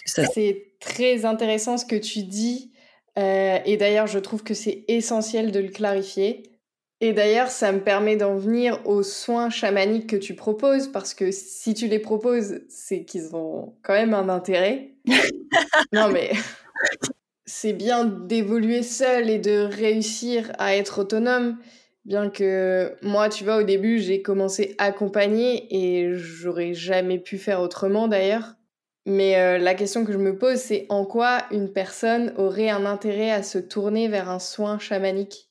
C'est 0.06 0.74
très 0.80 1.26
intéressant 1.26 1.78
ce 1.78 1.86
que 1.86 1.96
tu 1.96 2.24
dis. 2.24 2.72
Euh, 3.18 3.60
et 3.66 3.78
d'ailleurs, 3.78 4.08
je 4.08 4.20
trouve 4.20 4.44
que 4.44 4.54
c'est 4.54 4.86
essentiel 4.88 5.52
de 5.52 5.60
le 5.60 5.70
clarifier. 5.70 6.53
Et 7.04 7.12
d'ailleurs, 7.12 7.50
ça 7.50 7.74
me 7.74 7.82
permet 7.82 8.16
d'en 8.16 8.38
venir 8.38 8.80
aux 8.86 9.04
soins 9.04 9.50
chamaniques 9.50 10.08
que 10.08 10.16
tu 10.16 10.36
proposes, 10.36 10.88
parce 10.88 11.14
que 11.14 11.32
si 11.32 11.74
tu 11.74 11.90
les 11.90 12.00
proposes, 12.00 12.62
c'est 12.70 13.04
qu'ils 13.04 13.36
ont 13.36 13.76
quand 13.84 13.92
même 13.92 14.14
un 14.14 14.30
intérêt. 14.30 14.94
non, 15.92 16.08
mais 16.08 16.32
c'est 17.46 17.74
bien 17.74 18.06
d'évoluer 18.06 18.84
seul 18.84 19.30
et 19.30 19.38
de 19.38 19.68
réussir 19.70 20.54
à 20.58 20.78
être 20.78 21.02
autonome. 21.02 21.58
Bien 22.06 22.30
que 22.30 22.96
moi, 23.02 23.28
tu 23.28 23.44
vois, 23.44 23.58
au 23.58 23.64
début, 23.64 24.00
j'ai 24.00 24.22
commencé 24.22 24.74
accompagné 24.78 25.68
et 25.76 26.14
j'aurais 26.14 26.74
jamais 26.74 27.20
pu 27.20 27.38
faire 27.38 27.60
autrement 27.60 28.08
d'ailleurs. 28.08 28.56
Mais 29.06 29.36
euh, 29.36 29.58
la 29.58 29.74
question 29.74 30.06
que 30.06 30.14
je 30.14 30.18
me 30.18 30.38
pose, 30.38 30.60
c'est 30.60 30.86
en 30.88 31.04
quoi 31.04 31.40
une 31.52 31.74
personne 31.74 32.34
aurait 32.38 32.70
un 32.70 32.86
intérêt 32.86 33.32
à 33.32 33.44
se 33.44 33.58
tourner 33.58 34.08
vers 34.08 34.30
un 34.30 34.40
soin 34.40 34.80
chamanique? 34.80 35.50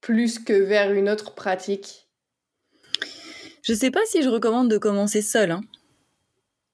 Plus 0.00 0.38
que 0.38 0.52
vers 0.52 0.92
une 0.92 1.08
autre 1.08 1.34
pratique 1.34 2.08
Je 3.62 3.74
sais 3.74 3.90
pas 3.90 4.04
si 4.06 4.22
je 4.22 4.28
recommande 4.28 4.70
de 4.70 4.78
commencer 4.78 5.22
seul. 5.22 5.50
Hein. 5.50 5.62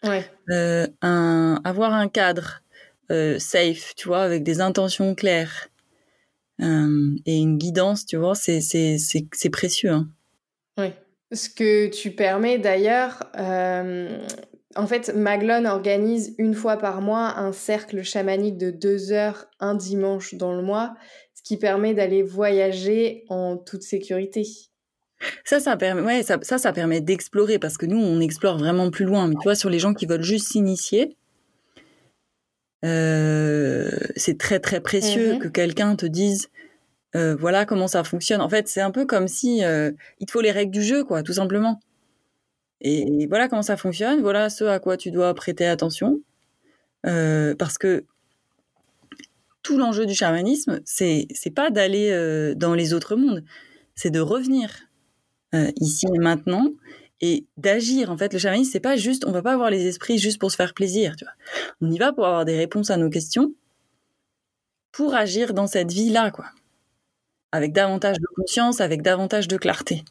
Ouais. 0.03 0.25
Euh, 0.51 0.87
avoir 1.03 1.93
un 1.93 2.09
cadre 2.09 2.63
euh, 3.11 3.39
safe, 3.39 3.95
tu 3.97 4.09
vois, 4.09 4.23
avec 4.23 4.43
des 4.43 4.61
intentions 4.61 5.15
claires 5.15 5.69
euh, 6.63 7.17
et 7.27 7.37
une 7.39 7.59
guidance, 7.59 8.07
tu 8.07 8.17
vois, 8.17 8.35
c'est, 8.35 8.61
c'est, 8.61 9.51
précieux. 9.51 9.91
Hein. 9.91 10.09
Oui. 10.79 10.93
Ce 11.33 11.49
que 11.49 11.89
tu 11.89 12.13
permets 12.13 12.59
d'ailleurs, 12.59 13.25
en 13.35 14.87
fait, 14.87 15.13
Maglone 15.15 15.67
organise 15.67 16.35
une 16.39 16.55
fois 16.55 16.77
par 16.77 17.01
mois 17.01 17.37
un 17.37 17.53
cercle 17.53 18.03
chamanique 18.05 18.59
de 18.59 18.71
deux 18.71 19.11
heures 19.11 19.47
un 19.59 19.75
dimanche 19.75 20.35
dans 20.35 20.55
le 20.55 20.63
mois 20.63 20.95
qui 21.47 21.57
permet 21.57 21.95
d'aller 21.95 22.25
voyager 22.25 23.25
en 23.29 23.57
toute 23.57 23.83
sécurité. 23.83 24.43
Ça, 25.45 25.61
ça 25.61 25.77
permet, 25.77 26.03
ouais, 26.03 26.23
ça, 26.25 26.41
ça, 26.43 26.73
permet 26.73 27.01
d'explorer 27.01 27.61
parce 27.61 27.79
que 27.79 27.87
nous, 27.87 27.99
on 27.99 28.19
explore 28.19 28.59
vraiment 28.59 28.91
plus 28.91 29.05
loin. 29.05 29.29
Mais 29.29 29.37
tu 29.37 29.45
vois, 29.45 29.55
sur 29.55 29.71
les 29.71 29.79
gens 29.79 29.95
qui 29.95 30.07
veulent 30.07 30.25
juste 30.25 30.49
s'initier, 30.49 31.17
euh, 32.85 33.89
c'est 34.17 34.39
très 34.39 34.59
très 34.59 34.81
précieux 34.81 35.35
mhm. 35.35 35.39
que 35.39 35.47
quelqu'un 35.47 35.95
te 35.95 36.05
dise 36.05 36.49
euh, 37.15 37.37
voilà 37.37 37.65
comment 37.65 37.87
ça 37.87 38.03
fonctionne. 38.03 38.41
En 38.41 38.49
fait, 38.49 38.67
c'est 38.67 38.81
un 38.81 38.91
peu 38.91 39.07
comme 39.07 39.29
si 39.29 39.65
euh, 39.65 39.93
il 40.19 40.27
te 40.27 40.33
faut 40.33 40.41
les 40.41 40.51
règles 40.51 40.73
du 40.73 40.83
jeu, 40.83 41.05
quoi, 41.05 41.23
tout 41.23 41.35
simplement. 41.35 41.79
Et, 42.81 43.29
voilà 43.29 43.47
comment 43.47 43.63
ça 43.63 43.77
fonctionne. 43.77 44.21
Voilà 44.21 44.51
ce 44.51 44.65
à 44.65 44.81
quoi 44.81 44.97
tu 44.97 45.13
dois 45.13 45.33
prêter 45.33 45.67
attention, 45.69 46.21
parce 47.05 47.79
que 47.79 48.05
tout 49.67 49.77
l'enjeu 49.77 50.07
du 50.07 50.15
chamanisme, 50.15 50.81
c'est 50.85 51.27
c'est 51.35 51.51
pas 51.51 51.71
d'aller 51.71 52.11
euh, 52.13 52.55
dans 52.55 52.73
les 52.73 52.95
autres 52.95 53.17
mondes, 53.17 53.43
c'est 53.97 54.11
de 54.11 54.21
revenir 54.21 54.71
euh, 55.57 55.73
ici 55.81 56.07
et 56.15 56.19
maintenant 56.19 56.71
et 57.21 57.47
d'agir. 57.57 58.13
En 58.13 58.17
fait, 58.17 58.33
le 58.33 58.39
chamanisme, 58.39 58.71
c'est 58.71 58.79
pas 58.79 58.95
juste, 58.95 59.25
on 59.27 59.33
va 59.33 59.43
pas 59.43 59.53
avoir 59.53 59.71
les 59.71 59.89
esprits 59.89 60.19
juste 60.19 60.39
pour 60.39 60.53
se 60.53 60.57
faire 60.57 60.73
plaisir. 60.73 61.17
Tu 61.17 61.25
vois. 61.25 61.35
On 61.81 61.91
y 61.91 61.99
va 61.99 62.13
pour 62.13 62.27
avoir 62.27 62.45
des 62.45 62.57
réponses 62.57 62.91
à 62.91 62.97
nos 62.97 63.11
questions, 63.11 63.55
pour 64.93 65.17
agir 65.17 65.53
dans 65.53 65.67
cette 65.67 65.91
vie-là, 65.91 66.31
quoi, 66.31 66.45
avec 67.51 67.73
davantage 67.73 68.19
de 68.21 68.27
conscience, 68.37 68.81
avec 68.81 69.03
davantage 69.03 69.49
de 69.49 69.57
clarté. 69.57 70.05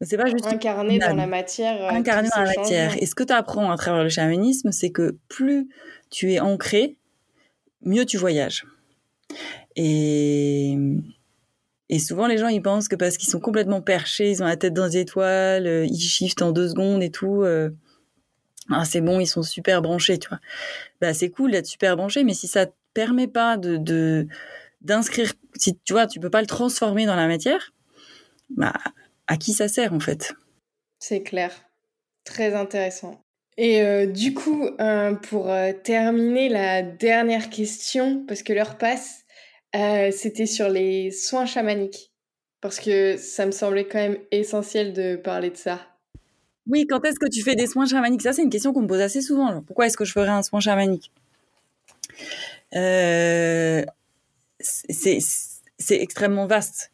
C'est 0.00 0.16
pas 0.16 0.26
juste 0.26 0.48
incarner 0.48 0.98
dans 0.98 1.14
la 1.14 1.28
matière. 1.28 1.80
Euh, 1.80 1.90
incarner 1.90 2.28
dans 2.34 2.42
la 2.42 2.52
matière. 2.56 3.00
Et 3.00 3.06
ce 3.06 3.14
que 3.14 3.22
tu 3.22 3.32
apprends 3.32 3.70
à 3.70 3.76
travers 3.76 4.02
le 4.02 4.10
chamanisme, 4.10 4.72
c'est 4.72 4.90
que 4.90 5.16
plus 5.28 5.68
tu 6.10 6.32
es 6.32 6.40
ancré, 6.40 6.96
mieux 7.82 8.04
tu 8.04 8.16
voyages. 8.16 8.66
Et, 9.76 10.76
et 11.88 11.98
souvent, 11.98 12.26
les 12.26 12.38
gens, 12.38 12.48
ils 12.48 12.62
pensent 12.62 12.88
que 12.88 12.96
parce 12.96 13.16
qu'ils 13.16 13.28
sont 13.28 13.40
complètement 13.40 13.80
perchés, 13.82 14.30
ils 14.30 14.42
ont 14.42 14.46
la 14.46 14.56
tête 14.56 14.74
dans 14.74 14.86
les 14.86 14.98
étoiles, 14.98 15.66
euh, 15.66 15.86
ils 15.86 15.98
shiftent 15.98 16.42
en 16.42 16.52
deux 16.52 16.68
secondes 16.68 17.02
et 17.02 17.10
tout. 17.10 17.42
Euh, 17.42 17.70
ah, 18.70 18.84
c'est 18.84 19.00
bon, 19.00 19.20
ils 19.20 19.26
sont 19.26 19.42
super 19.42 19.82
branchés, 19.82 20.18
tu 20.18 20.28
vois. 20.28 20.40
Bah, 21.00 21.14
c'est 21.14 21.30
cool 21.30 21.52
d'être 21.52 21.66
super 21.66 21.96
branché, 21.96 22.24
mais 22.24 22.34
si 22.34 22.48
ça 22.48 22.66
te 22.66 22.72
permet 22.94 23.28
pas 23.28 23.56
de, 23.56 24.26
d'inscrire, 24.80 25.32
si 25.56 25.78
tu 25.84 25.92
vois, 25.92 26.06
tu 26.06 26.18
peux 26.18 26.30
pas 26.30 26.40
le 26.40 26.46
transformer 26.46 27.06
dans 27.06 27.16
la 27.16 27.28
matière, 27.28 27.72
bah, 28.50 28.72
à 29.26 29.36
qui 29.36 29.52
ça 29.52 29.68
sert 29.68 29.92
en 29.92 30.00
fait? 30.00 30.34
C'est 30.98 31.22
clair. 31.22 31.52
Très 32.24 32.54
intéressant. 32.54 33.25
Et 33.58 33.80
euh, 33.82 34.06
du 34.06 34.34
coup, 34.34 34.68
euh, 34.80 35.14
pour 35.14 35.50
euh, 35.50 35.72
terminer 35.72 36.48
la 36.48 36.82
dernière 36.82 37.48
question, 37.48 38.24
parce 38.26 38.42
que 38.42 38.52
l'heure 38.52 38.76
passe, 38.76 39.22
c'était 40.12 40.46
sur 40.46 40.70
les 40.70 41.10
soins 41.10 41.44
chamaniques. 41.44 42.10
Parce 42.62 42.80
que 42.80 43.18
ça 43.18 43.44
me 43.44 43.50
semblait 43.50 43.86
quand 43.86 43.98
même 43.98 44.16
essentiel 44.30 44.94
de 44.94 45.16
parler 45.16 45.50
de 45.50 45.56
ça. 45.56 45.80
Oui, 46.66 46.86
quand 46.86 47.04
est-ce 47.04 47.18
que 47.18 47.28
tu 47.28 47.42
fais 47.42 47.54
des 47.54 47.66
soins 47.66 47.84
chamaniques? 47.84 48.22
Ça, 48.22 48.32
c'est 48.32 48.42
une 48.42 48.48
question 48.48 48.72
qu'on 48.72 48.80
me 48.82 48.86
pose 48.86 49.02
assez 49.02 49.20
souvent. 49.20 49.60
pourquoi 49.60 49.86
est-ce 49.86 49.98
que 49.98 50.06
je 50.06 50.12
ferais 50.12 50.30
un 50.30 50.42
soin 50.42 50.60
chamanique? 50.60 51.12
C'est 52.72 53.86
extrêmement 55.90 56.46
vaste. 56.46 56.90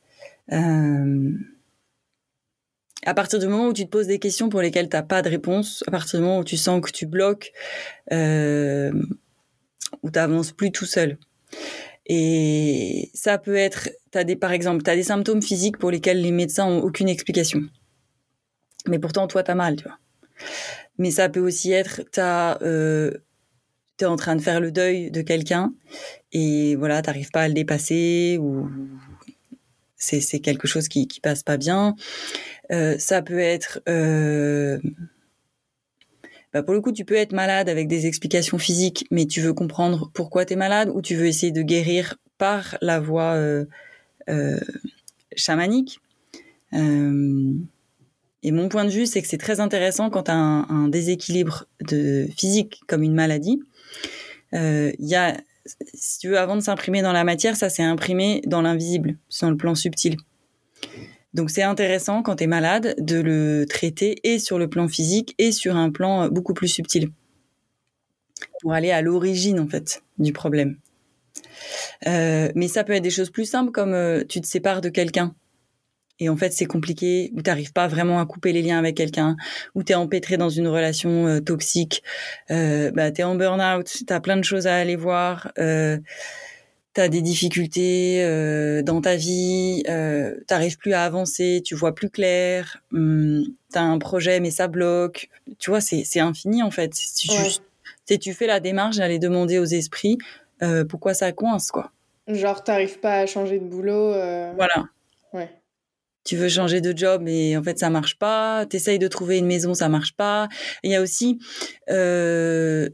À 3.04 3.14
partir 3.14 3.38
du 3.38 3.46
moment 3.46 3.68
où 3.68 3.72
tu 3.72 3.84
te 3.84 3.90
poses 3.90 4.06
des 4.06 4.18
questions 4.18 4.48
pour 4.48 4.60
lesquelles 4.60 4.88
tu 4.88 4.96
n'as 4.96 5.02
pas 5.02 5.22
de 5.22 5.28
réponse, 5.28 5.82
à 5.86 5.90
partir 5.90 6.20
du 6.20 6.24
moment 6.24 6.38
où 6.38 6.44
tu 6.44 6.56
sens 6.56 6.80
que 6.80 6.90
tu 6.90 7.06
bloques, 7.06 7.52
euh, 8.12 8.92
où 10.02 10.10
tu 10.10 10.18
n'avances 10.18 10.52
plus 10.52 10.70
tout 10.70 10.86
seul. 10.86 11.18
Et 12.06 13.10
ça 13.14 13.38
peut 13.38 13.56
être, 13.56 13.88
as 14.14 14.24
des, 14.24 14.36
par 14.36 14.52
exemple, 14.52 14.82
tu 14.82 14.90
as 14.90 14.96
des 14.96 15.02
symptômes 15.04 15.42
physiques 15.42 15.78
pour 15.78 15.90
lesquels 15.90 16.20
les 16.20 16.32
médecins 16.32 16.66
ont 16.66 16.80
aucune 16.80 17.08
explication. 17.08 17.62
Mais 18.88 18.98
pourtant, 18.98 19.26
toi, 19.26 19.42
tu 19.42 19.50
as 19.50 19.54
mal, 19.54 19.76
tu. 19.76 19.86
Mais 20.98 21.10
ça 21.10 21.28
peut 21.28 21.40
aussi 21.40 21.72
être, 21.72 22.02
tu 22.12 22.20
euh, 22.20 23.12
es 24.00 24.04
en 24.04 24.16
train 24.16 24.36
de 24.36 24.42
faire 24.42 24.60
le 24.60 24.72
deuil 24.72 25.10
de 25.10 25.22
quelqu'un 25.22 25.72
et 26.32 26.74
voilà, 26.76 27.02
t'arrives 27.02 27.30
pas 27.30 27.42
à 27.42 27.48
le 27.48 27.54
dépasser 27.54 28.36
ou 28.40 28.68
c'est 29.96 30.40
quelque 30.40 30.66
chose 30.66 30.88
qui, 30.88 31.06
qui 31.06 31.20
passe 31.20 31.44
pas 31.44 31.56
bien. 31.56 31.94
Euh, 32.72 32.96
ça 32.98 33.22
peut 33.22 33.38
être, 33.38 33.80
euh, 33.88 34.78
bah 36.52 36.62
pour 36.62 36.74
le 36.74 36.80
coup, 36.80 36.92
tu 36.92 37.04
peux 37.04 37.14
être 37.14 37.32
malade 37.32 37.68
avec 37.68 37.88
des 37.88 38.06
explications 38.06 38.58
physiques, 38.58 39.06
mais 39.10 39.26
tu 39.26 39.40
veux 39.40 39.52
comprendre 39.52 40.10
pourquoi 40.14 40.44
tu 40.44 40.54
es 40.54 40.56
malade 40.56 40.90
ou 40.94 41.02
tu 41.02 41.14
veux 41.14 41.26
essayer 41.26 41.52
de 41.52 41.62
guérir 41.62 42.16
par 42.38 42.78
la 42.80 42.98
voie 43.00 43.34
euh, 43.34 44.60
chamanique. 45.36 46.00
Et 48.44 48.50
mon 48.50 48.68
point 48.68 48.84
de 48.84 48.90
vue, 48.90 49.06
c'est 49.06 49.22
que 49.22 49.28
c'est 49.28 49.38
très 49.38 49.60
intéressant 49.60 50.10
quand 50.10 50.24
tu 50.24 50.30
as 50.30 50.36
un, 50.36 50.68
un, 50.68 50.88
déséquilibre 50.88 51.66
de 51.80 52.26
physique 52.36 52.80
comme 52.88 53.02
une 53.02 53.14
maladie. 53.14 53.62
Il 54.52 54.94
y 54.98 55.14
a 55.14 55.36
si 55.94 56.18
tu 56.18 56.28
veux, 56.28 56.38
avant 56.38 56.56
de 56.56 56.60
s'imprimer 56.60 57.02
dans 57.02 57.12
la 57.12 57.24
matière, 57.24 57.56
ça 57.56 57.68
s'est 57.68 57.82
imprimé 57.82 58.42
dans 58.46 58.62
l'invisible, 58.62 59.16
sur 59.28 59.50
le 59.50 59.56
plan 59.56 59.74
subtil. 59.74 60.16
Donc 61.34 61.50
c'est 61.50 61.62
intéressant 61.62 62.22
quand 62.22 62.36
tu 62.36 62.44
es 62.44 62.46
malade 62.46 62.94
de 62.98 63.20
le 63.20 63.66
traiter 63.68 64.16
et 64.24 64.38
sur 64.38 64.58
le 64.58 64.68
plan 64.68 64.88
physique 64.88 65.34
et 65.38 65.52
sur 65.52 65.76
un 65.76 65.90
plan 65.90 66.28
beaucoup 66.28 66.54
plus 66.54 66.68
subtil. 66.68 67.10
Pour 68.60 68.72
aller 68.72 68.90
à 68.90 69.02
l'origine 69.02 69.60
en 69.60 69.66
fait 69.66 70.02
du 70.18 70.32
problème. 70.32 70.76
Euh, 72.06 72.50
mais 72.54 72.68
ça 72.68 72.84
peut 72.84 72.92
être 72.92 73.02
des 73.02 73.10
choses 73.10 73.30
plus 73.30 73.44
simples 73.44 73.72
comme 73.72 73.94
euh, 73.94 74.24
tu 74.28 74.40
te 74.40 74.46
sépares 74.46 74.80
de 74.80 74.88
quelqu'un. 74.88 75.34
Et 76.18 76.28
en 76.28 76.36
fait 76.36 76.52
c'est 76.52 76.66
compliqué, 76.66 77.32
ou 77.34 77.42
t'arrives 77.42 77.72
pas 77.72 77.88
vraiment 77.88 78.20
à 78.20 78.26
couper 78.26 78.52
les 78.52 78.62
liens 78.62 78.78
avec 78.78 78.96
quelqu'un, 78.96 79.36
ou 79.74 79.82
t'es 79.82 79.94
empêtré 79.94 80.36
dans 80.36 80.50
une 80.50 80.68
relation 80.68 81.26
euh, 81.26 81.40
toxique, 81.40 82.02
euh, 82.50 82.92
bah 82.92 83.10
t'es 83.10 83.24
en 83.24 83.34
burn-out, 83.34 84.04
t'as 84.06 84.20
plein 84.20 84.36
de 84.36 84.44
choses 84.44 84.66
à 84.66 84.76
aller 84.76 84.94
voir, 84.94 85.50
euh, 85.58 85.98
t'as 86.94 87.08
des 87.08 87.22
difficultés 87.22 88.22
euh, 88.22 88.82
dans 88.82 89.00
ta 89.00 89.16
vie, 89.16 89.82
euh, 89.88 90.36
t'arrives 90.46 90.76
plus 90.76 90.92
à 90.92 91.04
avancer, 91.04 91.62
tu 91.64 91.74
vois 91.74 91.94
plus 91.94 92.10
clair, 92.10 92.82
hum, 92.92 93.44
t'as 93.70 93.82
un 93.82 93.98
projet 93.98 94.40
mais 94.40 94.50
ça 94.50 94.68
bloque, 94.68 95.30
tu 95.58 95.70
vois 95.70 95.80
c'est 95.80 96.20
infini 96.20 96.62
en 96.62 96.70
fait. 96.70 96.94
Si 96.94 97.28
tu, 98.06 98.18
tu 98.18 98.34
fais 98.34 98.46
la 98.46 98.60
démarche 98.60 98.96
d'aller 98.96 99.18
demander 99.18 99.58
aux 99.58 99.64
esprits 99.64 100.18
euh, 100.62 100.84
pourquoi 100.84 101.14
ça 101.14 101.32
coince 101.32 101.70
quoi. 101.70 101.92
Genre 102.28 102.62
t'arrives 102.62 103.00
pas 103.00 103.20
à 103.20 103.26
changer 103.26 103.58
de 103.58 103.64
boulot. 103.64 104.12
Voilà. 104.12 104.84
Ouais 105.32 105.50
tu 106.24 106.36
veux 106.36 106.48
changer 106.48 106.80
de 106.80 106.96
job 106.96 107.26
et 107.26 107.56
en 107.56 107.64
fait 107.64 107.80
ça 107.80 107.90
marche 107.90 108.16
pas, 108.16 108.64
tu 108.70 108.76
essayes 108.76 109.00
de 109.00 109.08
trouver 109.08 109.38
une 109.38 109.46
maison, 109.46 109.74
ça 109.74 109.88
marche 109.88 110.14
pas. 110.14 110.48
Il 110.84 110.90
y 110.92 110.94
a 110.94 111.02
aussi 111.02 111.40
le 111.88 112.92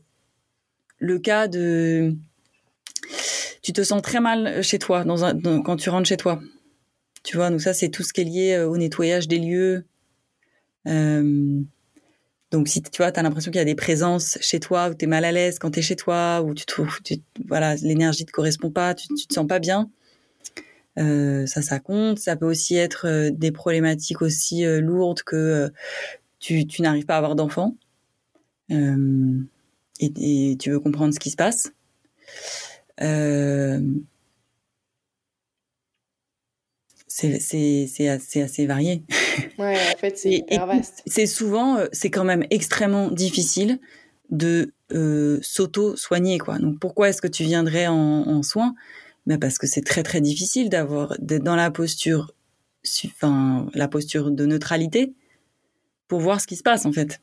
cas 1.22 1.46
de 1.46 2.16
tu 3.68 3.72
te 3.72 3.82
sens 3.82 4.02
très 4.02 4.20
mal 4.20 4.62
chez 4.62 4.78
toi 4.78 5.04
quand 5.04 5.76
tu 5.76 5.90
rentres 5.90 6.08
chez 6.08 6.16
toi. 6.16 6.40
Tu 7.22 7.36
vois, 7.36 7.50
donc 7.50 7.60
ça 7.60 7.74
c'est 7.74 7.88
tout 7.88 8.02
ce 8.02 8.12
qui 8.12 8.22
est 8.22 8.24
lié 8.24 8.52
euh, 8.54 8.68
au 8.68 8.76
nettoyage 8.76 9.28
des 9.28 9.38
lieux. 9.38 9.84
Euh, 10.86 11.60
donc 12.50 12.68
si 12.68 12.80
tu 12.80 12.96
vois, 12.96 13.12
tu 13.12 13.20
as 13.20 13.22
l'impression 13.22 13.50
qu'il 13.50 13.58
y 13.58 13.62
a 13.62 13.66
des 13.66 13.74
présences 13.74 14.38
chez 14.40 14.60
toi, 14.60 14.88
ou 14.88 14.94
tu 14.94 15.04
es 15.04 15.08
mal 15.08 15.24
à 15.24 15.32
l'aise 15.32 15.58
quand 15.58 15.72
tu 15.72 15.80
es 15.80 15.82
chez 15.82 15.96
toi, 15.96 16.42
ou 16.42 16.54
tu 16.54 16.64
trouves, 16.64 16.98
voilà, 17.46 17.74
l'énergie 17.76 18.24
te 18.24 18.32
correspond 18.32 18.70
pas, 18.70 18.94
tu, 18.94 19.08
tu 19.08 19.26
te 19.26 19.34
sens 19.34 19.46
pas 19.46 19.58
bien, 19.58 19.90
euh, 20.98 21.46
ça, 21.46 21.62
ça 21.62 21.78
compte. 21.78 22.18
Ça 22.18 22.36
peut 22.36 22.46
aussi 22.46 22.76
être 22.76 23.06
euh, 23.06 23.30
des 23.30 23.52
problématiques 23.52 24.22
aussi 24.22 24.64
euh, 24.64 24.80
lourdes 24.80 25.22
que 25.22 25.70
tu, 26.40 26.66
tu 26.66 26.82
n'arrives 26.82 27.06
pas 27.06 27.14
à 27.14 27.18
avoir 27.18 27.34
d'enfant 27.34 27.76
et, 28.70 30.56
tu 30.58 30.70
veux 30.70 30.80
comprendre 30.80 31.14
ce 31.14 31.18
qui 31.18 31.30
se 31.30 31.36
passe. 31.36 31.72
C'est 37.08 38.08
assez, 38.08 38.42
assez 38.42 38.66
varié. 38.66 39.02
Ouais, 39.58 39.76
en 39.94 39.98
fait, 39.98 40.16
c'est 40.16 40.34
hyper 40.34 40.66
vaste. 40.66 41.02
C'est 41.06 41.26
souvent, 41.26 41.78
c'est 41.92 42.10
quand 42.10 42.24
même 42.24 42.44
extrêmement 42.50 43.10
difficile 43.10 43.80
de 44.30 44.72
euh, 44.92 45.38
s'auto-soigner, 45.42 46.38
quoi. 46.38 46.58
Donc, 46.58 46.78
pourquoi 46.78 47.08
est-ce 47.08 47.22
que 47.22 47.28
tu 47.28 47.44
viendrais 47.44 47.86
en, 47.86 47.94
en 47.94 48.42
soins? 48.42 48.74
Mais 49.26 49.38
parce 49.38 49.58
que 49.58 49.66
c'est 49.66 49.82
très 49.82 50.02
très 50.02 50.20
difficile 50.20 50.70
d'avoir 50.70 51.14
d'être 51.18 51.44
dans 51.44 51.56
la 51.56 51.70
posture, 51.70 52.32
enfin 53.06 53.68
la 53.74 53.88
posture 53.88 54.30
de 54.30 54.46
neutralité 54.46 55.12
pour 56.08 56.20
voir 56.20 56.40
ce 56.40 56.46
qui 56.46 56.56
se 56.56 56.62
passe 56.62 56.86
en 56.86 56.92
fait. 56.92 57.20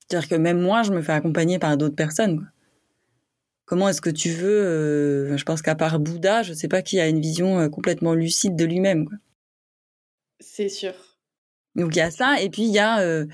C'est-à-dire 0.00 0.28
que 0.28 0.34
même 0.34 0.60
moi, 0.60 0.82
je 0.82 0.92
me 0.92 1.00
fais 1.00 1.12
accompagner 1.12 1.58
par 1.58 1.78
d'autres 1.78 1.96
personnes. 1.96 2.50
Comment 3.64 3.88
est-ce 3.88 4.00
que 4.00 4.10
tu 4.10 4.30
veux 4.30 4.62
euh, 4.62 5.36
Je 5.36 5.44
pense 5.44 5.62
qu'à 5.62 5.74
part 5.74 5.98
Bouddha, 5.98 6.42
je 6.42 6.52
sais 6.52 6.68
pas 6.68 6.82
qui 6.82 7.00
a 7.00 7.08
une 7.08 7.20
vision 7.20 7.58
euh, 7.58 7.68
complètement 7.68 8.14
lucide 8.14 8.56
de 8.56 8.64
lui-même. 8.64 9.08
C'est 10.40 10.68
sûr. 10.68 10.92
Donc 11.74 11.96
il 11.96 11.98
y 11.98 12.02
a 12.02 12.10
ça, 12.10 12.40
et 12.40 12.50
puis 12.50 12.62
il 12.62 12.72
y 12.72 12.78
a 12.78 13.00
euh, 13.00 13.26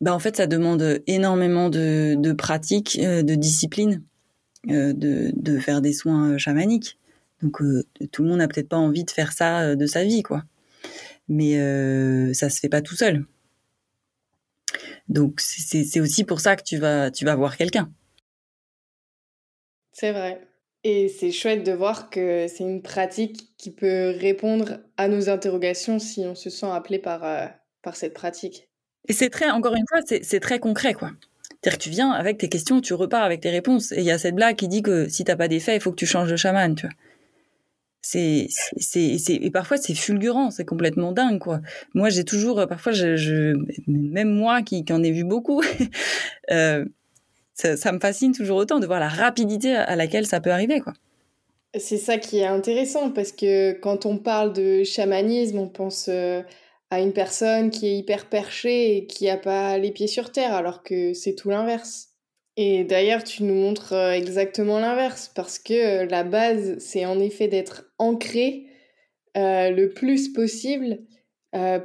bah 0.00 0.12
en 0.12 0.18
fait, 0.18 0.36
ça 0.36 0.46
demande 0.46 1.00
énormément 1.06 1.70
de, 1.70 2.16
de 2.18 2.32
pratique, 2.32 2.98
de 3.00 3.34
discipline. 3.34 4.02
Euh, 4.68 4.92
de, 4.92 5.32
de, 5.34 5.58
faire 5.58 5.80
des 5.80 5.94
soins 5.94 6.32
euh, 6.32 6.38
chamaniques. 6.38 6.98
Donc 7.40 7.62
euh, 7.62 7.82
tout 8.12 8.22
le 8.22 8.28
monde 8.28 8.40
n'a 8.40 8.48
peut-être 8.48 8.68
pas 8.68 8.76
envie 8.76 9.04
de 9.04 9.10
faire 9.10 9.32
ça 9.32 9.74
de 9.74 9.86
sa 9.86 10.04
vie, 10.04 10.22
quoi. 10.22 10.44
Mais 11.28 11.54
ça 12.34 12.50
se 12.50 12.60
fait 12.60 12.68
pas 12.68 12.82
tout 12.82 12.96
seul. 12.96 13.24
Donc 15.08 15.40
c'est 15.40 16.00
aussi 16.00 16.24
pour 16.24 16.40
ça 16.40 16.56
que 16.56 16.62
tu 16.62 16.76
vas, 16.76 17.10
tu 17.10 17.24
vas 17.24 17.36
voir 17.36 17.56
quelqu'un. 17.56 17.90
C'est 20.00 20.12
vrai. 20.12 20.40
Et 20.82 21.08
c'est 21.08 21.30
chouette 21.30 21.62
de 21.62 21.72
voir 21.72 22.08
que 22.08 22.46
c'est 22.48 22.64
une 22.64 22.80
pratique 22.80 23.50
qui 23.58 23.70
peut 23.70 24.14
répondre 24.18 24.78
à 24.96 25.08
nos 25.08 25.28
interrogations 25.28 25.98
si 25.98 26.20
on 26.20 26.34
se 26.34 26.48
sent 26.48 26.70
appelé 26.72 26.98
par, 26.98 27.20
par 27.82 27.96
cette 27.96 28.14
pratique. 28.14 28.70
Et 29.08 29.12
c'est 29.12 29.28
très, 29.28 29.50
encore 29.50 29.74
une 29.74 29.84
fois, 29.86 30.00
c'est 30.06 30.40
très 30.40 30.58
concret, 30.58 30.94
quoi. 30.94 31.10
C'est-à-dire 31.50 31.78
que 31.78 31.84
tu 31.84 31.90
viens 31.90 32.12
avec 32.12 32.38
tes 32.38 32.48
questions, 32.48 32.80
tu 32.80 32.94
repars 32.94 33.24
avec 33.24 33.42
tes 33.42 33.50
réponses. 33.50 33.92
Et 33.92 33.98
il 33.98 34.04
y 34.04 34.10
a 34.10 34.16
cette 34.16 34.34
blague 34.34 34.56
qui 34.56 34.68
dit 34.68 34.80
que 34.80 35.06
si 35.06 35.22
t'as 35.22 35.36
pas 35.36 35.48
d'effet, 35.48 35.76
il 35.76 35.82
faut 35.82 35.90
que 35.90 35.96
tu 35.96 36.06
changes 36.06 36.30
de 36.30 36.36
chaman, 36.36 36.74
tu 36.74 36.86
vois. 36.86 36.94
C'est, 38.00 38.46
c'est, 38.78 39.18
et 39.28 39.50
parfois 39.50 39.76
c'est 39.76 39.94
fulgurant, 39.94 40.50
c'est 40.50 40.64
complètement 40.64 41.12
dingue, 41.12 41.38
quoi. 41.38 41.60
Moi, 41.92 42.08
j'ai 42.08 42.24
toujours, 42.24 42.66
parfois, 42.66 42.92
je, 42.92 43.52
même 43.86 44.30
moi 44.30 44.62
qui, 44.62 44.82
qui 44.82 44.94
en 44.94 45.02
ai 45.02 45.10
vu 45.10 45.24
beaucoup, 45.24 45.62
euh, 46.50 46.86
ça, 47.76 47.92
me 47.92 48.00
fascine 48.00 48.32
toujours 48.32 48.58
autant 48.58 48.80
de 48.80 48.86
voir 48.86 49.00
la 49.00 49.08
rapidité 49.08 49.74
à 49.74 49.96
laquelle 49.96 50.26
ça 50.26 50.40
peut 50.40 50.50
arriver, 50.50 50.80
quoi. 50.80 50.92
C'est 51.78 51.98
ça 51.98 52.18
qui 52.18 52.38
est 52.38 52.46
intéressant 52.46 53.10
parce 53.10 53.30
que 53.30 53.72
quand 53.72 54.04
on 54.04 54.18
parle 54.18 54.52
de 54.52 54.82
chamanisme, 54.82 55.58
on 55.58 55.68
pense 55.68 56.08
euh, 56.08 56.42
à 56.90 57.00
une 57.00 57.12
personne 57.12 57.70
qui 57.70 57.86
est 57.86 57.96
hyper 57.96 58.28
perchée 58.28 58.96
et 58.96 59.06
qui 59.06 59.26
n'a 59.26 59.36
pas 59.36 59.78
les 59.78 59.92
pieds 59.92 60.08
sur 60.08 60.32
terre, 60.32 60.52
alors 60.52 60.82
que 60.82 61.14
c'est 61.14 61.36
tout 61.36 61.48
l'inverse. 61.48 62.08
Et 62.56 62.82
d'ailleurs, 62.82 63.22
tu 63.22 63.44
nous 63.44 63.54
montres 63.54 63.92
euh, 63.92 64.10
exactement 64.10 64.80
l'inverse, 64.80 65.30
parce 65.32 65.60
que 65.60 66.02
euh, 66.02 66.06
la 66.06 66.24
base, 66.24 66.76
c'est 66.80 67.06
en 67.06 67.20
effet 67.20 67.46
d'être 67.46 67.84
ancré 67.98 68.66
le 69.36 69.86
plus 69.86 70.32
possible 70.32 70.98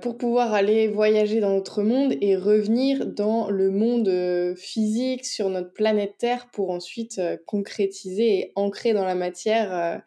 pour 0.01 0.18
pouvoir 0.18 0.53
aller 0.53 0.88
voyager 0.88 1.39
dans 1.39 1.49
notre 1.49 1.82
monde 1.82 2.13
et 2.22 2.36
revenir 2.36 3.07
dans 3.07 3.49
le 3.49 3.72
monde 3.72 4.55
physique 4.55 5.26
sur 5.26 5.49
notre 5.49 5.74
planète 5.74 6.16
Terre 6.20 6.47
pour 6.53 6.70
ensuite 6.70 7.20
concrétiser 7.47 8.38
et 8.38 8.51
ancrer 8.55 8.93
dans 8.93 9.05
la 9.05 9.16
matière 9.16 10.01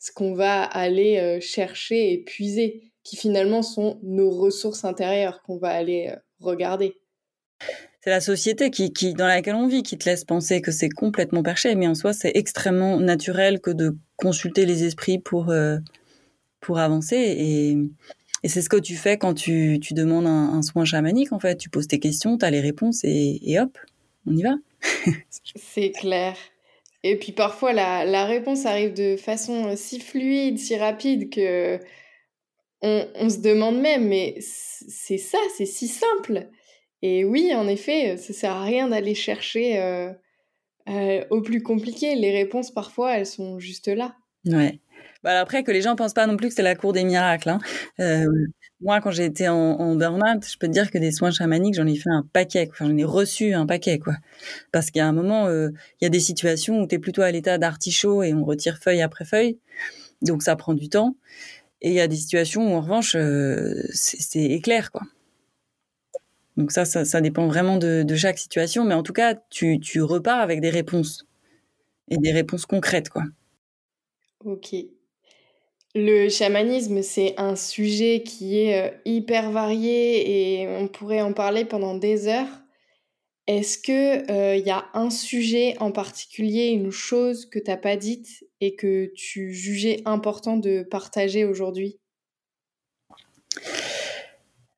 ce 0.00 0.10
qu'on 0.10 0.34
va 0.34 0.64
aller 0.64 1.40
chercher 1.40 2.12
et 2.12 2.18
puiser, 2.18 2.90
qui 3.04 3.16
finalement 3.16 3.62
sont 3.62 4.00
nos 4.02 4.30
ressources 4.30 4.84
intérieures 4.84 5.42
qu'on 5.42 5.58
va 5.58 5.68
aller 5.68 6.12
regarder 6.40 6.96
c'est 8.04 8.10
la 8.10 8.20
société 8.20 8.70
qui, 8.70 8.92
qui, 8.92 9.14
dans 9.14 9.26
laquelle 9.26 9.54
on 9.54 9.66
vit 9.66 9.82
qui 9.82 9.96
te 9.96 10.06
laisse 10.06 10.26
penser 10.26 10.60
que 10.60 10.70
c'est 10.70 10.90
complètement 10.90 11.42
perché, 11.42 11.74
mais 11.74 11.88
en 11.88 11.94
soi, 11.94 12.12
c'est 12.12 12.32
extrêmement 12.34 13.00
naturel 13.00 13.60
que 13.60 13.70
de 13.70 13.96
consulter 14.16 14.66
les 14.66 14.84
esprits 14.84 15.18
pour, 15.18 15.48
euh, 15.48 15.78
pour 16.60 16.78
avancer. 16.78 17.16
Et, 17.16 17.78
et 18.44 18.48
c'est 18.48 18.60
ce 18.60 18.68
que 18.68 18.76
tu 18.76 18.94
fais 18.94 19.16
quand 19.16 19.32
tu, 19.32 19.80
tu 19.80 19.94
demandes 19.94 20.26
un, 20.26 20.60
soin 20.60 20.84
chamanique, 20.84 21.32
en 21.32 21.40
fait. 21.40 21.56
Tu 21.56 21.70
poses 21.70 21.88
tes 21.88 21.98
questions, 21.98 22.36
tu 22.36 22.44
as 22.44 22.50
les 22.50 22.60
réponses 22.60 23.02
et, 23.02 23.40
et, 23.42 23.58
hop, 23.58 23.78
on 24.26 24.36
y 24.36 24.42
va. 24.42 24.56
c'est 25.56 25.90
clair. 25.92 26.36
Et 27.02 27.16
puis 27.16 27.32
parfois, 27.32 27.72
la, 27.72 28.04
la, 28.04 28.26
réponse 28.26 28.66
arrive 28.66 28.92
de 28.92 29.16
façon 29.16 29.74
si 29.76 29.98
fluide, 29.98 30.58
si 30.58 30.76
rapide 30.76 31.30
que 31.30 31.80
on, 32.82 33.08
on 33.14 33.30
se 33.30 33.38
demande 33.38 33.80
même, 33.80 34.08
mais 34.08 34.36
c'est 34.40 35.18
ça, 35.18 35.38
c'est 35.56 35.64
si 35.64 35.88
simple. 35.88 36.50
Et 37.00 37.24
oui, 37.24 37.54
en 37.54 37.66
effet, 37.66 38.18
ça 38.18 38.34
sert 38.34 38.52
à 38.52 38.62
rien 38.62 38.88
d'aller 38.88 39.14
chercher 39.14 39.78
euh, 39.78 40.10
euh, 40.90 41.24
au 41.30 41.40
plus 41.40 41.62
compliqué. 41.62 42.14
Les 42.14 42.30
réponses, 42.30 42.70
parfois, 42.70 43.16
elles 43.16 43.26
sont 43.26 43.58
juste 43.58 43.88
là. 43.88 44.16
Ouais. 44.44 44.80
Bah 45.22 45.40
après, 45.40 45.62
que 45.64 45.70
les 45.70 45.82
gens 45.82 45.96
pensent 45.96 46.12
pas 46.12 46.26
non 46.26 46.36
plus 46.36 46.48
que 46.48 46.54
c'est 46.54 46.62
la 46.62 46.74
cour 46.74 46.92
des 46.92 47.04
miracles. 47.04 47.48
Hein. 47.48 47.58
Euh, 48.00 48.26
moi, 48.80 49.00
quand 49.00 49.10
j'ai 49.10 49.24
été 49.24 49.48
en, 49.48 49.56
en 49.56 49.98
je 49.98 50.58
peux 50.58 50.66
te 50.66 50.72
dire 50.72 50.90
que 50.90 50.98
des 50.98 51.12
soins 51.12 51.30
chamaniques, 51.30 51.74
j'en 51.74 51.86
ai 51.86 51.96
fait 51.96 52.10
un 52.10 52.26
paquet. 52.32 52.68
Enfin, 52.70 52.86
j'en 52.86 52.96
ai 52.96 53.04
reçu 53.04 53.54
un 53.54 53.66
paquet, 53.66 53.98
quoi. 53.98 54.14
Parce 54.72 54.90
qu'il 54.90 55.00
y 55.00 55.02
a 55.02 55.08
un 55.08 55.12
moment, 55.12 55.48
il 55.48 55.72
y 56.02 56.06
a 56.06 56.10
des 56.10 56.20
situations 56.20 56.80
où 56.80 56.86
tu 56.86 56.96
es 56.96 56.98
plutôt 56.98 57.22
à 57.22 57.30
l'état 57.30 57.56
d'artichaut 57.56 58.22
et 58.22 58.34
on 58.34 58.44
retire 58.44 58.78
feuille 58.78 59.00
après 59.00 59.24
feuille. 59.24 59.58
Donc, 60.22 60.42
ça 60.42 60.56
prend 60.56 60.74
du 60.74 60.88
temps. 60.88 61.16
Et 61.80 61.88
il 61.90 61.94
y 61.94 62.00
a 62.00 62.08
des 62.08 62.16
situations 62.16 62.72
où, 62.72 62.76
en 62.76 62.82
revanche, 62.82 63.16
c'est 63.92 64.44
éclair, 64.44 64.90
quoi. 64.92 65.02
Donc 66.56 66.70
ça, 66.70 66.84
ça, 66.84 67.20
dépend 67.20 67.48
vraiment 67.48 67.78
de, 67.78 68.14
chaque 68.14 68.38
situation, 68.38 68.84
mais 68.84 68.94
en 68.94 69.02
tout 69.02 69.12
cas, 69.12 69.34
tu, 69.50 69.80
tu 69.80 70.02
repars 70.02 70.38
avec 70.38 70.60
des 70.60 70.70
réponses 70.70 71.26
et 72.08 72.16
des 72.18 72.32
réponses 72.32 72.66
concrètes, 72.66 73.08
quoi. 73.08 73.24
Ok. 74.44 74.74
Le 75.94 76.28
chamanisme, 76.28 77.02
c'est 77.02 77.34
un 77.38 77.56
sujet 77.56 78.22
qui 78.22 78.58
est 78.58 78.90
euh, 78.90 78.96
hyper 79.04 79.50
varié 79.52 80.62
et 80.62 80.68
on 80.68 80.88
pourrait 80.88 81.22
en 81.22 81.32
parler 81.32 81.64
pendant 81.64 81.96
des 81.96 82.26
heures. 82.26 82.62
Est-ce 83.46 83.78
que 83.78 84.24
il 84.24 84.30
euh, 84.30 84.56
y 84.56 84.70
a 84.70 84.86
un 84.94 85.10
sujet 85.10 85.76
en 85.78 85.92
particulier, 85.92 86.68
une 86.68 86.90
chose 86.90 87.46
que 87.46 87.58
t'as 87.58 87.76
pas 87.76 87.96
dite 87.96 88.44
et 88.60 88.74
que 88.74 89.12
tu 89.14 89.52
jugeais 89.52 90.02
important 90.04 90.56
de 90.56 90.82
partager 90.82 91.44
aujourd'hui? 91.44 92.00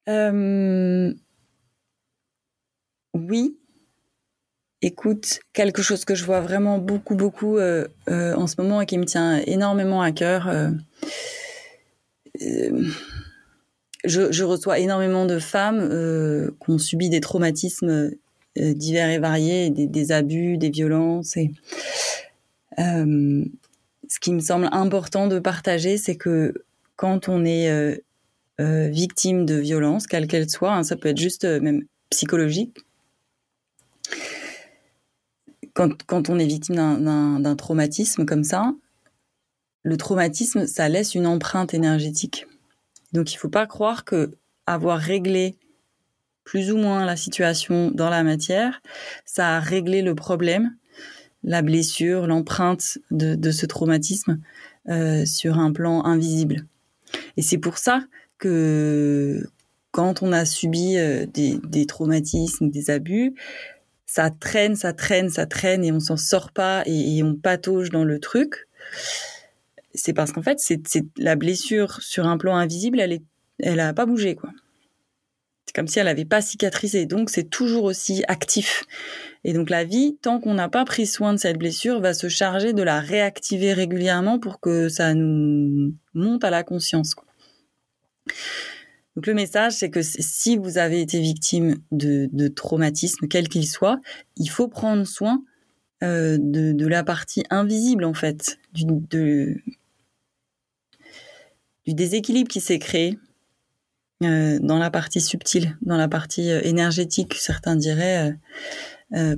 Euh, 0.09 1.15
oui. 3.15 3.59
Écoute, 4.83 5.41
quelque 5.55 5.81
chose 5.81 6.05
que 6.05 6.15
je 6.15 6.25
vois 6.25 6.41
vraiment 6.41 6.79
beaucoup, 6.79 7.15
beaucoup 7.15 7.57
euh, 7.57 7.87
euh, 8.11 8.35
en 8.35 8.47
ce 8.47 8.61
moment 8.61 8.83
et 8.83 8.87
qui 8.87 8.99
me 8.99 9.07
tient 9.07 9.39
énormément 9.47 10.03
à 10.03 10.13
cœur. 10.13 10.49
Euh, 10.49 10.71
je, 14.05 14.45
reçois 14.45 14.79
énormément 14.79 15.25
de 15.25 15.39
femmes 15.39 15.89
qui 16.63 16.71
ont 16.71 16.79
subi 16.79 17.09
des 17.09 17.21
traumatismes 17.21 18.11
divers 18.57 19.09
et 19.09 19.19
variés, 19.19 19.71
des, 19.71 20.13
abus, 20.13 20.59
des 20.59 20.71
violences. 20.71 21.37
Et, 21.39 21.51
ce 22.77 24.21
qui 24.21 24.33
me 24.33 24.41
semble 24.41 24.69
important 24.71 25.27
de 25.27 25.39
partager, 25.39 25.97
c'est 25.97 26.17
que 26.17 26.53
quand 26.97 27.31
on 27.31 27.47
est 27.47 28.01
victime 28.59 29.47
de 29.47 29.55
violence, 29.55 30.07
quelle 30.07 30.27
qu'elle 30.27 30.51
soit, 30.51 30.75
hein, 30.75 30.83
ça 30.83 30.97
peut 30.97 31.09
être 31.09 31.19
juste 31.19 31.45
même 31.45 31.85
psychologique, 32.11 32.86
quand, 35.77 36.31
on 36.31 36.39
est 36.39 36.47
victime 36.47 36.77
d'un 36.77 37.57
traumatisme 37.57 38.25
comme 38.25 38.45
ça, 38.45 38.75
le 39.83 39.97
traumatisme, 39.97 40.67
ça 40.67 40.89
laisse 40.89 41.15
une 41.15 41.27
empreinte 41.27 41.75
énergétique. 41.75 42.47
Donc 43.13 43.33
il 43.33 43.37
ne 43.37 43.41
faut 43.41 43.51
pas 43.51 43.67
croire 43.67 44.05
que 44.05 44.33
avoir 44.67 44.99
réglé 44.99 45.57
plus 46.45 46.73
ou 46.73 46.79
moins 46.79 47.05
la 47.05 47.17
situation 47.17 47.91
dans 47.91 48.09
la 48.09 48.25
matière, 48.25 48.81
ça 49.25 49.57
a 49.57 49.61
réglé 49.61 50.03
le 50.03 50.15
problème, 50.15 50.75
la 51.45 51.63
blessure, 51.63 52.27
l'empreinte 52.27 52.99
de, 53.11 53.51
ce 53.51 53.67
traumatisme 53.67 54.41
euh, 54.89 55.25
sur 55.27 55.59
un 55.59 55.73
plan 55.73 56.05
invisible. 56.05 56.67
Et 57.37 57.43
c'est 57.43 57.59
pour 57.59 57.79
ça 57.79 58.03
que 58.39 59.47
quand 59.91 60.23
on 60.23 60.33
a 60.33 60.45
subi 60.45 60.97
euh, 60.97 61.27
des 61.27 61.87
traumatismes, 61.87 62.71
des 62.71 62.91
abus, 62.91 63.35
ça 64.07 64.31
traîne, 64.31 64.77
ça 64.77 64.93
traîne, 64.93 65.29
ça 65.29 65.47
traîne 65.47 65.85
et 65.85 65.93
on 65.93 66.01
s'en 66.01 66.17
sort 66.17 66.53
pas 66.53 66.83
et, 66.87 67.23
on 67.23 67.35
patauge 67.35 67.91
dans 67.91 68.05
le 68.05 68.21
truc, 68.21 68.69
c'est 69.95 70.13
parce 70.13 70.33
qu'en 70.33 70.43
fait, 70.43 70.59
c'est 70.61 70.81
la 71.17 71.37
blessure 71.37 72.01
sur 72.01 72.27
un 72.27 72.39
plan 72.39 72.57
invisible, 72.57 73.01
elle 73.01 73.13
est, 73.13 73.23
elle 73.59 73.81
a 73.81 73.93
pas 73.93 74.07
bougé 74.07 74.37
quoi. 74.37 74.51
C'est 75.67 75.75
comme 75.75 75.89
si 75.89 75.99
elle 75.99 76.07
n'avait 76.07 76.25
pas 76.25 76.41
cicatrisé, 76.41 77.07
donc 77.07 77.29
c'est 77.29 77.51
toujours 77.51 77.85
aussi 77.85 78.23
actif. 78.29 78.85
Et 79.43 79.53
donc 79.53 79.69
la 79.69 79.83
vie, 79.83 80.17
tant 80.23 80.39
qu'on 80.39 80.55
n'a 80.55 80.69
pas 80.69 80.85
pris 80.85 81.07
soin 81.07 81.33
de 81.33 81.39
cette 81.39 81.59
blessure, 81.59 82.01
va 82.01 82.15
se 82.15 82.29
charger 82.29 82.73
de 82.73 82.83
la 82.85 83.01
réactiver 83.01 83.73
régulièrement 83.73 84.39
pour 84.39 84.61
que 84.61 84.89
ça 84.89 85.13
nous 85.15 85.93
monte 86.15 86.45
à 86.45 86.51
la 86.51 86.63
conscience. 86.63 87.17
Donc 89.17 89.27
le 89.27 89.35
message, 89.35 89.73
c'est 89.73 89.89
que 89.91 90.03
si 90.03 90.59
vous 90.59 90.77
avez 90.77 91.01
été 91.01 91.21
victime 91.21 91.79
de, 91.91 92.49
traumatisme, 92.49 93.27
quel 93.29 93.49
qu'il 93.49 93.67
soit, 93.67 93.99
il 94.37 94.49
faut 94.49 94.69
prendre 94.69 95.07
soin 95.07 95.43
euh, 96.05 96.37
de, 96.39 96.87
la 96.87 97.03
partie 97.03 97.43
invisible 97.49 98.05
en 98.05 98.13
fait, 98.13 98.59
du, 98.75 99.65
déséquilibre 101.87 102.49
qui 102.49 102.61
s'est 102.61 102.79
créé 102.79 103.19
euh, 104.23 104.59
dans 104.61 104.79
la 104.79 104.91
partie 104.91 105.23
subtile, 105.23 105.79
dans 105.81 105.97
la 105.97 106.09
partie 106.09 106.51
euh, 106.51 106.61
énergétique, 106.63 107.35
certains 107.35 107.77
diraient, 107.77 108.35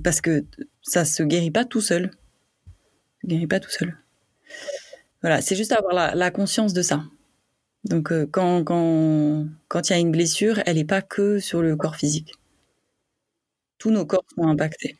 parce 0.03 0.21
que 0.21 0.45
ça 0.83 1.05
se 1.05 1.23
guérit 1.23 1.53
pas 1.53 1.65
tout 1.65 1.83
seul. 1.83 2.11
Se 3.23 3.29
guérit 3.29 3.47
pas 3.47 3.61
tout 3.61 3.71
seul. 3.71 3.97
Voilà, 5.23 5.41
c'est 5.41 5.55
juste 5.55 5.73
avoir 5.73 6.17
la 6.17 6.31
conscience 6.33 6.73
de 6.73 6.83
ça. 6.83 7.05
Donc 7.85 8.13
euh, 8.13 8.27
quand 8.31 8.65
quand 8.65 9.47
quand 9.69 9.89
il 9.89 9.93
y 9.93 9.97
a 9.97 9.99
une 9.99 10.13
blessure, 10.13 10.61
elle 10.67 10.77
n'est 10.77 10.85
pas 10.85 11.03
que 11.03 11.39
sur 11.39 11.63
le 11.63 11.77
corps 11.77 11.97
physique. 11.97 12.35
Tous 13.79 13.91
nos 13.91 14.05
corps 14.05 14.25
sont 14.35 14.49
impactés. 14.49 14.97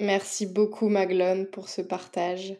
Merci 0.00 0.46
beaucoup 0.46 0.88
Maglone 0.88 1.46
pour 1.46 1.68
ce 1.68 1.80
partage. 1.80 2.54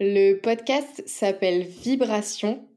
Le 0.00 0.34
podcast 0.34 1.02
s'appelle 1.06 1.62
Vibration. 1.62 2.68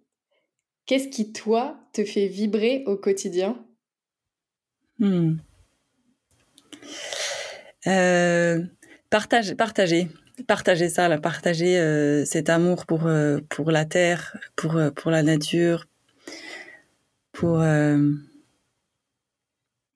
Qu'est-ce 0.86 1.10
qui 1.10 1.34
toi 1.34 1.78
te 1.94 2.06
fait 2.06 2.28
vibrer 2.28 2.84
au 2.86 2.96
quotidien? 2.96 3.64
Hmm. 5.00 5.36
euh, 7.86 8.64
partage, 9.10 9.54
partager 9.56 10.08
partager 10.46 10.90
ça, 10.90 11.08
là, 11.08 11.18
partager 11.18 11.80
euh, 11.80 12.26
cet 12.26 12.50
amour 12.50 12.86
pour 12.86 13.08
euh, 13.08 13.40
pour 13.50 13.72
la 13.72 13.86
terre, 13.86 14.38
pour 14.56 14.76
euh, 14.78 14.92
pour 14.92 15.12
la 15.12 15.24
nature, 15.24 15.88
pour 17.32 17.60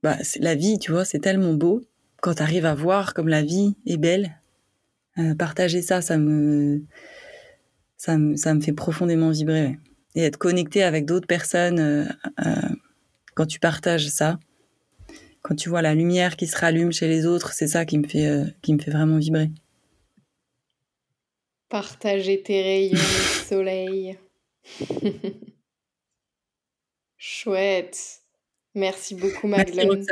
bah, 0.03 0.18
la 0.39 0.55
vie, 0.55 0.80
tu 0.80 0.91
vois, 0.91 1.05
c'est 1.05 1.19
tellement 1.19 1.53
beau 1.53 1.85
quand 2.22 2.35
tu 2.35 2.41
arrives 2.43 2.65
à 2.65 2.76
voir 2.76 3.13
comme 3.13 3.27
la 3.27 3.41
vie 3.43 3.76
est 3.85 3.97
belle. 3.97 4.38
partager 5.38 5.81
ça, 5.81 6.01
ça 6.01 6.18
me 6.18 6.84
ça 7.97 8.18
me 8.18 8.35
ça 8.35 8.53
me 8.53 8.61
fait 8.61 8.73
profondément 8.73 9.31
vibrer 9.31 9.77
et 10.15 10.23
être 10.23 10.38
connecté 10.38 10.84
avec 10.84 11.05
d'autres 11.05 11.27
personnes 11.27 12.07
quand 13.35 13.45
tu 13.47 13.59
partages 13.59 14.09
ça. 14.09 14.39
Quand 15.41 15.55
tu 15.55 15.69
vois 15.69 15.81
la 15.81 15.95
lumière 15.95 16.35
qui 16.35 16.47
se 16.47 16.57
rallume 16.57 16.91
chez 16.91 17.07
les 17.07 17.26
autres, 17.26 17.53
c'est 17.53 17.68
ça 17.68 17.85
qui 17.85 17.97
me 17.97 18.07
fait 18.07 18.55
qui 18.61 18.73
me 18.73 18.80
fait 18.80 18.91
vraiment 18.91 19.18
vibrer. 19.18 19.51
Partager 21.72 22.43
tes 22.43 22.61
rayons 22.61 22.91
de 22.91 23.45
soleil. 23.48 24.19
Chouette. 27.18 28.19
Merci 28.76 29.15
beaucoup, 29.15 29.48
Magdalene. 29.48 30.06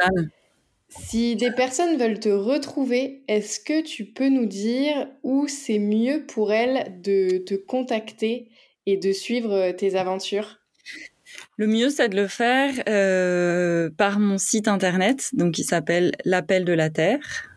Si 0.87 1.35
des 1.35 1.51
personnes 1.51 1.97
veulent 1.97 2.21
te 2.21 2.29
retrouver, 2.29 3.23
est-ce 3.27 3.59
que 3.59 3.81
tu 3.83 4.05
peux 4.05 4.29
nous 4.29 4.45
dire 4.45 5.09
où 5.23 5.49
c'est 5.49 5.79
mieux 5.79 6.25
pour 6.25 6.53
elles 6.53 7.01
de 7.01 7.39
te 7.39 7.55
contacter 7.55 8.47
et 8.85 8.95
de 8.95 9.11
suivre 9.11 9.71
tes 9.71 9.95
aventures? 9.95 10.59
Le 11.57 11.67
mieux, 11.67 11.89
c'est 11.89 12.07
de 12.07 12.15
le 12.15 12.27
faire 12.27 12.73
euh, 12.87 13.89
par 13.97 14.19
mon 14.19 14.37
site 14.37 14.69
internet, 14.69 15.29
donc 15.33 15.55
qui 15.55 15.65
s'appelle 15.65 16.13
L'Appel 16.23 16.63
de 16.63 16.73
la 16.73 16.89
Terre. 16.89 17.48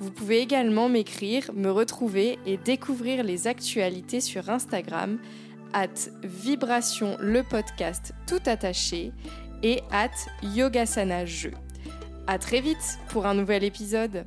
Vous 0.00 0.10
pouvez 0.10 0.40
également 0.40 0.88
m'écrire, 0.88 1.52
me 1.54 1.70
retrouver 1.70 2.36
et 2.46 2.56
découvrir 2.56 3.22
les 3.22 3.46
actualités 3.46 4.20
sur 4.20 4.50
Instagram 4.50 5.20
at 5.72 6.10
vibration 6.24 7.16
le 7.20 7.44
podcast 7.44 8.12
tout 8.26 8.42
attaché 8.44 9.12
et 9.62 9.82
at 9.92 10.10
yogasana 10.42 11.24
jeu. 11.24 11.52
À 12.26 12.40
très 12.40 12.60
vite 12.60 12.98
pour 13.10 13.24
un 13.24 13.34
nouvel 13.34 13.62
épisode. 13.62 14.26